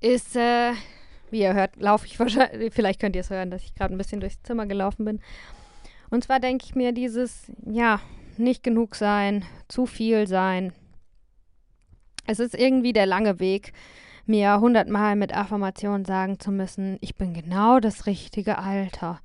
Ist, 0.00 0.36
äh, 0.36 0.72
wie 1.30 1.40
ihr 1.40 1.54
hört, 1.54 1.76
laufe 1.76 2.06
ich 2.06 2.18
wahrscheinlich, 2.20 2.72
vielleicht 2.74 3.00
könnt 3.00 3.16
ihr 3.16 3.22
es 3.22 3.30
hören, 3.30 3.50
dass 3.50 3.64
ich 3.64 3.74
gerade 3.74 3.92
ein 3.92 3.98
bisschen 3.98 4.20
durchs 4.20 4.40
Zimmer 4.44 4.66
gelaufen 4.66 5.04
bin. 5.04 5.20
Und 6.10 6.22
zwar 6.22 6.38
denke 6.38 6.64
ich 6.64 6.76
mir 6.76 6.92
dieses, 6.92 7.50
ja, 7.66 8.00
nicht 8.36 8.62
genug 8.62 8.94
sein, 8.94 9.44
zu 9.66 9.84
viel 9.86 10.28
sein. 10.28 10.72
Es 12.24 12.38
ist 12.38 12.54
irgendwie 12.54 12.92
der 12.92 13.06
lange 13.06 13.40
Weg, 13.40 13.72
mir 14.26 14.60
hundertmal 14.60 15.16
mit 15.16 15.36
Affirmationen 15.36 16.04
sagen 16.04 16.38
zu 16.38 16.50
müssen, 16.50 16.98
ich 17.00 17.16
bin 17.16 17.34
genau 17.34 17.80
das 17.80 18.06
richtige 18.06 18.58
Alter. 18.58 19.20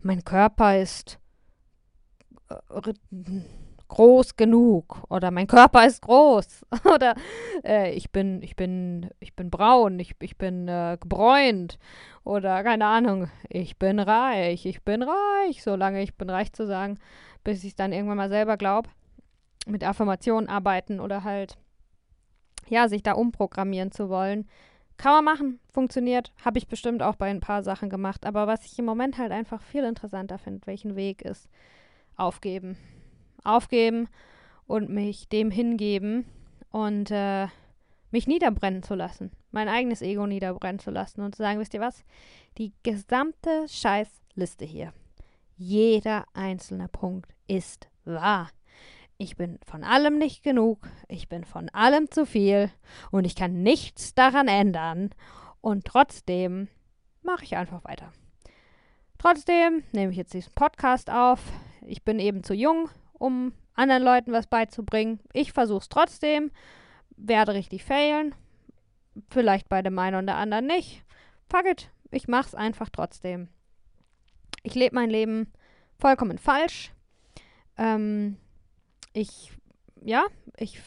Mein 0.00 0.24
Körper 0.24 0.78
ist 0.78 1.18
äh, 2.50 2.92
groß 3.88 4.36
genug 4.36 5.04
oder 5.08 5.30
mein 5.30 5.46
Körper 5.46 5.86
ist 5.86 6.02
groß 6.02 6.66
oder 6.94 7.14
äh, 7.64 7.92
ich 7.92 8.10
bin 8.10 8.42
ich 8.42 8.56
bin 8.56 9.10
ich 9.20 9.34
bin 9.34 9.50
braun, 9.50 9.98
ich, 9.98 10.14
ich 10.20 10.36
bin 10.36 10.68
äh, 10.68 10.96
gebräunt 11.00 11.78
oder 12.24 12.62
keine 12.64 12.86
Ahnung, 12.86 13.28
ich 13.48 13.78
bin 13.78 14.00
reich, 14.00 14.66
ich 14.66 14.82
bin 14.82 15.02
reich, 15.02 15.62
solange 15.62 16.02
ich 16.02 16.16
bin 16.16 16.30
reich 16.30 16.52
zu 16.52 16.66
sagen, 16.66 16.98
bis 17.44 17.62
ich 17.62 17.70
es 17.70 17.76
dann 17.76 17.92
irgendwann 17.92 18.16
mal 18.16 18.28
selber 18.28 18.56
glaube, 18.56 18.90
mit 19.66 19.84
Affirmationen 19.84 20.48
arbeiten 20.48 21.00
oder 21.00 21.24
halt 21.24 21.56
ja, 22.68 22.88
sich 22.88 23.02
da 23.02 23.12
umprogrammieren 23.12 23.92
zu 23.92 24.08
wollen. 24.08 24.48
Kann 24.96 25.12
man 25.12 25.24
machen, 25.24 25.60
funktioniert, 25.72 26.32
habe 26.44 26.58
ich 26.58 26.68
bestimmt 26.68 27.02
auch 27.02 27.16
bei 27.16 27.26
ein 27.26 27.40
paar 27.40 27.62
Sachen 27.62 27.90
gemacht, 27.90 28.24
aber 28.24 28.46
was 28.46 28.64
ich 28.64 28.78
im 28.78 28.86
Moment 28.86 29.18
halt 29.18 29.30
einfach 29.30 29.62
viel 29.62 29.84
interessanter 29.84 30.38
finde, 30.38 30.66
welchen 30.66 30.96
Weg 30.96 31.22
ist, 31.22 31.48
aufgeben 32.16 32.76
aufgeben 33.46 34.08
und 34.66 34.90
mich 34.90 35.28
dem 35.28 35.50
hingeben 35.50 36.26
und 36.70 37.10
äh, 37.10 37.46
mich 38.10 38.26
niederbrennen 38.26 38.82
zu 38.82 38.94
lassen, 38.94 39.30
mein 39.52 39.68
eigenes 39.68 40.02
Ego 40.02 40.26
niederbrennen 40.26 40.78
zu 40.78 40.90
lassen 40.90 41.22
und 41.22 41.34
zu 41.34 41.42
sagen, 41.42 41.60
wisst 41.60 41.74
ihr 41.74 41.80
was, 41.80 42.04
die 42.58 42.72
gesamte 42.82 43.66
Scheißliste 43.68 44.64
hier, 44.64 44.92
jeder 45.56 46.26
einzelne 46.34 46.88
Punkt 46.88 47.34
ist 47.46 47.88
wahr. 48.04 48.50
Ich 49.18 49.36
bin 49.36 49.58
von 49.64 49.82
allem 49.82 50.18
nicht 50.18 50.42
genug, 50.42 50.86
ich 51.08 51.28
bin 51.28 51.44
von 51.44 51.70
allem 51.70 52.10
zu 52.10 52.26
viel 52.26 52.70
und 53.10 53.24
ich 53.24 53.34
kann 53.34 53.62
nichts 53.62 54.14
daran 54.14 54.46
ändern 54.46 55.10
und 55.62 55.86
trotzdem 55.86 56.68
mache 57.22 57.44
ich 57.44 57.56
einfach 57.56 57.82
weiter. 57.84 58.12
Trotzdem 59.18 59.82
nehme 59.92 60.12
ich 60.12 60.18
jetzt 60.18 60.34
diesen 60.34 60.52
Podcast 60.54 61.10
auf. 61.10 61.40
Ich 61.86 62.04
bin 62.04 62.18
eben 62.18 62.44
zu 62.44 62.52
jung, 62.52 62.90
um 63.14 63.54
anderen 63.74 64.02
Leuten 64.02 64.32
was 64.32 64.46
beizubringen. 64.46 65.20
Ich 65.32 65.52
versuche 65.52 65.80
es 65.80 65.88
trotzdem, 65.88 66.50
werde 67.16 67.54
richtig 67.54 67.84
failen. 67.84 68.34
Vielleicht 69.30 69.70
bei 69.70 69.80
dem 69.80 69.98
einen 69.98 70.24
oder 70.24 70.36
anderen 70.36 70.66
nicht. 70.66 71.02
Fuck 71.48 71.66
it, 71.66 71.90
ich 72.10 72.28
mach's 72.28 72.54
einfach 72.54 72.90
trotzdem. 72.90 73.48
Ich 74.62 74.74
lebe 74.74 74.94
mein 74.94 75.08
Leben 75.08 75.52
vollkommen 75.98 76.36
falsch. 76.36 76.92
Ähm, 77.78 78.36
ich, 79.16 79.52
ja, 80.02 80.26
ich 80.56 80.80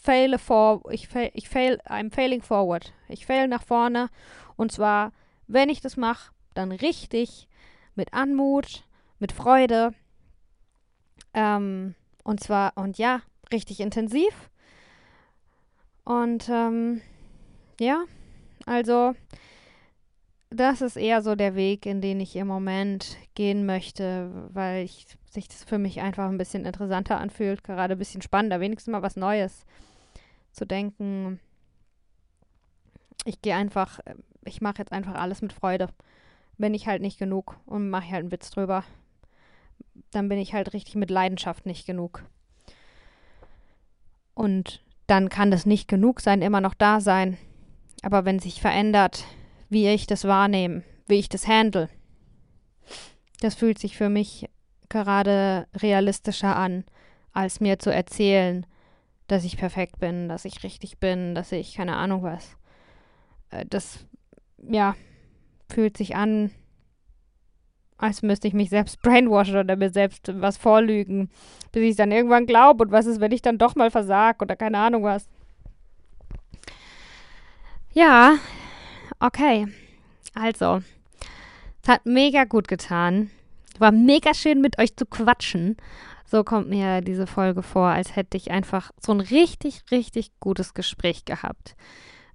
faile 0.00 0.38
vor, 0.38 0.82
ich 0.90 1.08
fail, 1.08 1.30
ich 1.34 1.48
fail, 1.48 1.80
I'm 1.86 2.12
failing 2.12 2.42
forward. 2.42 2.92
Ich 3.08 3.26
fail 3.26 3.48
nach 3.48 3.62
vorne. 3.62 4.10
Und 4.56 4.70
zwar, 4.70 5.12
wenn 5.46 5.68
ich 5.70 5.80
das 5.80 5.96
mache, 5.96 6.32
dann 6.52 6.72
richtig, 6.72 7.48
mit 7.94 8.12
Anmut, 8.12 8.84
mit 9.18 9.32
Freude 9.32 9.94
ähm, 11.32 11.94
und 12.22 12.40
zwar, 12.40 12.76
und 12.76 12.98
ja, 12.98 13.22
richtig 13.52 13.80
intensiv. 13.80 14.50
Und 16.04 16.48
ähm, 16.48 17.00
ja, 17.80 18.04
also 18.66 19.14
das 20.54 20.80
ist 20.80 20.96
eher 20.96 21.22
so 21.22 21.34
der 21.34 21.54
Weg, 21.54 21.86
in 21.86 22.00
den 22.00 22.20
ich 22.20 22.36
im 22.36 22.46
Moment 22.46 23.16
gehen 23.34 23.66
möchte, 23.66 24.30
weil 24.52 24.84
ich, 24.84 25.06
sich 25.30 25.48
das 25.48 25.64
für 25.64 25.78
mich 25.78 26.00
einfach 26.00 26.28
ein 26.28 26.38
bisschen 26.38 26.64
interessanter 26.64 27.18
anfühlt, 27.18 27.64
gerade 27.64 27.94
ein 27.94 27.98
bisschen 27.98 28.22
spannender, 28.22 28.60
wenigstens 28.60 28.92
mal 28.92 29.02
was 29.02 29.16
Neues 29.16 29.66
zu 30.52 30.64
denken. 30.66 31.40
Ich 33.24 33.42
gehe 33.42 33.54
einfach, 33.54 34.00
ich 34.44 34.60
mache 34.60 34.78
jetzt 34.78 34.92
einfach 34.92 35.14
alles 35.14 35.42
mit 35.42 35.52
Freude. 35.52 35.88
Bin 36.58 36.74
ich 36.74 36.86
halt 36.86 37.02
nicht 37.02 37.18
genug 37.18 37.56
und 37.66 37.90
mache 37.90 38.10
halt 38.10 38.20
einen 38.20 38.32
Witz 38.32 38.50
drüber 38.50 38.84
dann 40.10 40.28
bin 40.28 40.38
ich 40.38 40.54
halt 40.54 40.72
richtig 40.72 40.94
mit 40.96 41.10
Leidenschaft 41.10 41.66
nicht 41.66 41.86
genug. 41.86 42.24
Und 44.34 44.82
dann 45.06 45.28
kann 45.28 45.50
das 45.50 45.66
nicht 45.66 45.88
genug 45.88 46.20
sein, 46.20 46.42
immer 46.42 46.60
noch 46.60 46.74
da 46.74 47.00
sein. 47.00 47.36
Aber 48.02 48.24
wenn 48.24 48.38
sich 48.38 48.60
verändert, 48.60 49.24
wie 49.68 49.88
ich 49.88 50.06
das 50.06 50.24
wahrnehme, 50.24 50.82
wie 51.06 51.18
ich 51.18 51.28
das 51.28 51.46
handle, 51.46 51.88
das 53.40 53.54
fühlt 53.54 53.78
sich 53.78 53.96
für 53.96 54.08
mich 54.08 54.48
gerade 54.88 55.66
realistischer 55.76 56.56
an, 56.56 56.84
als 57.32 57.60
mir 57.60 57.78
zu 57.78 57.92
erzählen, 57.92 58.66
dass 59.26 59.44
ich 59.44 59.56
perfekt 59.56 59.98
bin, 59.98 60.28
dass 60.28 60.44
ich 60.44 60.62
richtig 60.62 60.98
bin, 60.98 61.34
dass 61.34 61.52
ich 61.52 61.74
keine 61.74 61.96
Ahnung 61.96 62.22
was. 62.22 62.56
Äh, 63.50 63.64
das, 63.68 64.06
ja, 64.62 64.94
fühlt 65.68 65.96
sich 65.96 66.14
an 66.14 66.50
als 68.04 68.22
müsste 68.22 68.48
ich 68.48 68.54
mich 68.54 68.70
selbst 68.70 69.00
brainwashen 69.02 69.56
oder 69.56 69.76
mir 69.76 69.90
selbst 69.90 70.30
was 70.40 70.56
vorlügen, 70.56 71.30
bis 71.72 71.82
ich 71.82 71.90
es 71.90 71.96
dann 71.96 72.12
irgendwann 72.12 72.46
glaube. 72.46 72.84
Und 72.84 72.92
was 72.92 73.06
ist, 73.06 73.20
wenn 73.20 73.32
ich 73.32 73.42
dann 73.42 73.58
doch 73.58 73.74
mal 73.74 73.90
versag 73.90 74.42
oder 74.42 74.56
keine 74.56 74.78
Ahnung 74.78 75.04
was. 75.04 75.28
Ja, 77.92 78.36
okay. 79.24 79.66
Also, 80.34 80.82
es 81.82 81.88
hat 81.88 82.06
mega 82.06 82.44
gut 82.44 82.68
getan. 82.68 83.30
War 83.78 83.92
mega 83.92 84.34
schön 84.34 84.60
mit 84.60 84.78
euch 84.78 84.96
zu 84.96 85.06
quatschen. 85.06 85.76
So 86.24 86.44
kommt 86.44 86.68
mir 86.68 87.00
diese 87.00 87.26
Folge 87.26 87.62
vor, 87.62 87.88
als 87.88 88.16
hätte 88.16 88.36
ich 88.36 88.50
einfach 88.50 88.90
so 89.00 89.12
ein 89.12 89.20
richtig, 89.20 89.82
richtig 89.90 90.32
gutes 90.40 90.74
Gespräch 90.74 91.24
gehabt. 91.24 91.76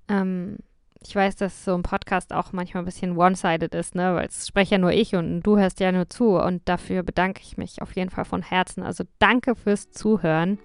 Ähm, 0.07 0.57
ich 1.01 1.15
weiß, 1.15 1.37
dass 1.37 1.63
so 1.63 1.73
ein 1.73 1.83
Podcast 1.83 2.33
auch 2.33 2.51
manchmal 2.51 2.83
ein 2.83 2.85
bisschen 2.85 3.17
one-sided 3.17 3.73
ist, 3.73 3.95
ne, 3.95 4.15
weil 4.15 4.27
es 4.27 4.47
spreche 4.47 4.75
ja 4.75 4.77
nur 4.77 4.91
ich 4.91 5.15
und 5.15 5.41
du 5.43 5.57
hörst 5.57 5.79
ja 5.79 5.91
nur 5.91 6.09
zu 6.09 6.37
und 6.37 6.67
dafür 6.67 7.03
bedanke 7.03 7.41
ich 7.41 7.57
mich 7.57 7.81
auf 7.81 7.95
jeden 7.95 8.09
Fall 8.09 8.25
von 8.25 8.41
Herzen. 8.41 8.83
Also 8.83 9.05
danke 9.17 9.55
fürs 9.55 9.91
Zuhören. 9.91 10.59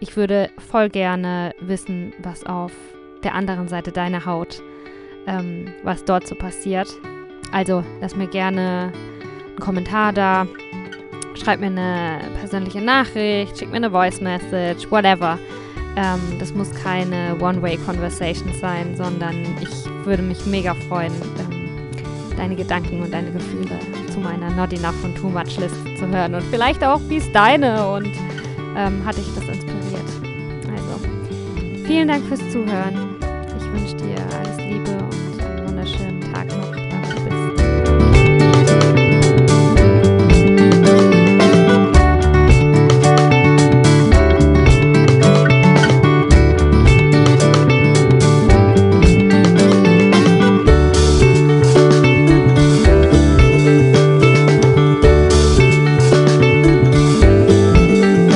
Ich 0.00 0.16
würde 0.16 0.50
voll 0.58 0.90
gerne 0.90 1.54
wissen, 1.60 2.12
was 2.18 2.44
auf 2.44 2.72
der 3.22 3.34
anderen 3.34 3.68
Seite 3.68 3.92
deiner 3.92 4.26
Haut, 4.26 4.60
ähm, 5.26 5.66
was 5.82 6.04
dort 6.04 6.26
so 6.26 6.34
passiert. 6.34 6.88
Also 7.52 7.84
lass 8.00 8.16
mir 8.16 8.26
gerne 8.26 8.92
einen 8.92 9.58
Kommentar 9.60 10.12
da, 10.12 10.46
schreib 11.34 11.60
mir 11.60 11.66
eine 11.66 12.20
persönliche 12.40 12.80
Nachricht, 12.80 13.58
schick 13.58 13.70
mir 13.70 13.76
eine 13.76 13.90
Voice 13.90 14.20
Message, 14.20 14.90
whatever. 14.90 15.38
Ähm, 15.96 16.20
das 16.40 16.52
muss 16.52 16.70
keine 16.82 17.36
One-Way-Conversation 17.40 18.52
sein, 18.60 18.96
sondern 18.96 19.44
ich 19.60 19.86
würde 20.04 20.22
mich 20.22 20.44
mega 20.46 20.74
freuen, 20.74 21.12
ähm, 21.38 21.68
deine 22.36 22.56
Gedanken 22.56 23.00
und 23.00 23.12
deine 23.12 23.30
Gefühle 23.30 23.78
zu 24.12 24.18
meiner 24.18 24.50
Not 24.50 24.72
Enough 24.72 25.04
und 25.04 25.16
Too 25.16 25.28
Much 25.28 25.56
Liste 25.58 25.94
zu 25.96 26.08
hören. 26.08 26.34
Und 26.34 26.42
vielleicht 26.50 26.82
auch, 26.82 27.00
wie 27.08 27.16
ist 27.16 27.32
deine 27.32 27.88
und 27.88 28.10
ähm, 28.76 29.04
hat 29.04 29.16
dich 29.16 29.26
das 29.34 29.44
inspiriert. 29.44 30.02
Also, 30.72 31.84
vielen 31.86 32.08
Dank 32.08 32.24
fürs 32.26 32.40
Zuhören. 32.50 33.16
Ich 33.56 33.72
wünsche 33.72 33.96
dir 33.96 34.16
alles 34.36 34.56
Liebe 34.58 35.03